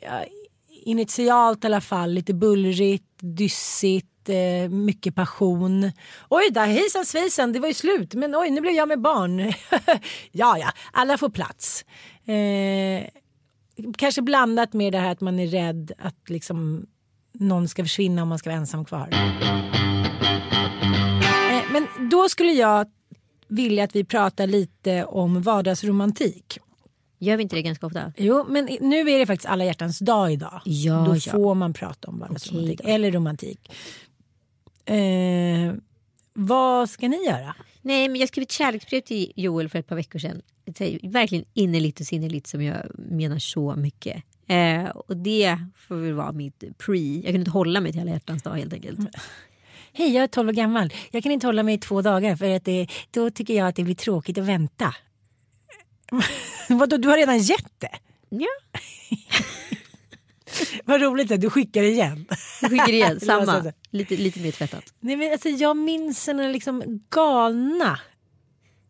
eh, 0.00 0.10
initialt 0.84 1.64
i 1.64 1.66
alla 1.66 1.80
fall, 1.80 2.12
lite 2.12 2.34
bullrigt, 2.34 3.04
dyssigt, 3.20 4.15
eh, 4.28 4.68
mycket 4.68 5.14
passion. 5.14 5.92
Oj 6.28 6.50
där, 6.50 6.66
hejsan 6.66 7.06
svejsan, 7.06 7.52
det 7.52 7.60
var 7.60 7.68
ju 7.68 7.74
slut, 7.74 8.14
men 8.14 8.34
oj 8.34 8.50
nu 8.50 8.60
blev 8.60 8.74
jag 8.74 8.88
med 8.88 9.00
barn. 9.00 9.38
ja, 10.32 10.58
ja, 10.58 10.72
alla 10.92 11.18
får 11.18 11.28
plats. 11.28 11.84
Eh, 12.26 13.08
kanske 13.98 14.22
blandat 14.22 14.72
med 14.72 14.92
det 14.92 14.98
här 14.98 15.12
att 15.12 15.20
man 15.20 15.38
är 15.38 15.46
rädd 15.46 15.92
att 15.98 16.30
liksom 16.30 16.86
någon 17.32 17.68
ska 17.68 17.84
försvinna 17.84 18.22
och 18.22 18.28
man 18.28 18.38
ska 18.38 18.50
vara 18.50 18.58
ensam 18.60 18.84
kvar. 18.84 19.08
Eh, 21.50 21.62
Men 21.72 21.86
då 22.10 22.28
skulle 22.28 22.52
jag 22.52 22.86
vilja 23.48 23.84
att 23.84 23.96
vi 23.96 24.04
pratar 24.04 24.46
lite 24.46 25.04
om 25.04 25.42
vardagsromantik. 25.42 26.58
Gör 27.18 27.36
vi 27.36 27.42
inte 27.42 27.56
det 27.56 27.62
ganska 27.62 27.86
ofta? 27.86 28.12
Jo, 28.16 28.44
men 28.48 28.68
nu 28.80 29.10
är 29.10 29.18
det 29.18 29.26
faktiskt 29.26 29.48
alla 29.48 29.64
hjärtans 29.64 29.98
dag 29.98 30.32
idag. 30.32 30.60
Ja, 30.64 31.04
då 31.08 31.16
ja. 31.16 31.32
får 31.32 31.54
man 31.54 31.72
prata 31.72 32.08
om 32.08 32.18
vardagsromantik 32.18 32.80
då. 32.82 32.88
eller 32.88 33.12
romantik. 33.12 33.70
Eh, 34.86 35.74
vad 36.32 36.90
ska 36.90 37.08
ni 37.08 37.24
göra? 37.24 37.54
Nej, 37.82 38.08
men 38.08 38.20
jag 38.20 38.28
skrev 38.28 38.42
ett 38.42 38.52
kärleksbrev 38.52 39.00
till 39.00 39.32
Joel 39.36 39.68
för 39.68 39.78
ett 39.78 39.86
par 39.86 39.96
veckor 39.96 40.18
sedan. 40.18 40.42
Verkligen 41.02 41.44
innerligt 41.54 42.00
och 42.00 42.06
sinnerligt 42.06 42.46
som 42.46 42.62
jag 42.62 42.76
menar 42.94 43.38
så 43.38 43.76
mycket. 43.76 44.22
Eh, 44.46 44.84
och 44.84 45.16
det 45.16 45.58
får 45.74 45.96
väl 45.96 46.12
vara 46.12 46.32
mitt 46.32 46.64
pre. 46.78 47.14
Jag 47.14 47.24
kunde 47.24 47.38
inte 47.38 47.50
hålla 47.50 47.80
mig 47.80 47.92
till 47.92 48.00
alla 48.00 48.10
hjärtans 48.10 48.42
dag 48.42 48.56
helt 48.56 48.72
enkelt. 48.72 48.98
Hej, 49.92 50.14
jag 50.14 50.24
är 50.24 50.28
12 50.28 50.48
år 50.48 50.52
gammal. 50.52 50.92
Jag 51.10 51.22
kan 51.22 51.32
inte 51.32 51.46
hålla 51.46 51.62
mig 51.62 51.74
i 51.74 51.78
två 51.78 52.02
dagar 52.02 52.36
för 52.36 52.50
att 52.50 52.64
det, 52.64 52.88
då 53.10 53.30
tycker 53.30 53.54
jag 53.54 53.68
att 53.68 53.76
det 53.76 53.84
blir 53.84 53.94
tråkigt 53.94 54.38
att 54.38 54.44
vänta. 54.44 54.94
Vadå, 56.68 56.96
du 56.96 57.08
har 57.08 57.16
redan 57.16 57.38
gett 57.38 57.80
det? 57.80 57.98
Ja, 58.28 58.48
Vad 60.84 61.00
roligt 61.02 61.30
att 61.30 61.40
du 61.40 61.50
skickar 61.50 61.82
igen. 61.82 62.26
jag 62.62 62.70
skickar 62.70 62.92
igen. 62.92 63.20
Samma. 63.26 63.60
du? 63.60 63.72
Lite, 63.90 64.16
lite 64.16 64.40
mer 64.40 64.52
tvättat. 64.52 64.84
Nej, 65.00 65.16
men 65.16 65.32
alltså, 65.32 65.48
jag 65.48 65.76
minns 65.76 66.24
den 66.26 66.52
liksom 66.52 67.00
galna 67.10 68.00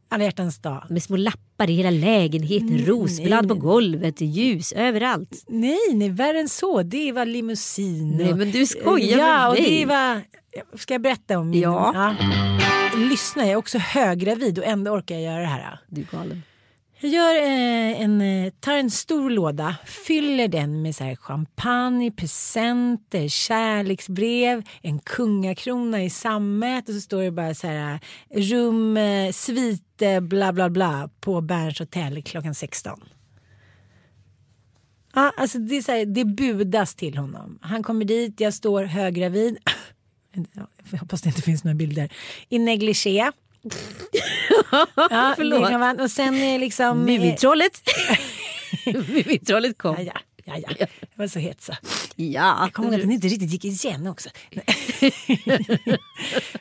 alla 0.09 0.25
hjärtans 0.25 0.59
dag. 0.59 0.87
Med 0.91 1.03
små 1.03 1.17
lappar 1.17 1.71
i 1.71 1.75
hela 1.75 1.91
lägenheten, 1.91 2.69
Mm, 2.69 2.87
rosblad 2.87 3.45
nej, 3.45 3.49
på 3.49 3.55
golvet, 3.55 4.21
ljus 4.21 4.73
överallt. 4.73 5.45
Nej, 5.49 5.79
nej, 5.95 6.09
värre 6.11 6.41
än 6.41 6.49
så. 6.49 6.83
Det 6.83 7.13
var 7.13 7.27
limousin. 7.27 8.17
Nej, 8.17 8.33
och- 8.33 8.39
men 8.39 8.51
du 8.51 8.67
skojar 8.67 9.19
Ja, 9.19 9.27
med 9.27 9.49
och 9.49 9.55
mig. 9.55 9.79
det 9.81 9.87
var... 9.87 10.23
Ska 10.79 10.95
jag 10.95 11.01
berätta 11.01 11.39
om 11.39 11.51
min... 11.51 11.61
Ja. 11.61 12.15
Lyssna, 12.97 13.43
jag 13.43 13.53
är 13.53 13.57
också 13.57 13.79
höggravid 13.79 14.59
och 14.59 14.65
ändå 14.65 14.91
orkar 14.91 15.15
jag 15.15 15.25
göra 15.25 15.41
det 15.41 15.47
här. 15.47 15.79
Du 15.89 16.01
är 16.01 16.07
galen. 16.19 16.43
Jag 17.07 17.13
gör, 17.13 17.37
eh, 17.37 18.01
en, 18.01 18.21
eh, 18.21 18.53
tar 18.61 18.77
en 18.77 18.91
stor 18.91 19.31
låda, 19.31 19.77
fyller 19.85 20.49
den 20.49 20.83
med 20.83 20.97
så 20.97 21.05
här 21.05 21.17
champagne, 21.17 22.11
presenter, 22.11 23.29
kärleksbrev, 23.29 24.63
en 24.83 24.99
kungakrona 24.99 26.03
i 26.03 26.11
sammet 26.11 26.89
och 26.89 26.95
så 26.95 27.01
står 27.01 27.23
det 27.23 27.31
bara 27.31 27.55
så 27.55 27.67
här 27.67 28.01
eh, 28.31 28.41
rum, 28.41 28.97
eh, 28.97 29.33
svit, 29.33 30.03
bla 30.23 30.53
bla 30.53 30.71
bla 30.71 31.11
på 31.21 31.41
Berns 31.41 31.79
hotell 31.79 32.23
klockan 32.23 32.55
16. 32.55 33.01
Ja, 35.15 35.33
alltså 35.37 35.59
det, 35.59 35.77
är 35.77 35.83
så 35.83 35.93
här, 35.93 36.07
det 36.07 36.25
budas 36.25 36.95
till 36.95 37.17
honom. 37.17 37.59
Han 37.63 37.83
kommer 37.83 38.05
dit, 38.05 38.41
jag 38.41 38.55
står 38.55 38.85
höggravid. 38.85 39.59
Jag 40.91 40.99
hoppas 40.99 41.23
det 41.23 41.29
inte 41.29 41.43
finns 41.43 41.65
några 41.65 41.75
bilder. 41.75 42.13
I 42.49 42.59
negligé. 42.59 43.33
ja, 44.97 45.35
Förlåt. 45.37 45.73
man, 45.73 46.01
och 46.01 46.11
sen 46.11 46.35
är 46.35 46.59
liksom... 46.59 46.99
Mumintrollet. 46.99 47.83
Mumintrollet 48.87 49.79
kom. 49.83 49.97
Ja, 49.99 50.13
ja, 50.45 50.55
ja, 50.59 50.75
ja. 50.79 50.87
Jag 51.01 51.09
var 51.15 51.29
så 51.29 51.39
het 51.39 51.63
så. 51.63 51.73
Ja. 52.17 52.59
Jag 52.61 52.73
kommer 52.73 52.89
ihåg 52.89 52.95
att 52.95 53.01
den 53.01 53.11
inte 53.11 53.29
riktigt 53.29 53.53
gick 53.53 53.85
igen 53.85 54.07
också. 54.07 54.29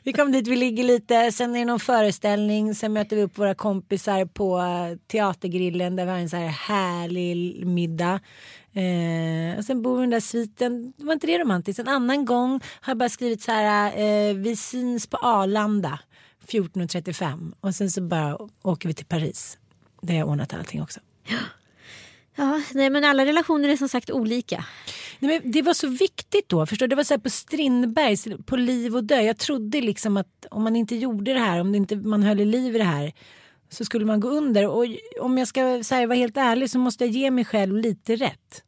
vi 0.04 0.14
kom 0.14 0.32
dit, 0.32 0.48
vi 0.48 0.56
ligger 0.56 0.84
lite, 0.84 1.32
sen 1.32 1.56
är 1.56 1.60
det 1.60 1.66
någon 1.66 1.80
föreställning, 1.80 2.76
sen 2.76 2.94
möter 2.94 3.16
vi 3.16 3.24
upp 3.24 3.38
våra 3.38 3.56
kompisar 3.56 4.26
på 4.26 4.60
eh, 4.60 4.98
teatergrillen 5.08 5.96
där 5.96 6.06
vi 6.06 6.12
har 6.12 6.18
en 6.18 6.30
så 6.30 6.38
här 6.38 6.48
härlig 6.48 7.66
middag. 7.66 8.20
Eh, 8.74 9.58
och 9.58 9.66
sen 9.66 9.82
bor 9.82 9.96
vi 9.96 10.02
i 10.02 10.04
den 10.04 10.10
där 10.10 10.20
sviten, 10.20 10.94
var 10.98 11.14
inte 11.14 11.28
det 11.28 11.40
romantiskt? 11.40 11.80
En 11.80 11.88
annan 11.88 12.26
gång 12.26 12.52
har 12.82 12.92
jag 12.92 12.98
bara 12.98 13.10
skrivit 13.10 13.42
så 13.42 13.52
här, 13.52 13.98
eh, 13.98 14.34
vi 14.34 14.56
syns 14.56 15.08
på 15.08 15.18
Arlanda 15.18 16.00
14.35 16.48 17.54
och 17.60 17.76
sen 17.76 17.92
så 17.92 18.02
bara 18.02 18.38
åker 18.64 18.88
vi 18.88 18.94
till 18.94 19.06
Paris. 19.06 19.58
Där 20.02 20.16
jag 20.16 20.30
ordnat 20.30 20.54
allting 20.54 20.82
också. 20.82 21.00
Ja, 22.38 22.62
nej, 22.74 22.90
men 22.90 23.04
alla 23.04 23.26
relationer 23.26 23.70
är 23.70 23.78
som 23.78 23.90
sagt 23.90 24.12
olika. 24.12 24.66
Nej, 25.20 25.42
men 25.44 25.52
det 25.52 25.62
var 25.62 25.74
så 25.74 25.88
viktigt 25.88 26.50
då. 26.50 26.66
Förstår? 26.66 26.88
Det 26.88 26.96
var 26.96 27.04
så 27.04 27.14
här 27.14 27.20
på 27.20 27.30
Strindbergs, 27.30 28.28
på 28.46 28.56
liv 28.56 28.96
och 28.96 29.04
död. 29.04 29.26
Jag 29.26 29.38
trodde 29.38 29.82
liksom 29.82 30.18
att 30.18 30.46
om 30.52 30.64
man 30.64 30.76
inte 30.76 30.96
gjorde 30.96 31.34
det 31.34 31.40
här, 31.40 31.60
om 31.60 31.72
det 31.72 31.78
inte, 31.78 31.96
man 31.96 32.24
höll 32.24 32.40
i 32.40 32.46
liv 32.46 32.76
i 32.76 32.78
det 32.78 32.84
här 32.84 33.14
så 33.70 33.86
skulle 33.86 34.06
man 34.06 34.20
gå 34.20 34.30
under. 34.30 34.68
Och 34.68 34.86
om 35.20 35.38
jag 35.38 35.48
ska 35.48 35.84
så 35.84 35.96
här, 35.96 36.08
vara 36.08 36.18
helt 36.18 36.38
ärlig 36.38 36.70
så 36.70 36.80
måste 36.80 37.06
jag 37.06 37.12
ge 37.12 37.32
mig 37.32 37.46
själv 37.46 37.78
lite 37.78 38.16
rätt. 38.16 38.64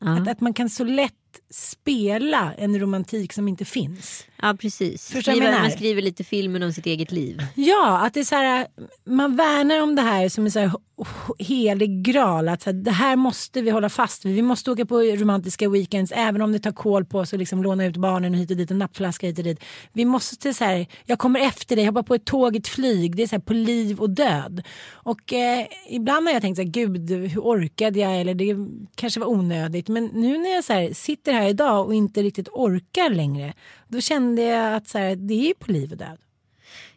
Ja, 0.00 0.18
Att, 0.20 0.28
att 0.28 0.40
man 0.40 0.54
kan 0.54 0.70
så 0.70 0.84
lätt 0.84 1.12
spela 1.50 2.52
en 2.58 2.78
romantik 2.80 3.32
som 3.32 3.48
inte 3.48 3.64
finns. 3.64 4.24
ja 4.42 4.56
precis. 4.60 5.10
Menar? 5.44 5.60
man 5.60 5.70
skriver 5.70 6.02
lite 6.02 6.24
filmer 6.24 6.64
om 6.64 6.72
sitt 6.72 6.86
eget 6.86 7.12
liv. 7.12 7.42
Ja, 7.54 7.98
att 8.06 8.14
det 8.14 8.20
är 8.20 8.24
så 8.24 8.34
här, 8.34 8.66
man 9.04 9.36
värnar 9.36 9.82
om 9.82 9.94
det 9.96 10.02
här 10.02 10.28
som 10.28 10.44
en 10.44 10.50
så 10.50 10.58
här 10.58 10.66
h- 10.96 11.34
helig 11.38 12.02
graal. 12.02 12.48
Att 12.48 12.62
så 12.62 12.70
här, 12.70 12.74
det 12.76 12.90
här 12.90 13.16
måste 13.16 13.62
vi 13.62 13.70
hålla 13.70 13.88
fast 13.88 14.24
vid. 14.24 14.34
Vi 14.34 14.42
måste 14.42 14.70
åka 14.70 14.86
på 14.86 14.98
romantiska 15.00 15.68
weekends 15.68 16.12
även 16.16 16.42
om 16.42 16.52
det 16.52 16.58
tar 16.58 16.72
koll 16.72 17.04
på 17.04 17.18
oss 17.18 17.32
och 17.32 17.38
liksom 17.38 17.62
låna 17.62 17.86
ut 17.86 17.96
barnen 17.96 18.34
och 18.34 18.40
hit 18.40 18.50
och 18.50 18.56
dit 18.56 18.70
en 18.70 18.78
nappflaska 18.78 19.26
hit 19.26 19.38
och 19.38 19.44
dit. 19.44 19.60
Vi 19.92 20.04
måste 20.04 20.54
så 20.54 20.64
här, 20.64 20.86
jag 21.04 21.18
kommer 21.18 21.40
efter 21.40 21.76
dig, 21.76 21.84
jag 21.84 21.92
hoppar 21.92 22.02
på 22.02 22.14
ett 22.14 22.24
tåg, 22.24 22.56
ett 22.56 22.68
flyg. 22.68 23.16
Det 23.16 23.22
är 23.22 23.26
så 23.26 23.34
här 23.34 23.40
på 23.42 23.52
liv 23.52 24.00
och 24.00 24.10
död. 24.10 24.62
Och 24.92 25.32
eh, 25.32 25.66
ibland 25.90 26.26
har 26.26 26.32
jag 26.32 26.42
tänkt 26.42 26.56
så 26.56 26.62
här, 26.62 26.70
gud 26.70 27.10
hur 27.10 27.40
orkade 27.40 27.98
jag 28.00 28.20
eller 28.20 28.34
det 28.34 28.56
kanske 28.94 29.20
var 29.20 29.26
onödigt. 29.26 29.88
Men 29.88 30.04
nu 30.06 30.38
när 30.38 30.54
jag 30.54 30.64
så 30.64 30.72
här, 30.72 30.92
sitter 30.92 31.25
här 31.32 31.48
idag 31.48 31.86
och 31.86 31.94
inte 31.94 32.22
riktigt 32.22 32.48
orkar 32.48 33.10
längre. 33.10 33.54
Då 33.88 34.00
kände 34.00 34.42
jag 34.42 34.74
att 34.74 34.88
så 34.88 34.98
här, 34.98 35.16
det 35.16 35.50
är 35.50 35.54
på 35.54 35.72
liv 35.72 35.92
och 35.92 35.98
död. 35.98 36.18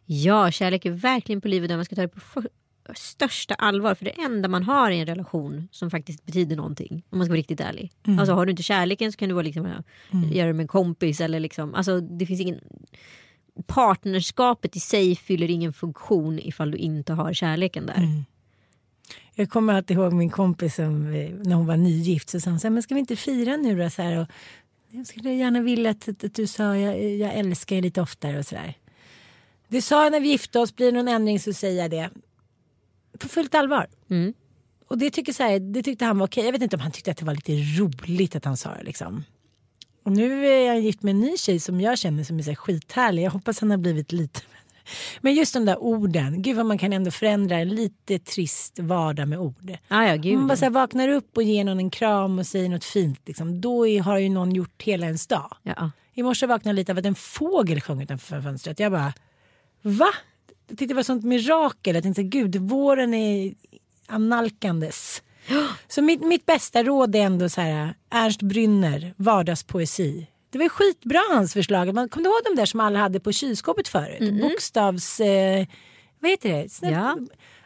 Ja, 0.05 0.51
kärlek 0.51 0.85
är 0.85 0.91
verkligen 0.91 1.41
på 1.41 1.47
livet 1.47 1.69
där 1.69 1.75
man 1.75 1.85
ska 1.85 1.95
ta 1.95 2.01
det 2.01 2.07
på 2.07 2.43
största 2.95 3.53
allvar. 3.53 3.95
För 3.95 4.05
det 4.05 4.11
enda 4.11 4.49
man 4.49 4.63
har 4.63 4.91
i 4.91 4.99
en 4.99 5.05
relation 5.05 5.67
som 5.71 5.91
faktiskt 5.91 6.25
betyder 6.25 6.55
någonting. 6.55 7.03
Om 7.09 7.17
man 7.17 7.25
ska 7.25 7.31
vara 7.31 7.39
riktigt 7.39 7.59
ärlig. 7.59 7.91
Mm. 8.07 8.19
Alltså 8.19 8.33
har 8.33 8.45
du 8.45 8.51
inte 8.51 8.63
kärleken 8.63 9.11
så 9.11 9.17
kan 9.17 9.29
du 9.29 9.35
vara 9.35 9.43
liksom, 9.43 9.65
ja, 9.65 9.83
göra 10.33 10.47
det 10.47 10.53
med 10.53 10.63
en 10.63 10.67
kompis. 10.67 11.21
Eller 11.21 11.39
liksom, 11.39 11.75
alltså, 11.75 12.01
det 12.01 12.25
finns 12.25 12.41
ingen... 12.41 12.59
Partnerskapet 13.67 14.75
i 14.75 14.79
sig 14.79 15.15
fyller 15.15 15.49
ingen 15.49 15.73
funktion 15.73 16.39
ifall 16.39 16.71
du 16.71 16.77
inte 16.77 17.13
har 17.13 17.33
kärleken 17.33 17.85
där. 17.85 17.97
Mm. 17.97 18.25
Jag 19.39 19.49
kommer 19.49 19.73
alltid 19.73 19.97
ihåg 19.97 20.13
min 20.13 20.29
kompis 20.29 20.75
som, 20.75 21.13
eh, 21.13 21.31
när 21.31 21.55
hon 21.55 21.65
var 21.65 21.77
nygift 21.77 22.29
så 22.29 22.39
sa 22.39 22.49
hon 22.49 22.59
så 22.59 22.67
här, 22.67 22.73
men 22.73 22.83
ska 22.83 22.93
vi 22.93 22.99
inte 22.99 23.15
fira 23.15 23.57
nu 23.57 23.83
då? 23.83 23.89
Så 23.89 24.01
här, 24.01 24.17
och, 24.17 24.27
jag 24.91 25.07
skulle 25.07 25.33
gärna 25.33 25.61
vilja 25.61 25.91
att, 25.91 26.09
att, 26.09 26.23
att 26.23 26.33
du 26.33 26.47
sa 26.47 26.77
jag, 26.77 27.03
jag 27.13 27.33
älskar 27.33 27.75
dig 27.75 27.81
lite 27.81 28.01
oftare 28.01 28.39
och 28.39 28.45
sådär. 28.45 28.77
Det 29.67 29.81
sa 29.81 30.03
jag 30.03 30.11
när 30.11 30.19
vi 30.19 30.27
gifte 30.27 30.59
oss, 30.59 30.75
blir 30.75 30.85
det 30.85 30.97
någon 30.97 31.07
ändring 31.07 31.39
så 31.39 31.53
säger 31.53 31.81
jag 31.81 31.91
det. 31.91 32.09
På 33.19 33.29
fullt 33.29 33.55
allvar. 33.55 33.87
Mm. 34.09 34.33
Och 34.87 34.97
det, 34.97 35.09
tycker 35.09 35.33
så 35.33 35.43
här, 35.43 35.59
det 35.59 35.83
tyckte 35.83 36.05
han 36.05 36.17
var 36.17 36.27
okej. 36.27 36.45
Jag 36.45 36.51
vet 36.51 36.61
inte 36.61 36.75
om 36.75 36.81
han 36.81 36.91
tyckte 36.91 37.11
att 37.11 37.17
det 37.17 37.25
var 37.25 37.35
lite 37.35 37.53
roligt 37.53 38.35
att 38.35 38.45
han 38.45 38.57
sa 38.57 38.75
det 38.75 38.83
liksom. 38.83 39.23
Och 40.03 40.11
nu 40.11 40.45
är 40.47 40.65
jag 40.65 40.79
gift 40.79 41.03
med 41.03 41.11
en 41.11 41.19
ny 41.19 41.37
tjej 41.37 41.59
som 41.59 41.81
jag 41.81 41.97
känner 41.97 42.23
som 42.23 42.39
är 42.39 42.43
så 42.43 42.49
här 42.49 42.55
skithärlig. 42.55 43.23
Jag 43.23 43.31
hoppas 43.31 43.59
han 43.59 43.71
har 43.71 43.77
blivit 43.77 44.11
lite 44.11 44.41
men 45.21 45.33
just 45.33 45.53
de 45.53 45.65
där 45.65 45.83
orden, 45.83 46.41
gud 46.41 46.55
vad 46.57 46.65
man 46.65 46.77
kan 46.77 46.93
ändå 46.93 47.11
förändra 47.11 47.57
en 47.57 47.69
lite 47.69 48.19
trist 48.19 48.79
vardag 48.79 49.27
med 49.27 49.39
ord. 49.39 49.77
Ah, 49.87 50.03
ja, 50.03 50.15
gud. 50.15 50.33
Om 50.33 50.39
man 50.39 50.47
bara 50.47 50.57
så 50.57 50.65
här 50.65 50.71
vaknar 50.71 51.09
upp 51.09 51.37
och 51.37 51.43
ger 51.43 51.63
någon 51.63 51.79
en 51.79 51.89
kram 51.89 52.39
och 52.39 52.47
säger 52.47 52.69
något 52.69 52.85
fint, 52.85 53.19
liksom, 53.25 53.61
då 53.61 53.87
är, 53.87 54.01
har 54.01 54.17
ju 54.17 54.29
någon 54.29 54.51
gjort 54.51 54.83
hela 54.83 55.05
ens 55.05 55.27
dag. 55.27 55.57
ja. 55.63 55.91
I 56.13 56.23
morse 56.23 56.47
vaknade 56.47 56.69
jag 56.69 56.75
lite 56.75 56.91
av 56.91 56.97
att 56.97 57.05
en 57.05 57.15
fågel 57.15 57.81
sjöng 57.81 58.01
utanför 58.01 58.41
fönstret. 58.41 58.79
Jag 58.79 58.91
bara, 58.91 59.13
va? 59.81 60.09
Jag 60.67 60.77
tyckte 60.77 60.85
det 60.85 60.93
var 60.93 61.03
sånt 61.03 61.23
mirakel. 61.23 61.95
Jag 61.95 62.03
tänkte, 62.03 62.23
gud, 62.23 62.55
våren 62.55 63.13
är 63.13 63.53
analkandes. 64.07 65.23
Så 65.87 66.01
mitt, 66.01 66.21
mitt 66.21 66.45
bästa 66.45 66.83
råd 66.83 67.15
är 67.15 67.19
ändå 67.19 67.49
så 67.49 67.61
här, 67.61 67.93
Ernst 68.09 68.41
Brynner, 68.41 69.13
vardagspoesi. 69.17 70.27
Det 70.49 70.57
var 70.57 70.69
skitbra 70.69 71.19
hans 71.31 71.53
förslag. 71.53 71.93
Man, 71.95 72.09
kom 72.09 72.23
du 72.23 72.29
ihåg 72.29 72.39
de 72.45 72.55
där 72.55 72.65
som 72.65 72.79
alla 72.79 72.99
hade 72.99 73.19
på 73.19 73.31
kylskåpet 73.31 73.87
förut? 73.87 74.41
Bokstavs... 74.41 75.19
Eh, 75.19 75.67
vad 76.19 76.31
heter 76.31 76.49
det? 76.53 76.67
Snäpp- 76.71 76.91
Ja. 76.91 77.17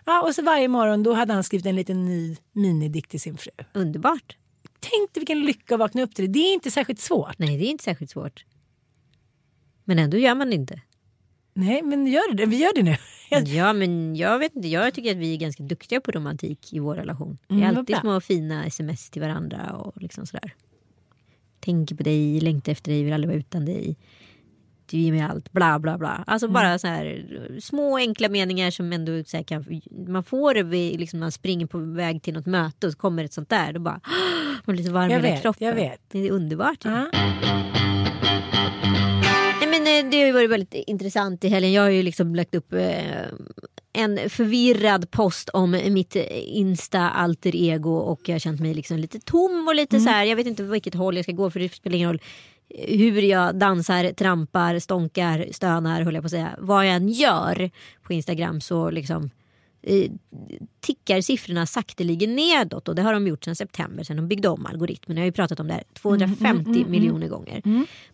ja. 0.05 0.21
Och 0.21 0.35
så 0.35 0.41
varje 0.41 0.67
morgon 0.67 1.03
då 1.03 1.13
hade 1.13 1.33
han 1.33 1.43
skrivit 1.43 1.65
en 1.65 1.75
liten 1.75 2.05
ny 2.05 2.37
minidikt 2.51 3.11
till 3.11 3.21
sin 3.21 3.37
fru. 3.37 3.51
Underbart. 3.73 4.37
Tänk 4.79 5.13
dig 5.13 5.21
vilken 5.21 5.39
lycka 5.45 5.75
att 5.75 5.79
vakna 5.79 6.01
upp 6.03 6.15
till 6.15 6.25
det. 6.25 6.31
Det 6.31 6.39
är 6.39 6.53
inte 6.53 6.71
särskilt 6.71 6.99
svårt. 6.99 7.39
Nej, 7.39 7.57
det 7.57 7.65
är 7.65 7.69
inte 7.69 7.83
särskilt 7.83 8.11
svårt. 8.11 8.45
Men 9.83 9.99
ändå 9.99 10.17
gör 10.17 10.35
man 10.35 10.49
det 10.49 10.55
inte. 10.55 10.81
Nej, 11.53 11.81
men 11.81 12.07
gör 12.07 12.33
det. 12.33 12.45
Vi 12.45 12.57
gör 12.57 12.71
det 12.75 12.83
nu. 12.83 12.95
Ja, 13.45 13.73
men 13.73 14.15
jag 14.15 14.39
vet 14.39 14.55
inte. 14.55 14.67
Jag 14.67 14.93
tycker 14.93 15.11
att 15.11 15.17
vi 15.17 15.33
är 15.33 15.37
ganska 15.37 15.63
duktiga 15.63 16.01
på 16.01 16.11
romantik 16.11 16.73
i 16.73 16.79
vår 16.79 16.95
relation. 16.95 17.37
Det 17.47 17.53
Mm, 17.53 17.63
är 17.65 17.69
vad 17.69 17.77
alltid 17.77 17.97
små 17.97 18.21
fina 18.21 18.65
sms 18.65 19.09
till 19.09 19.21
varandra 19.21 19.71
och 19.73 20.01
liksom 20.01 20.25
sådär. 20.25 20.53
Tänker 21.63 21.95
på 21.95 22.03
dig, 22.03 22.39
längtar 22.41 22.71
efter 22.71 22.91
dig, 22.91 23.03
vill 23.03 23.13
aldrig 23.13 23.29
vara 23.29 23.39
utan 23.39 23.65
dig. 23.65 23.97
Du 24.85 24.97
ger 24.97 25.11
mig 25.11 25.21
allt, 25.21 25.51
bla 25.51 25.79
bla 25.79 25.97
bla. 25.97 26.23
Alltså 26.27 26.45
Mm. 26.47 26.53
bara 26.53 26.79
så 26.79 26.87
här 26.87 27.25
små 27.61 27.97
enkla 27.97 28.29
meningar 28.29 28.71
som 28.71 28.93
ändå 28.93 29.23
så 29.25 29.37
här, 29.37 29.43
kan, 29.43 29.65
man 30.07 30.23
får 30.23 30.53
det 30.53 30.63
vid, 30.63 30.99
liksom, 30.99 31.19
man 31.19 31.31
springer 31.31 31.65
på 31.65 31.77
väg 31.77 32.21
till 32.23 32.33
något 32.33 32.45
möte 32.45 32.87
och 32.87 32.93
så 32.93 32.99
kommer 32.99 33.23
ett 33.23 33.33
sånt 33.33 33.49
där. 33.49 33.73
Då 33.73 33.79
bara, 33.79 33.99
man 34.65 34.75
blir 34.75 34.83
lite 34.83 34.91
varm 34.93 35.11
Jag 35.11 35.19
vet, 35.19 35.41
kroppen. 35.41 35.67
jag 35.67 35.75
vet. 35.75 35.99
Det 36.11 36.27
är 36.27 36.31
underbart. 36.31 36.85
men 39.69 39.81
eh, 40.05 40.11
det 40.11 40.19
har 40.19 40.25
ju 40.25 40.31
varit 40.31 40.49
väldigt 40.49 40.73
intressant 40.73 41.43
i 41.43 41.47
helgen. 41.47 41.71
Jag 41.73 41.81
har 41.81 41.89
ju 41.89 42.03
liksom 42.03 42.35
lagt 42.35 42.55
upp 42.55 42.73
eh, 42.73 42.79
en 43.93 44.29
förvirrad 44.29 45.11
post 45.11 45.49
om 45.49 45.71
mitt 45.71 46.15
eh, 46.15 46.23
insta 46.57 47.09
alter 47.09 47.55
ego 47.55 47.95
och 47.95 48.21
jag 48.25 48.35
har 48.35 48.39
känt 48.39 48.61
mig 48.61 48.73
liksom 48.73 48.97
lite 48.97 49.19
tom 49.19 49.67
och 49.67 49.75
lite 49.75 49.99
så 49.99 50.09
här. 50.09 50.25
Jag 50.25 50.35
vet 50.35 50.47
inte 50.47 50.63
vilket 50.63 50.93
håll 50.93 51.15
jag 51.15 51.25
ska 51.25 51.31
gå 51.31 51.49
för 51.49 51.59
det 51.59 51.73
spelar 51.73 51.95
ingen 51.95 52.09
roll 52.09 52.21
hur 52.77 53.21
jag 53.21 53.55
dansar, 53.55 54.13
trampar, 54.13 54.79
stånkar, 54.79 55.47
stönar 55.51 56.01
höll 56.01 56.13
jag 56.13 56.23
på 56.23 56.25
att 56.25 56.31
säga. 56.31 56.55
Vad 56.59 56.87
jag 56.87 56.95
än 56.95 57.09
gör 57.09 57.71
på 58.03 58.13
Instagram 58.13 58.61
så 58.61 58.89
liksom 58.89 59.29
eh, 59.81 60.11
tickar 60.79 61.21
siffrorna 61.21 61.65
sakteligen 61.65 62.35
nedåt 62.35 62.87
och 62.87 62.95
det 62.95 63.01
har 63.01 63.13
de 63.13 63.27
gjort 63.27 63.43
sedan 63.43 63.55
september 63.55 64.03
sen 64.03 64.17
de 64.17 64.27
byggde 64.27 64.49
om 64.49 64.65
algoritmen. 64.65 65.17
Jag 65.17 65.21
har 65.21 65.25
ju 65.25 65.31
pratat 65.31 65.59
om 65.59 65.67
det 65.67 65.73
här 65.73 65.83
250 65.93 66.85
miljoner 66.89 67.27
gånger. 67.27 67.61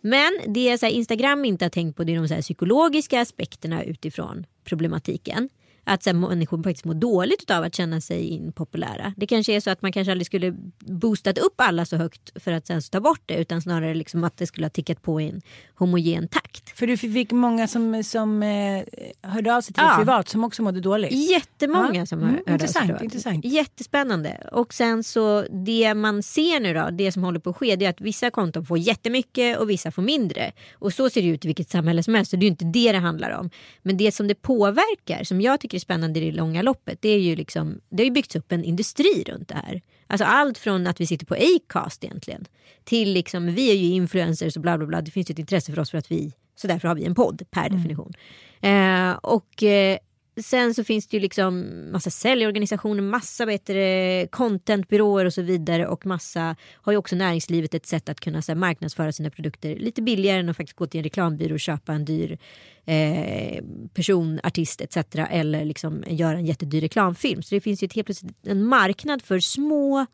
Men 0.00 0.40
det 0.54 0.68
är 0.68 0.76
så 0.76 0.86
här, 0.86 0.92
Instagram 0.92 1.44
inte 1.44 1.64
har 1.64 1.70
tänkt 1.70 1.96
på 1.96 2.04
det 2.04 2.14
är 2.14 2.16
de 2.16 2.28
så 2.28 2.34
psykologiska 2.34 3.20
aspekterna 3.20 3.84
utifrån 3.84 4.46
problematiken. 4.64 5.48
Att 5.92 6.02
så 6.02 6.10
här, 6.10 6.14
människor 6.16 6.62
faktiskt 6.62 6.84
mår 6.84 6.94
dåligt 6.94 7.50
av 7.50 7.64
att 7.64 7.74
känna 7.74 8.00
sig 8.00 8.28
impopulära. 8.28 9.14
Det 9.16 9.26
kanske 9.26 9.52
är 9.56 9.60
så 9.60 9.70
att 9.70 9.82
man 9.82 9.92
kanske 9.92 10.10
aldrig 10.12 10.26
skulle 10.26 10.56
boostat 10.78 11.38
upp 11.38 11.54
alla 11.56 11.84
så 11.84 11.96
högt 11.96 12.42
för 12.42 12.52
att 12.52 12.66
sen 12.66 12.80
ta 12.82 13.00
bort 13.00 13.20
det 13.26 13.34
utan 13.36 13.62
snarare 13.62 13.94
liksom 13.94 14.24
att 14.24 14.36
det 14.36 14.46
skulle 14.46 14.64
ha 14.64 14.70
tickat 14.70 15.02
på 15.02 15.20
i 15.20 15.28
en 15.28 15.40
homogen 15.74 16.28
takt. 16.28 16.78
För 16.78 16.86
du 16.86 16.96
fick 16.96 17.32
många 17.32 17.66
som, 17.68 18.04
som 18.04 18.42
eh, 18.42 18.82
hörde 19.30 19.56
av 19.56 19.60
sig 19.60 19.74
till 19.74 19.82
Ja. 19.86 19.94
privat 19.98 20.28
som 20.28 20.44
också 20.44 20.62
mådde 20.62 20.80
dåligt. 20.80 21.12
Jättemånga 21.30 21.94
Ja. 22.00 22.06
som 22.06 22.18
har 22.22 22.28
Mm, 22.28 22.36
hört 22.46 22.48
av 22.48 22.48
sig 22.48 22.54
intressant, 22.66 22.86
privat. 22.86 23.02
intressant. 23.02 23.44
Jättespännande. 23.44 24.48
Och 24.52 24.74
sen 24.74 25.04
så 25.04 25.42
det 25.50 25.94
man 25.94 26.22
ser 26.22 26.60
nu 26.60 26.74
då, 26.74 26.88
det 26.90 27.12
som 27.12 27.24
håller 27.24 27.40
på 27.40 27.50
att 27.50 27.56
ske, 27.56 27.76
det 27.76 27.84
är 27.84 27.90
att 27.90 28.00
vissa 28.00 28.30
konton 28.30 28.66
får 28.66 28.78
jättemycket 28.78 29.58
och 29.58 29.70
vissa 29.70 29.90
får 29.90 30.02
mindre. 30.02 30.52
Och 30.72 30.92
så 30.92 31.10
ser 31.10 31.22
det 31.22 31.28
ut 31.28 31.44
i 31.44 31.48
vilket 31.48 31.70
samhälle 31.70 32.02
som 32.02 32.14
helst, 32.14 32.30
så 32.30 32.36
det 32.36 32.40
är 32.40 32.44
ju 32.46 32.50
inte 32.50 32.64
det 32.64 32.92
det 32.92 32.98
handlar 32.98 33.30
om. 33.30 33.50
Men 33.82 33.96
det 33.96 34.12
som 34.12 34.28
det 34.28 34.34
påverkar, 34.42 35.24
som 35.24 35.40
jag 35.40 35.60
tycker 35.60 35.78
är 35.80 35.82
spännande 35.82 36.20
i 36.20 36.30
det 36.30 36.36
långa 36.36 36.62
loppet, 36.62 37.02
det 37.02 37.08
är 37.08 37.18
ju 37.18 37.36
liksom, 37.36 37.80
det 37.88 38.02
har 38.02 38.04
ju 38.04 38.10
byggts 38.10 38.36
upp 38.36 38.52
en 38.52 38.64
industri 38.64 39.24
runt 39.26 39.48
det 39.48 39.54
här. 39.54 39.82
Alltså 40.06 40.24
allt 40.24 40.58
från 40.58 40.86
att 40.86 41.00
vi 41.00 41.06
sitter 41.06 41.26
på 41.26 41.34
Acast 41.34 42.04
egentligen, 42.04 42.44
till 42.84 43.12
liksom, 43.12 43.54
vi 43.54 43.70
är 43.70 43.74
ju 43.74 43.86
influencers 43.86 44.56
och 44.56 44.62
bla 44.62 44.78
bla 44.78 44.86
bla, 44.86 45.00
det 45.00 45.10
finns 45.10 45.30
ju 45.30 45.32
ett 45.32 45.38
intresse 45.38 45.72
för 45.72 45.80
oss 45.80 45.90
för 45.90 45.98
att 45.98 46.10
vi, 46.10 46.32
så 46.56 46.66
därför 46.66 46.88
har 46.88 46.94
vi 46.94 47.04
en 47.04 47.14
podd 47.14 47.42
per 47.50 47.68
definition. 47.68 48.12
Eh, 48.60 49.12
och 49.12 49.62
eh, 49.62 49.98
Sen 50.42 50.74
så 50.74 50.84
finns 50.84 51.06
det 51.06 51.16
ju 51.16 51.20
liksom 51.20 51.68
massa 51.92 52.10
säljorganisationer, 52.10 53.02
massa 53.02 53.46
bättre 53.46 54.26
contentbyråer 54.26 55.24
och 55.24 55.34
så 55.34 55.42
vidare 55.42 55.86
och 55.86 56.06
massa 56.06 56.56
har 56.72 56.92
ju 56.92 56.98
också 56.98 57.16
näringslivet 57.16 57.74
ett 57.74 57.86
sätt 57.86 58.08
att 58.08 58.20
kunna 58.20 58.42
så 58.42 58.52
här, 58.52 58.56
marknadsföra 58.56 59.12
sina 59.12 59.30
produkter 59.30 59.76
lite 59.76 60.02
billigare 60.02 60.38
än 60.40 60.48
att 60.48 60.56
faktiskt 60.56 60.76
gå 60.76 60.86
till 60.86 60.98
en 60.98 61.04
reklambyrå 61.04 61.54
och 61.54 61.60
köpa 61.60 61.92
en 61.92 62.04
dyr 62.04 62.38
eh, 62.84 63.64
person, 63.94 64.40
artist 64.42 64.80
etc. 64.80 64.96
eller 65.30 65.64
liksom 65.64 66.04
göra 66.06 66.38
en 66.38 66.46
jättedyr 66.46 66.80
reklamfilm. 66.80 67.42
Så 67.42 67.54
det 67.54 67.60
finns 67.60 67.82
ju 67.82 67.84
ett, 67.84 67.92
helt 67.92 68.06
plötsligt 68.06 68.46
en 68.46 68.64
marknad 68.64 69.22
för 69.22 69.38
små 69.38 70.06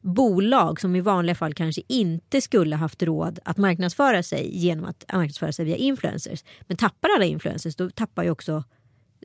bolag 0.00 0.80
som 0.80 0.96
i 0.96 1.00
vanliga 1.00 1.34
fall 1.34 1.54
kanske 1.54 1.82
inte 1.88 2.40
skulle 2.40 2.76
haft 2.76 3.02
råd 3.02 3.38
att 3.44 3.56
marknadsföra 3.56 4.22
sig 4.22 4.58
genom 4.58 4.84
att 4.84 5.04
marknadsföra 5.12 5.52
sig 5.52 5.64
via 5.64 5.76
influencers. 5.76 6.44
Men 6.60 6.76
tappar 6.76 7.08
alla 7.16 7.24
influencers 7.24 7.76
då 7.76 7.90
tappar 7.90 8.24
ju 8.24 8.30
också 8.30 8.64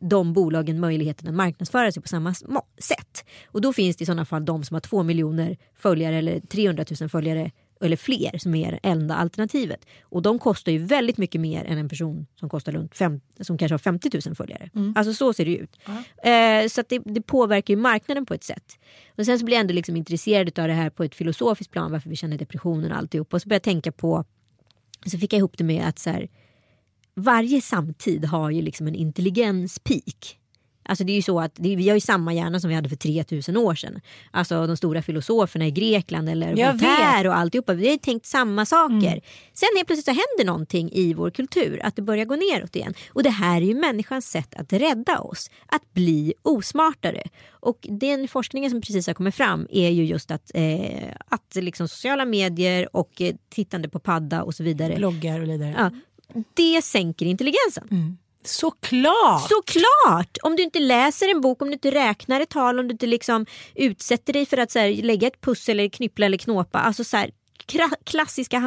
de 0.10 0.34
bolagen 0.34 0.80
möjligheten 0.80 1.28
att 1.28 1.36
marknadsföra 1.36 1.92
sig 1.92 2.02
på 2.02 2.08
samma 2.08 2.34
sätt. 2.78 3.26
Och 3.48 3.62
då 3.62 3.74
finns 3.74 3.98
det 3.98 4.04
i 4.04 4.06
sådana 4.06 4.26
fall 4.26 4.46
de 4.46 4.64
som 4.64 4.76
har 4.76 4.82
två 4.82 5.04
miljoner 5.04 5.58
följare 5.76 6.16
eller 6.18 6.40
300 6.40 6.86
000 7.02 7.10
följare 7.10 7.52
eller 7.82 7.98
fler 7.98 8.38
som 8.38 8.56
är 8.56 8.72
det 8.72 8.80
enda 8.84 9.16
alternativet. 9.16 9.86
Och 10.02 10.22
de 10.22 10.40
kostar 10.40 10.72
ju 10.72 10.78
väldigt 10.78 11.18
mycket 11.18 11.42
mer 11.42 11.66
än 11.66 11.78
en 11.78 11.90
person 11.90 12.26
som 12.40 12.50
kostar 12.50 12.72
runt 12.72 12.98
fem, 12.98 13.22
som 13.40 13.58
kanske 13.58 13.74
har 13.74 13.80
50 13.80 14.10
000 14.26 14.36
följare. 14.36 14.70
Alltså 14.96 15.14
så 15.14 15.34
ser 15.34 15.46
det 15.46 15.58
ut. 15.58 15.80
Eh, 16.24 16.68
så 16.70 16.84
det, 16.90 17.02
det 17.06 17.22
påverkar 17.22 17.74
ju 17.74 17.80
marknaden 17.80 18.26
på 18.26 18.34
ett 18.34 18.44
sätt. 18.44 18.80
Och 19.18 19.26
sen 19.26 19.40
så 19.40 19.46
blir 19.46 19.56
jag 19.56 19.62
ändå 19.62 19.74
liksom 19.74 19.96
intresserad 19.96 20.60
av 20.60 20.68
det 20.68 20.74
här 20.74 20.90
på 20.90 21.04
ett 21.04 21.16
filosofiskt 21.16 21.74
plan 21.74 21.92
varför 21.92 22.10
vi 22.10 22.16
känner 22.16 22.38
depressionen 22.38 22.92
och 22.92 22.98
alltihop. 22.98 23.34
Och 23.34 23.42
så 23.42 23.50
började 23.50 23.70
jag 23.70 23.74
tänka 23.74 23.92
på, 23.92 24.26
så 25.06 25.18
fick 25.18 25.34
jag 25.34 25.38
ihop 25.38 25.58
det 25.58 25.64
med 25.64 25.88
att 25.88 26.00
så 26.00 26.10
här, 26.10 26.30
varje 27.16 27.62
samtid 27.62 28.26
har 28.26 28.50
ju 28.50 28.62
liksom 28.62 28.88
en 28.88 28.96
intelligenspeak. 28.96 30.40
Alltså 30.86 31.04
det 31.04 31.12
är 31.12 31.16
ju 31.16 31.22
så 31.22 31.40
att 31.40 31.60
vi 31.60 31.90
har 31.90 31.96
ju 31.96 32.02
samma 32.02 32.34
hjärna 32.34 32.60
som 32.60 32.70
vi 32.70 32.76
hade 32.76 32.90
för 32.90 32.96
3000 32.96 33.58
år 33.58 33.76
sedan. 33.76 34.02
Alltså 34.32 34.68
de 34.68 34.78
stora 34.78 35.02
filosoferna 35.02 35.68
i 35.68 35.72
Grekland 35.72 36.30
eller 36.30 36.72
Voltaire 36.72 37.30
och 37.30 37.38
alltihopa. 37.38 37.74
Vi 37.74 37.86
har 37.86 37.92
ju 37.92 37.98
tänkt 37.98 38.26
samma 38.26 38.66
saker. 38.66 39.22
Sen 39.54 39.70
helt 39.76 39.88
plötsligt 39.88 40.06
så 40.06 40.12
händer 40.12 40.46
någonting 40.46 40.92
i 40.92 41.14
vår 41.14 41.30
kultur. 41.30 41.80
Att 41.84 41.96
det 41.96 42.02
börjar 42.02 42.26
gå 42.26 42.36
neråt 42.36 42.76
igen. 42.76 42.94
Och 43.10 43.24
det 43.24 43.30
här 43.30 43.62
är 43.62 43.66
ju 43.66 43.76
människans 43.76 44.26
sätt 44.26 44.56
att 44.56 44.74
rädda 44.74 45.20
oss. 45.20 45.50
Att 45.66 45.94
bli 45.94 46.34
osmartare. 46.42 47.24
Och 47.50 47.88
den 47.90 48.28
forskningen 48.28 48.72
som 48.72 48.82
precis 48.82 49.08
har 49.08 49.14
kommit 49.14 49.36
fram 49.36 49.68
är 49.70 49.90
ju 49.90 50.06
just 50.06 50.32
att, 50.32 50.52
eh, 50.54 51.10
att 51.28 51.56
liksom 51.56 51.88
sociala 51.88 52.26
medier 52.26 52.96
och 52.96 53.22
eh, 53.22 53.36
tittande 53.50 53.90
på 53.90 54.00
padda 54.00 54.44
och 54.44 54.56
så 54.56 54.64
vidare. 54.64 54.96
Bloggar 54.96 55.40
och 55.40 55.48
vidare. 55.48 55.76
Ja, 55.78 55.92
det 56.54 56.82
sänker 56.84 57.26
intelligensen. 57.26 58.18
Såklart! 58.46 59.50
Såklart! 59.50 60.38
Om 60.44 60.56
du 60.56 60.64
inte 60.64 60.80
läser 60.80 61.32
en 61.32 61.42
bok, 61.42 61.62
om 61.62 61.68
du 61.68 61.74
inte 61.74 61.92
räknar 61.92 62.42
ett 62.42 62.50
tal, 62.50 62.80
om 62.80 62.88
du 62.88 62.92
inte 62.92 63.08
liksom 63.08 63.46
utsätter 63.76 64.34
dig 64.34 64.46
för 64.46 64.58
att 64.58 64.72
så 64.72 64.80
här, 64.80 64.90
lägga 65.04 65.28
ett 65.28 65.42
pussel 65.42 65.80
eller 65.80 65.90
knyppla 65.90 66.26
eller 66.26 66.38
knåpa. 66.38 66.80
Alltså 66.80 67.04
så 67.04 67.18
här, 67.18 67.32
klassiska 68.04 68.60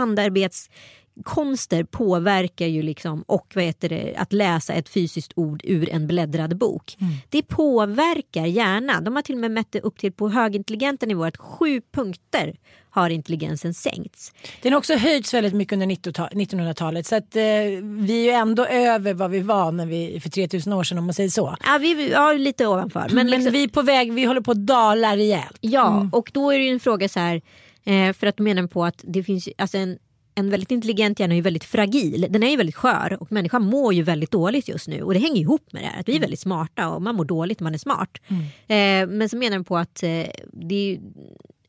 handarbetskonster 1.25 1.85
påverkar 1.85 2.67
ju 2.67 2.83
liksom 2.83 3.23
och 3.23 3.53
vad 3.55 3.65
heter 3.65 3.89
det, 3.89 4.15
att 4.17 4.33
läsa 4.33 4.75
ett 4.75 4.89
fysiskt 4.89 5.33
ord 5.37 5.61
ur 5.65 5.91
en 5.91 6.07
bläddrad 6.07 6.57
bok. 6.57 6.97
Det 7.31 7.43
påverkar 7.43 8.47
hjärnan. 8.47 9.05
De 9.05 9.17
har 9.17 9.23
till 9.23 9.35
och 9.35 9.41
med 9.41 9.51
mätt 9.51 9.73
det 9.73 9.81
upp 9.81 9.99
till 9.99 10.13
på 10.13 10.29
högintelligenta 10.29 11.07
nivåer 11.07 11.29
att 11.29 11.37
sju 11.37 11.81
punkter 11.93 12.57
har 12.91 13.11
intelligensen 13.11 13.75
sänkts. 13.75 14.33
Den 14.63 14.73
har 14.73 14.79
också 14.79 14.95
höjts 14.95 15.35
väldigt 15.35 15.55
mycket 15.55 15.73
under 15.73 15.87
1900-ta- 15.87 16.33
1900-talet 16.33 17.07
så 17.07 17.17
att 17.17 17.37
eh, 17.37 17.43
vi 17.83 18.21
är 18.21 18.25
ju 18.25 18.31
ändå 18.31 18.67
över 18.67 19.15
vad 19.15 19.31
vi 19.31 19.41
var 19.41 19.73
när 19.73 19.87
vi, 19.87 20.21
för 20.21 20.31
3000 20.31 20.73
år 20.73 20.85
sedan 20.85 20.99
om 20.99 21.05
man 21.05 21.15
säger 21.15 21.31
så. 21.31 21.57
Ja, 21.65 21.79
vi 21.81 22.11
ja, 22.11 22.33
lite 22.33 22.67
ovanför. 22.67 23.01
Men, 23.01 23.15
Men, 23.15 23.31
liksom, 23.31 23.53
vi 23.53 23.65
är 23.65 23.69
på 23.69 23.83
väg, 23.83 24.13
vi 24.13 24.25
håller 24.25 24.41
på 24.41 24.51
att 24.51 24.67
dala 24.67 25.17
rejält. 25.17 25.59
Ja, 25.61 26.09
och 26.13 26.31
då 26.35 26.51
är 26.51 26.59
det 26.59 26.65
ju 26.65 26.71
en 26.71 26.81
fråga 26.81 27.09
så 27.09 27.21
här. 27.21 27.43
Eh, 27.85 28.13
för 28.13 28.27
att 28.27 28.37
du 28.37 28.43
menar 28.43 28.67
på 28.67 28.85
att 28.85 29.05
det 29.07 29.23
finns 29.23 29.49
alltså 29.59 29.79
en, 29.79 29.99
en 30.39 30.51
väldigt 30.51 30.71
intelligent 30.71 31.21
hjärna 31.21 31.35
är 31.35 31.37
ju 31.37 31.43
väldigt 31.43 31.65
fragil. 31.65 32.27
Den 32.31 32.43
är 32.43 32.51
ju 32.51 32.57
väldigt 32.57 32.75
skör 32.75 33.17
och 33.21 33.33
människan 33.33 33.63
mår 33.63 33.95
ju 33.95 34.03
väldigt 34.03 34.31
dåligt 34.31 34.69
just 34.69 34.89
nu. 34.89 35.03
Och 35.03 35.15
det 35.15 35.21
hänger 35.21 35.41
ihop 35.41 35.73
med 35.73 35.83
det 35.83 35.87
här. 35.87 36.01
Att 36.01 36.09
vi 36.09 36.17
är 36.17 36.21
väldigt 36.21 36.41
smarta 36.41 36.89
och 36.89 37.03
man 37.03 37.15
mår 37.15 37.25
dåligt 37.25 37.61
när 37.61 37.65
man 37.65 37.75
är 37.75 37.79
smart. 37.79 38.19
Eh, 38.67 39.09
men 39.09 39.29
så 39.29 39.37
menar 39.37 39.57
de 39.57 39.65
på 39.65 39.77
att 39.77 40.03
eh, 40.03 40.27
det 40.53 40.75
är 40.75 41.01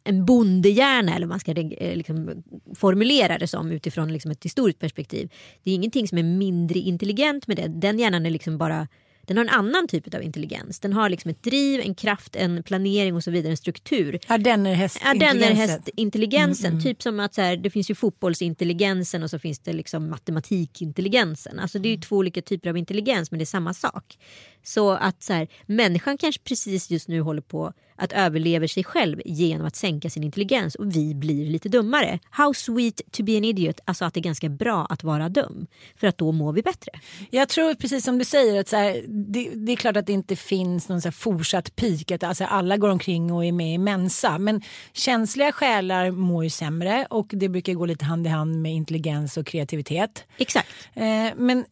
en 0.03 0.25
bondehjärna 0.25 1.15
eller 1.15 1.27
man 1.27 1.39
ska 1.39 1.51
eh, 1.51 1.95
liksom, 1.95 2.43
formulera 2.75 3.37
det 3.37 3.47
som 3.47 3.71
utifrån 3.71 4.13
liksom, 4.13 4.31
ett 4.31 4.45
historiskt 4.45 4.79
perspektiv. 4.79 5.29
Det 5.63 5.71
är 5.71 5.75
ingenting 5.75 6.07
som 6.07 6.17
är 6.17 6.23
mindre 6.23 6.79
intelligent 6.79 7.47
med 7.47 7.57
det. 7.57 7.67
Den 7.67 7.99
hjärnan 7.99 8.25
är 8.25 8.29
liksom 8.29 8.57
bara 8.57 8.87
den 9.27 9.37
har 9.37 9.43
en 9.43 9.49
annan 9.49 9.87
typ 9.87 10.13
av 10.13 10.23
intelligens. 10.23 10.79
Den 10.79 10.93
har 10.93 11.09
liksom 11.09 11.31
ett 11.31 11.43
driv, 11.43 11.81
en 11.81 11.95
kraft, 11.95 12.35
en 12.35 12.63
planering 12.63 13.15
och 13.15 13.23
så 13.23 13.31
vidare, 13.31 13.51
en 13.51 13.57
struktur. 13.57 14.19
Ardennerhästintelligensen. 14.27 15.51
Är 15.51 15.67
hästintelligensen. 15.67 16.83
Typ 16.83 17.01
som 17.01 17.19
att 17.19 17.33
så 17.33 17.41
här, 17.41 17.57
det 17.57 17.69
finns 17.69 17.89
ju 17.89 17.95
fotbollsintelligensen 17.95 19.23
och 19.23 19.29
så 19.29 19.39
finns 19.39 19.59
det 19.59 19.73
liksom 19.73 20.09
matematikintelligensen. 20.09 21.59
Alltså 21.59 21.79
det 21.79 21.89
är 21.89 21.95
ju 21.95 22.01
två 22.01 22.15
olika 22.15 22.41
typer 22.41 22.69
av 22.69 22.77
intelligens 22.77 23.31
men 23.31 23.37
det 23.37 23.43
är 23.43 23.45
samma 23.45 23.73
sak. 23.73 24.17
Så 24.63 24.91
att 24.91 25.23
så 25.23 25.33
här, 25.33 25.47
människan 25.65 26.17
kanske 26.17 26.41
precis 26.41 26.91
just 26.91 27.07
nu 27.07 27.21
håller 27.21 27.41
på 27.41 27.73
att 27.97 28.11
överleva 28.11 28.67
sig 28.67 28.83
själv 28.83 29.21
genom 29.25 29.67
att 29.67 29.75
sänka 29.75 30.09
sin 30.09 30.23
intelligens 30.23 30.75
och 30.75 30.95
vi 30.95 31.15
blir 31.15 31.45
lite 31.45 31.69
dummare. 31.69 32.19
How 32.29 32.53
sweet 32.53 33.01
to 33.11 33.23
be 33.23 33.37
an 33.37 33.43
idiot. 33.43 33.79
Alltså 33.85 34.05
att 34.05 34.13
det 34.13 34.19
är 34.19 34.21
ganska 34.21 34.49
bra 34.49 34.85
att 34.89 35.03
vara 35.03 35.29
dum. 35.29 35.67
För 35.95 36.07
att 36.07 36.17
då 36.17 36.31
mår 36.31 36.53
vi 36.53 36.61
bättre. 36.61 36.91
Jag 37.29 37.49
tror 37.49 37.73
precis 37.73 38.03
som 38.03 38.17
du 38.17 38.25
säger 38.25 38.59
att 38.59 38.67
så 38.67 38.75
här, 38.75 39.03
det, 39.07 39.49
det 39.49 39.71
är 39.71 39.75
klart 39.75 39.97
att 39.97 40.05
det 40.05 40.13
inte 40.13 40.35
finns 40.35 40.89
någon 40.89 41.01
så 41.01 41.07
här 41.07 41.11
fortsatt 41.11 41.75
peak. 41.75 42.11
Att 42.11 42.23
alltså 42.23 42.43
alla 42.43 42.77
går 42.77 42.89
omkring 42.89 43.31
och 43.33 43.45
är 43.45 43.51
med 43.51 43.73
i 43.73 43.77
Mensa. 43.77 44.37
Men 44.37 44.61
känsliga 44.93 45.51
själar 45.51 46.11
mår 46.11 46.43
ju 46.43 46.49
sämre 46.49 47.07
och 47.09 47.27
det 47.29 47.49
brukar 47.49 47.73
gå 47.73 47.85
lite 47.85 48.05
hand 48.05 48.27
i 48.27 48.29
hand 48.29 48.61
med 48.61 48.73
intelligens 48.73 49.37
och 49.37 49.45
kreativitet. 49.45 50.23
Exakt. 50.37 50.69
Eh, 50.93 51.03
men 51.35 51.65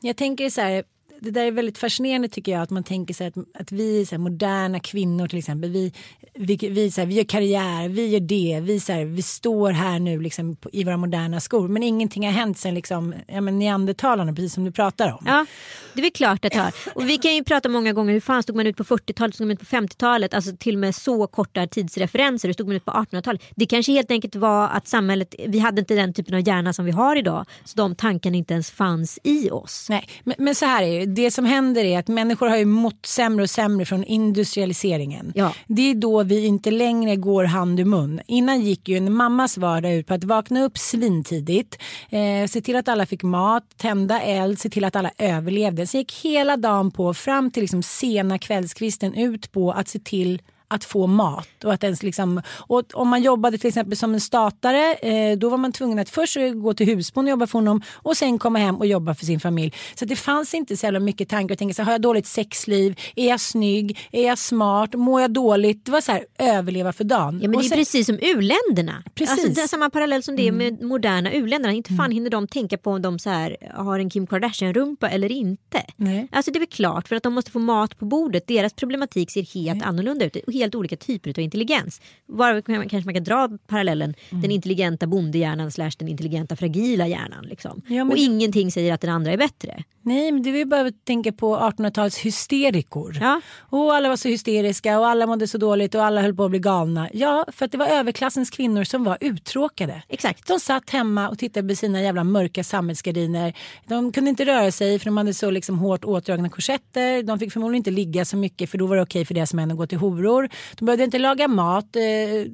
jag 0.00 0.16
tänker 0.16 0.50
så 0.50 0.60
här. 0.60 0.84
Det 1.20 1.30
där 1.30 1.44
är 1.44 1.50
väldigt 1.50 1.78
fascinerande 1.78 2.28
tycker 2.28 2.52
jag 2.52 2.62
att 2.62 2.70
man 2.70 2.84
tänker 2.84 3.14
sig 3.14 3.26
att, 3.26 3.34
att 3.54 3.72
vi 3.72 4.06
så 4.06 4.10
här, 4.10 4.18
moderna 4.18 4.80
kvinnor 4.80 5.28
till 5.28 5.38
exempel. 5.38 5.70
Vi, 5.70 5.92
vi, 6.34 6.56
vi, 6.56 6.90
så 6.90 7.00
här, 7.00 7.08
vi 7.08 7.14
gör 7.14 7.24
karriär, 7.24 7.88
vi 7.88 8.06
gör 8.06 8.20
det, 8.20 8.60
vi, 8.62 8.80
så 8.80 8.92
här, 8.92 9.04
vi 9.04 9.22
står 9.22 9.70
här 9.70 9.98
nu 9.98 10.20
liksom, 10.20 10.56
i 10.72 10.84
våra 10.84 10.96
moderna 10.96 11.40
skor. 11.40 11.68
Men 11.68 11.82
ingenting 11.82 12.26
har 12.26 12.32
hänt 12.32 12.58
sen 12.58 12.74
liksom, 12.74 13.14
ja, 13.26 13.40
men 13.40 13.58
neandertalarna 13.58 14.32
precis 14.32 14.54
som 14.54 14.64
du 14.64 14.72
pratar 14.72 15.12
om. 15.12 15.24
Ja, 15.26 15.46
det 15.94 16.00
är 16.00 16.02
väl 16.02 16.10
klart 16.10 16.44
att 16.44 16.52
det 16.52 16.58
har. 16.58 16.72
Och 16.94 17.08
vi 17.08 17.18
kan 17.18 17.34
ju 17.34 17.44
prata 17.44 17.68
många 17.68 17.92
gånger 17.92 18.12
hur 18.12 18.20
fan 18.20 18.42
stod 18.42 18.56
man 18.56 18.66
ut 18.66 18.76
på 18.76 18.84
40-talet, 18.84 19.34
stod 19.34 19.46
man 19.46 19.54
ut 19.54 19.60
på 19.60 19.76
50-talet, 19.76 20.34
alltså 20.34 20.56
till 20.56 20.74
och 20.74 20.80
med 20.80 20.94
så 20.94 21.26
korta 21.26 21.66
tidsreferenser, 21.66 22.48
hur 22.48 22.52
stod 22.52 22.66
man 22.66 22.76
ut 22.76 22.84
på 22.84 22.90
1800-talet. 22.90 23.42
Det 23.56 23.66
kanske 23.66 23.92
helt 23.92 24.10
enkelt 24.10 24.34
var 24.34 24.68
att 24.68 24.88
samhället, 24.88 25.34
vi 25.46 25.58
hade 25.58 25.80
inte 25.80 25.94
den 25.94 26.14
typen 26.14 26.34
av 26.34 26.48
hjärna 26.48 26.72
som 26.72 26.84
vi 26.84 26.90
har 26.90 27.16
idag, 27.16 27.44
så 27.64 27.76
de 27.76 27.94
tankarna 27.94 28.36
inte 28.36 28.54
ens 28.54 28.70
fanns 28.70 29.18
i 29.22 29.50
oss. 29.50 29.86
Nej, 29.90 30.08
men, 30.24 30.34
men 30.38 30.54
så 30.54 30.64
här 30.64 30.82
är 30.82 31.00
det. 31.00 31.05
Det 31.08 31.30
som 31.30 31.44
händer 31.44 31.84
är 31.84 31.98
att 31.98 32.08
människor 32.08 32.48
har 32.48 32.56
ju 32.56 32.64
mått 32.64 33.06
sämre 33.06 33.42
och 33.42 33.50
sämre 33.50 33.84
från 33.84 34.04
industrialiseringen. 34.04 35.32
Ja. 35.34 35.52
Det 35.66 35.90
är 35.90 35.94
då 35.94 36.22
vi 36.22 36.46
inte 36.46 36.70
längre 36.70 37.16
går 37.16 37.44
hand 37.44 37.80
i 37.80 37.84
mun. 37.84 38.20
Innan 38.26 38.60
gick 38.60 38.88
ju 38.88 38.96
en 38.96 39.12
mammas 39.12 39.58
vardag 39.58 39.94
ut 39.94 40.06
på 40.06 40.14
att 40.14 40.24
vakna 40.24 40.64
upp 40.64 40.78
svintidigt, 40.78 41.78
eh, 42.10 42.48
se 42.48 42.60
till 42.60 42.76
att 42.76 42.88
alla 42.88 43.06
fick 43.06 43.22
mat, 43.22 43.64
tända 43.76 44.20
eld, 44.20 44.58
se 44.58 44.68
till 44.68 44.84
att 44.84 44.96
alla 44.96 45.10
överlevde. 45.18 45.86
Så 45.86 45.96
gick 45.96 46.12
hela 46.24 46.56
dagen 46.56 46.90
på 46.90 47.14
fram 47.14 47.50
till 47.50 47.62
liksom 47.62 47.82
sena 47.82 48.38
kvällskvisten 48.38 49.14
ut 49.14 49.52
på 49.52 49.72
att 49.72 49.88
se 49.88 49.98
till 49.98 50.42
att 50.68 50.84
få 50.84 51.06
mat. 51.06 51.64
Och, 51.64 51.72
att 51.72 51.84
ens 51.84 52.02
liksom, 52.02 52.42
och 52.48 52.82
om 52.94 53.08
man 53.08 53.22
jobbade 53.22 53.58
till 53.58 53.68
exempel 53.68 53.96
som 53.96 54.14
en 54.14 54.20
statare 54.20 54.94
eh, 54.94 55.38
då 55.38 55.48
var 55.48 55.58
man 55.58 55.72
tvungen 55.72 55.98
att 55.98 56.10
först 56.10 56.36
gå 56.54 56.74
till 56.74 56.86
husbond 56.86 57.28
och 57.28 57.30
jobba 57.30 57.46
för 57.46 57.58
honom 57.58 57.82
och 57.94 58.16
sen 58.16 58.38
komma 58.38 58.58
hem 58.58 58.76
och 58.76 58.86
jobba 58.86 59.14
för 59.14 59.24
sin 59.24 59.40
familj. 59.40 59.72
Så 59.94 60.04
det 60.04 60.16
fanns 60.16 60.54
inte 60.54 60.76
så 60.76 60.86
jävla 60.86 61.00
mycket 61.00 61.28
tankar 61.28 61.52
att 61.52 61.58
tänka 61.58 61.74
så 61.74 61.82
här, 61.82 61.86
har 61.86 61.92
jag 61.92 62.00
dåligt 62.00 62.26
sexliv? 62.26 62.98
Är 63.16 63.28
jag 63.28 63.40
snygg? 63.40 63.98
Är 64.12 64.26
jag 64.26 64.38
smart? 64.38 64.94
Mår 64.94 65.20
jag 65.20 65.30
dåligt? 65.30 65.84
Det 65.84 65.90
var 65.92 66.00
så 66.00 66.12
här, 66.12 66.24
överleva 66.38 66.92
för 66.92 67.04
dagen. 67.04 67.40
Ja, 67.42 67.48
men 67.48 67.54
Och 67.56 67.62
det 67.62 67.66
är 67.66 67.68
sen- 67.68 67.78
precis 67.78 68.06
som 68.06 68.18
u-länderna. 68.22 69.02
Precis. 69.14 69.32
Mm. 69.38 69.44
Alltså, 69.44 69.60
det 69.60 69.64
är 69.64 69.68
samma 69.68 69.90
parallell 69.90 70.22
som 70.22 70.36
det 70.36 70.48
är 70.48 70.52
med 70.52 70.82
moderna 70.82 71.32
u-länderna. 71.32 71.72
Inte 71.72 71.92
fan 71.94 72.10
hinner 72.10 72.30
de 72.30 72.46
tänka 72.48 72.78
på 72.78 72.90
om 72.90 73.02
de 73.02 73.18
så 73.18 73.30
här, 73.30 73.56
har 73.74 73.98
en 73.98 74.10
Kim 74.10 74.26
Kardashian-rumpa 74.26 75.08
eller 75.08 75.32
inte. 75.32 75.82
Nej. 75.96 76.28
Alltså 76.32 76.50
det 76.50 76.56
är 76.58 76.60
väl 76.60 76.68
klart 76.68 77.08
för 77.08 77.16
att 77.16 77.22
de 77.22 77.34
måste 77.34 77.50
få 77.50 77.58
mat 77.58 77.98
på 77.98 78.04
bordet. 78.04 78.46
Deras 78.46 78.72
problematik 78.72 79.30
ser 79.30 79.42
helt 79.54 79.84
annorlunda 79.84 80.24
ut 80.24 80.36
helt 80.58 80.74
olika 80.74 80.96
typer 80.96 81.30
av 81.30 81.38
intelligens. 81.38 82.00
Var 82.26 82.60
kanske 82.62 83.00
man 83.04 83.14
kan 83.14 83.24
dra 83.24 83.48
parallellen 83.66 84.14
Mm. 84.30 84.42
den 84.42 84.50
intelligenta 84.50 85.06
bondehjärnan 85.06 85.70
slash 85.72 85.90
den 85.98 86.08
intelligenta 86.08 86.56
fragila 86.56 87.06
hjärnan. 87.06 87.44
Liksom. 87.46 87.82
Ja, 87.88 87.94
men 88.04 88.08
och 88.08 88.14
det- 88.14 88.20
ingenting 88.22 88.72
säger 88.72 88.92
att 88.94 89.00
den 89.00 89.10
andra 89.10 89.32
är 89.32 89.36
bättre. 89.36 89.84
Nej, 90.02 90.32
men 90.32 90.42
du 90.42 90.60
är 90.60 90.64
bara 90.64 90.80
att 90.88 91.04
tänka 91.04 91.32
på 91.32 91.56
1800-talets 91.56 92.18
hysterikor. 92.18 93.16
Ja. 93.20 93.40
Och 93.58 93.94
alla 93.94 94.08
var 94.08 94.16
så 94.16 94.28
hysteriska 94.28 94.98
och 94.98 95.06
alla 95.08 95.26
mådde 95.26 95.46
så 95.46 95.58
dåligt 95.58 95.94
och 95.94 96.04
alla 96.04 96.22
höll 96.22 96.34
på 96.34 96.44
att 96.44 96.50
bli 96.50 96.58
galna. 96.58 97.08
Ja, 97.12 97.44
för 97.52 97.64
att 97.64 97.72
det 97.72 97.78
var 97.78 97.86
överklassens 97.86 98.50
kvinnor 98.50 98.84
som 98.84 99.04
var 99.04 99.18
uttråkade. 99.20 100.02
Exakt. 100.08 100.46
De 100.48 100.60
satt 100.60 100.90
hemma 100.90 101.28
och 101.28 101.38
tittade 101.38 101.68
på 101.68 101.74
sina 101.74 102.02
jävla 102.02 102.24
mörka 102.24 102.64
samhällsgardiner. 102.64 103.54
De 103.88 104.12
kunde 104.12 104.30
inte 104.30 104.44
röra 104.44 104.72
sig 104.72 104.98
för 104.98 105.04
de 105.04 105.16
hade 105.16 105.34
så 105.34 105.50
liksom 105.50 105.78
hårt 105.78 106.04
åtdragna 106.04 106.48
korsetter. 106.48 107.22
De 107.22 107.38
fick 107.38 107.52
förmodligen 107.52 107.80
inte 107.80 107.90
ligga 107.90 108.24
så 108.24 108.36
mycket 108.36 108.70
för 108.70 108.78
då 108.78 108.86
var 108.86 108.96
det 108.96 109.02
okej 109.02 109.24
för 109.24 109.34
deras 109.34 109.54
män 109.54 109.70
att 109.70 109.76
gå 109.76 109.86
till 109.86 109.98
horor. 109.98 110.45
De 110.76 110.84
behövde 110.84 111.04
inte 111.04 111.18
laga 111.18 111.48
mat. 111.48 111.96
Eh, 111.96 112.02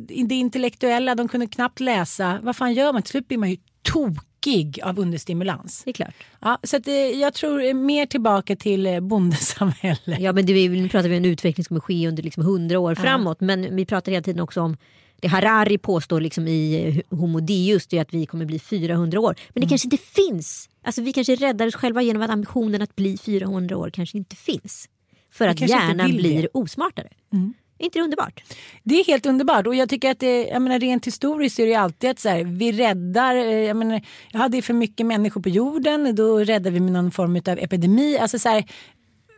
Det 0.09 0.35
intellektuella, 0.35 1.15
de 1.15 1.29
kunde 1.29 1.47
knappt 1.47 1.81
läsa. 1.81 2.39
Vad 2.43 2.57
fan 2.57 2.75
gör 2.75 2.93
man? 2.93 3.03
Till 3.03 3.11
slut 3.11 3.29
blir 3.29 3.39
man 3.39 3.51
ju 3.51 3.57
tokig 3.83 4.81
av 4.83 4.99
understimulans. 4.99 5.83
Det 5.85 5.91
är 5.91 5.95
klart. 5.95 6.15
Ja, 6.41 6.59
så 6.63 6.77
att, 6.77 6.89
eh, 6.89 6.95
jag 6.95 7.35
tror 7.35 7.75
mer 7.75 8.07
tillbaka 8.07 8.57
till 8.57 8.87
eh, 8.87 9.01
bondesamhälle. 9.01 10.17
Ja 10.21 10.33
men 10.33 10.47
det, 10.47 10.69
nu 10.69 10.89
pratar 10.89 11.09
vi 11.09 11.17
om 11.17 11.25
en 11.25 11.31
utveckling 11.31 11.65
som 11.65 11.69
kommer 11.69 11.81
ske 11.81 12.09
under 12.09 12.23
liksom 12.23 12.43
100 12.43 12.79
år 12.79 12.95
framåt. 12.95 13.41
Men 13.41 13.77
vi 13.77 13.87
pratar 13.87 14.13
hela 14.13 14.23
tiden 14.23 14.41
också 14.43 14.61
om 14.61 14.77
det 15.21 15.29
Harari 15.29 15.79
påstår 15.79 16.21
liksom 16.21 16.49
i 16.49 17.03
Homo 17.11 17.41
Deus 17.41 17.87
det 17.87 17.97
är 17.99 18.03
att 18.03 18.15
vi 18.15 18.27
kommer 18.27 18.45
bli 18.45 18.59
400 18.59 19.21
år. 19.21 19.35
Men 19.49 19.61
Mm. 19.63 19.67
det 19.67 19.69
kanske 19.69 19.87
inte 19.87 19.97
finns. 20.05 20.69
Alltså 20.85 21.03
vi 21.03 21.13
kanske 21.13 21.35
räddar 21.35 21.67
oss 21.67 21.75
själva 21.75 22.03
genom 22.03 22.23
att 22.23 22.31
ambitionen 22.31 22.83
att 22.83 22.97
bli 22.97 23.19
400 23.19 23.77
år 23.77 23.91
kanske 23.91 24.19
inte 24.19 24.37
finns. 24.37 24.89
För 25.33 25.49
att 25.49 25.61
hjärnan. 25.61 26.01
Mm. 26.01 26.17
blir 26.17 26.49
osmartare. 26.55 27.09
Är 27.33 27.53
inte 27.85 27.99
det 27.99 28.03
underbart? 28.03 28.43
Det 28.83 29.01
är 29.01 29.05
helt 29.05 29.27
underbart 29.27 29.67
och 29.67 29.75
jag 29.75 29.89
tycker 29.89 30.11
att 30.11 30.19
det, 30.21 30.47
jag 30.47 30.63
menar, 30.63 30.79
rent 30.79 31.07
historiskt 31.07 31.59
är 31.59 31.67
det 31.67 31.75
alltid 31.75 32.11
att 32.11 32.21
så 32.21 32.29
här, 32.29 32.45
vi 32.45 32.73
räddar, 32.73 33.35
eh, 33.35 33.43
jag, 33.45 33.77
menar, 33.77 34.03
jag 34.33 34.41
hade 34.41 34.63
för 34.63 34.75
mycket 34.75 35.07
människor 35.07 35.41
på 35.41 35.49
jorden, 35.49 36.15
då 36.15 36.39
räddar 36.39 36.71
vi 36.71 36.81
med 36.81 36.93
någon 36.93 37.11
form 37.11 37.37
av 37.37 37.59
epidemi. 37.59 38.19
Alltså 38.19 38.39
så 38.39 38.49
här, 38.49 38.65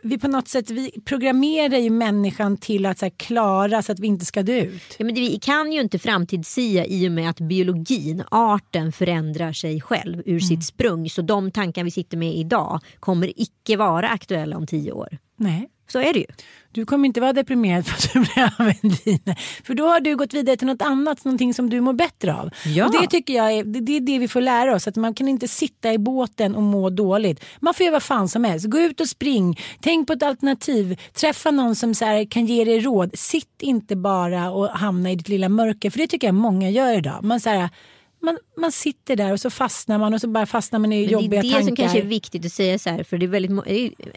vi 0.03 0.17
på 0.17 0.27
något 0.27 0.47
sätt 0.47 0.69
vi 0.69 0.91
programmerar 1.05 1.77
ju 1.77 1.89
människan 1.89 2.57
till 2.57 2.85
att 2.85 2.99
så 2.99 3.05
här, 3.05 3.13
klara 3.17 3.81
så 3.81 3.91
att 3.91 3.99
vi 3.99 4.07
inte 4.07 4.25
ska 4.25 4.43
dö 4.43 4.61
ut. 4.61 4.95
Ja, 4.97 5.05
men 5.05 5.15
det, 5.15 5.21
vi 5.21 5.39
kan 5.39 5.71
ju 5.71 5.81
inte 5.81 5.99
framtidssia 5.99 6.85
i 6.85 7.07
och 7.07 7.11
med 7.11 7.29
att 7.29 7.39
biologin, 7.39 8.23
arten 8.31 8.91
förändrar 8.91 9.53
sig 9.53 9.81
själv 9.81 10.19
ur 10.19 10.27
Mm. 10.27 10.39
sitt 10.39 10.65
sprung. 10.65 11.09
Så 11.09 11.21
de 11.21 11.51
tankar 11.51 11.83
vi 11.83 11.91
sitter 11.91 12.17
med 12.17 12.35
idag 12.35 12.79
kommer 12.99 13.41
icke 13.41 13.77
vara 13.77 14.09
aktuella 14.09 14.57
om 14.57 14.67
tio 14.67 14.91
år. 14.91 15.17
Nej. 15.37 15.69
Så 15.87 15.99
är 15.99 16.13
det 16.13 16.19
ju. 16.19 16.25
Du 16.71 16.85
kommer 16.85 17.05
inte 17.05 17.21
vara 17.21 17.33
deprimerad 17.33 17.85
för 17.87 17.93
att 17.93 18.13
du 18.13 18.19
blir 18.19 19.05
dina. 19.05 19.35
För 19.63 19.73
då 19.73 19.87
har 19.87 19.99
du 19.99 20.15
gått 20.15 20.33
vidare 20.33 20.57
till 20.57 20.67
något 20.67 20.81
annat, 20.81 21.25
någonting 21.25 21.53
som 21.53 21.69
du 21.69 21.81
mår 21.81 21.93
bättre 21.93 22.33
av. 22.33 22.49
Ja. 22.65 22.85
Och 22.85 23.01
det 23.01 23.07
tycker 23.07 23.33
jag 23.33 23.51
är 23.51 23.63
det, 23.63 23.79
det 23.79 23.97
är 23.97 23.99
det 23.99 24.19
vi 24.19 24.27
får 24.27 24.41
lära 24.41 24.75
oss. 24.75 24.87
Att 24.87 24.95
man 24.95 25.13
kan 25.13 25.27
inte 25.27 25.47
sitta 25.47 25.93
i 25.93 25.97
båten 25.97 26.55
och 26.55 26.63
må 26.63 26.89
dåligt. 26.89 27.45
Man 27.59 27.73
får 27.73 27.83
göra 27.83 27.93
vad 27.93 28.03
fan 28.03 28.29
som 28.29 28.43
helst. 28.43 28.65
Gå 28.65 28.79
ut 28.79 29.01
och 29.01 29.07
spring. 29.07 29.59
Tänk 29.81 30.07
på 30.07 30.13
ett 30.13 30.23
alternativ. 30.23 30.99
Träffa 31.13 31.51
någon 31.51 31.75
som 31.75 31.95
så 31.95 32.05
här, 32.05 32.25
kan 32.25 32.45
ge 32.45 32.65
dig 32.65 32.79
råd. 32.79 33.11
Sitt 33.13 33.61
inte 33.61 33.95
bara 33.95 34.51
och 34.51 34.69
hamna 34.69 35.11
i 35.11 35.15
ditt 35.15 35.29
lilla 35.29 35.49
mörker. 35.49 35.89
För 35.89 35.99
det 35.99 36.07
tycker 36.07 36.27
jag 36.27 36.35
många 36.35 36.69
gör 36.69 36.97
idag. 36.97 37.23
Man, 37.23 37.39
så 37.39 37.49
här, 37.49 37.69
man, 38.25 38.37
man 38.57 38.71
sitter 38.71 39.15
där 39.15 39.31
och 39.31 39.39
så 39.39 39.49
fastnar 39.49 39.97
man 39.97 40.13
och 40.13 40.21
så 40.21 40.27
bara 40.27 40.45
fastnar 40.45 40.79
man 40.79 40.93
i 40.93 41.01
Men 41.01 41.09
jobbiga 41.11 41.29
det 41.29 41.47
är 41.47 41.49
det 41.49 41.51
tankar. 41.51 41.67
som 41.67 41.75
kanske 41.75 41.99
är 41.99 42.03
viktigt 42.05 42.45
att 42.45 42.51
säga 42.51 42.79
så 42.79 42.89
här, 42.89 43.03
för 43.03 43.17
det 43.17 43.25
är 43.25 43.27
väldigt, 43.27 43.51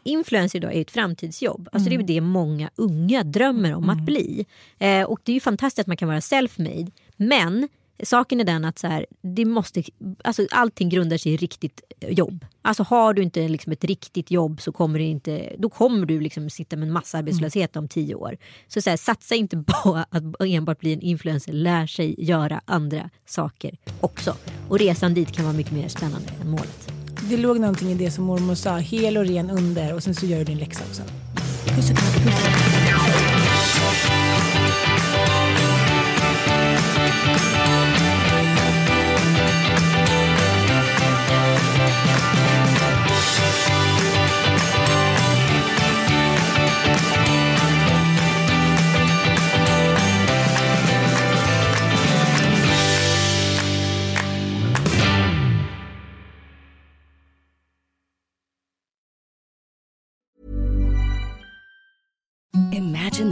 influencer 0.03 0.59
idag 0.59 0.75
är 0.75 0.81
ett 0.81 0.91
framtidsjobb. 0.91 1.69
Alltså 1.73 1.91
Mm. 1.91 2.07
Det 2.07 2.13
är 2.13 2.15
det 2.15 2.21
många 2.21 2.71
unga 2.77 3.25
drömmer 3.25 3.75
om 3.75 3.91
att 3.91 4.01
bli. 4.01 4.47
Eh, 4.79 5.03
och 5.03 5.21
det 5.25 5.33
är 5.33 5.35
ju 5.35 5.41
fantastiskt 5.41 5.79
att 5.79 5.87
man 5.87 5.97
kan 5.97 6.09
vara 6.09 6.21
self-made. 6.21 6.91
Men 7.17 7.69
saken 8.05 8.41
är 8.41 8.45
den 8.45 8.65
att 8.65 8.79
så 8.79 8.87
här, 8.87 9.07
det 9.23 9.45
måste, 9.45 9.83
alltså 10.25 10.47
allting 10.51 10.89
grundar 10.89 11.17
sig 11.17 11.33
i 11.33 11.37
riktigt 11.37 11.81
jobb. 12.01 12.45
Alltså 12.63 12.83
har 12.83 13.15
du 13.15 13.23
inte 13.23 13.49
liksom 13.49 13.73
ett 13.73 13.85
riktigt 13.85 14.31
jobb 14.31 14.61
så 14.61 14.73
kommer 14.73 14.99
du 14.99 15.05
inte, 15.05 15.57
då 15.59 15.71
kommer 15.71 16.07
du 16.07 16.21
liksom 16.21 16.51
sitta 16.51 16.77
med 16.77 16.87
en 16.87 16.93
massa 16.93 17.19
arbetslöshet 17.19 17.77
om 17.77 17.89
tio 17.89 18.15
år. 18.15 18.37
Så, 18.69 18.83
så 18.83 18.91
här, 18.91 18.97
satsa 18.97 19.35
inte 19.35 19.57
på 19.67 20.05
att 20.11 20.23
enbart 20.41 20.81
bli 20.81 20.93
en 20.93 21.01
influencer, 21.01 21.53
lär 21.53 21.87
sig 21.87 22.15
göra 22.19 22.61
andra 22.65 23.11
saker 23.27 23.77
också. 24.01 24.35
Och 24.69 24.79
resan 24.79 25.15
dit 25.15 25.33
kan 25.33 25.45
vara 25.45 25.57
mycket 25.57 25.73
mer 25.73 25.89
spännande 25.89 26.29
än 26.41 26.51
målet. 26.51 26.93
Det 27.31 27.37
låg 27.37 27.61
någonting 27.61 27.91
i 27.91 27.95
det 27.95 28.11
som 28.11 28.25
mormor 28.25 28.55
sa. 28.55 28.77
Hel 28.77 29.17
och 29.17 29.27
ren 29.27 29.51
under 29.51 29.95
och 29.95 30.03
sen 30.03 30.15
så 30.15 30.27
gör 30.27 30.39
du 30.39 30.45
din 30.45 30.59
läxa 30.59 30.85
också. 30.89 31.03
Puss 31.67 31.91
och 31.91 31.97
kram, 31.97 32.33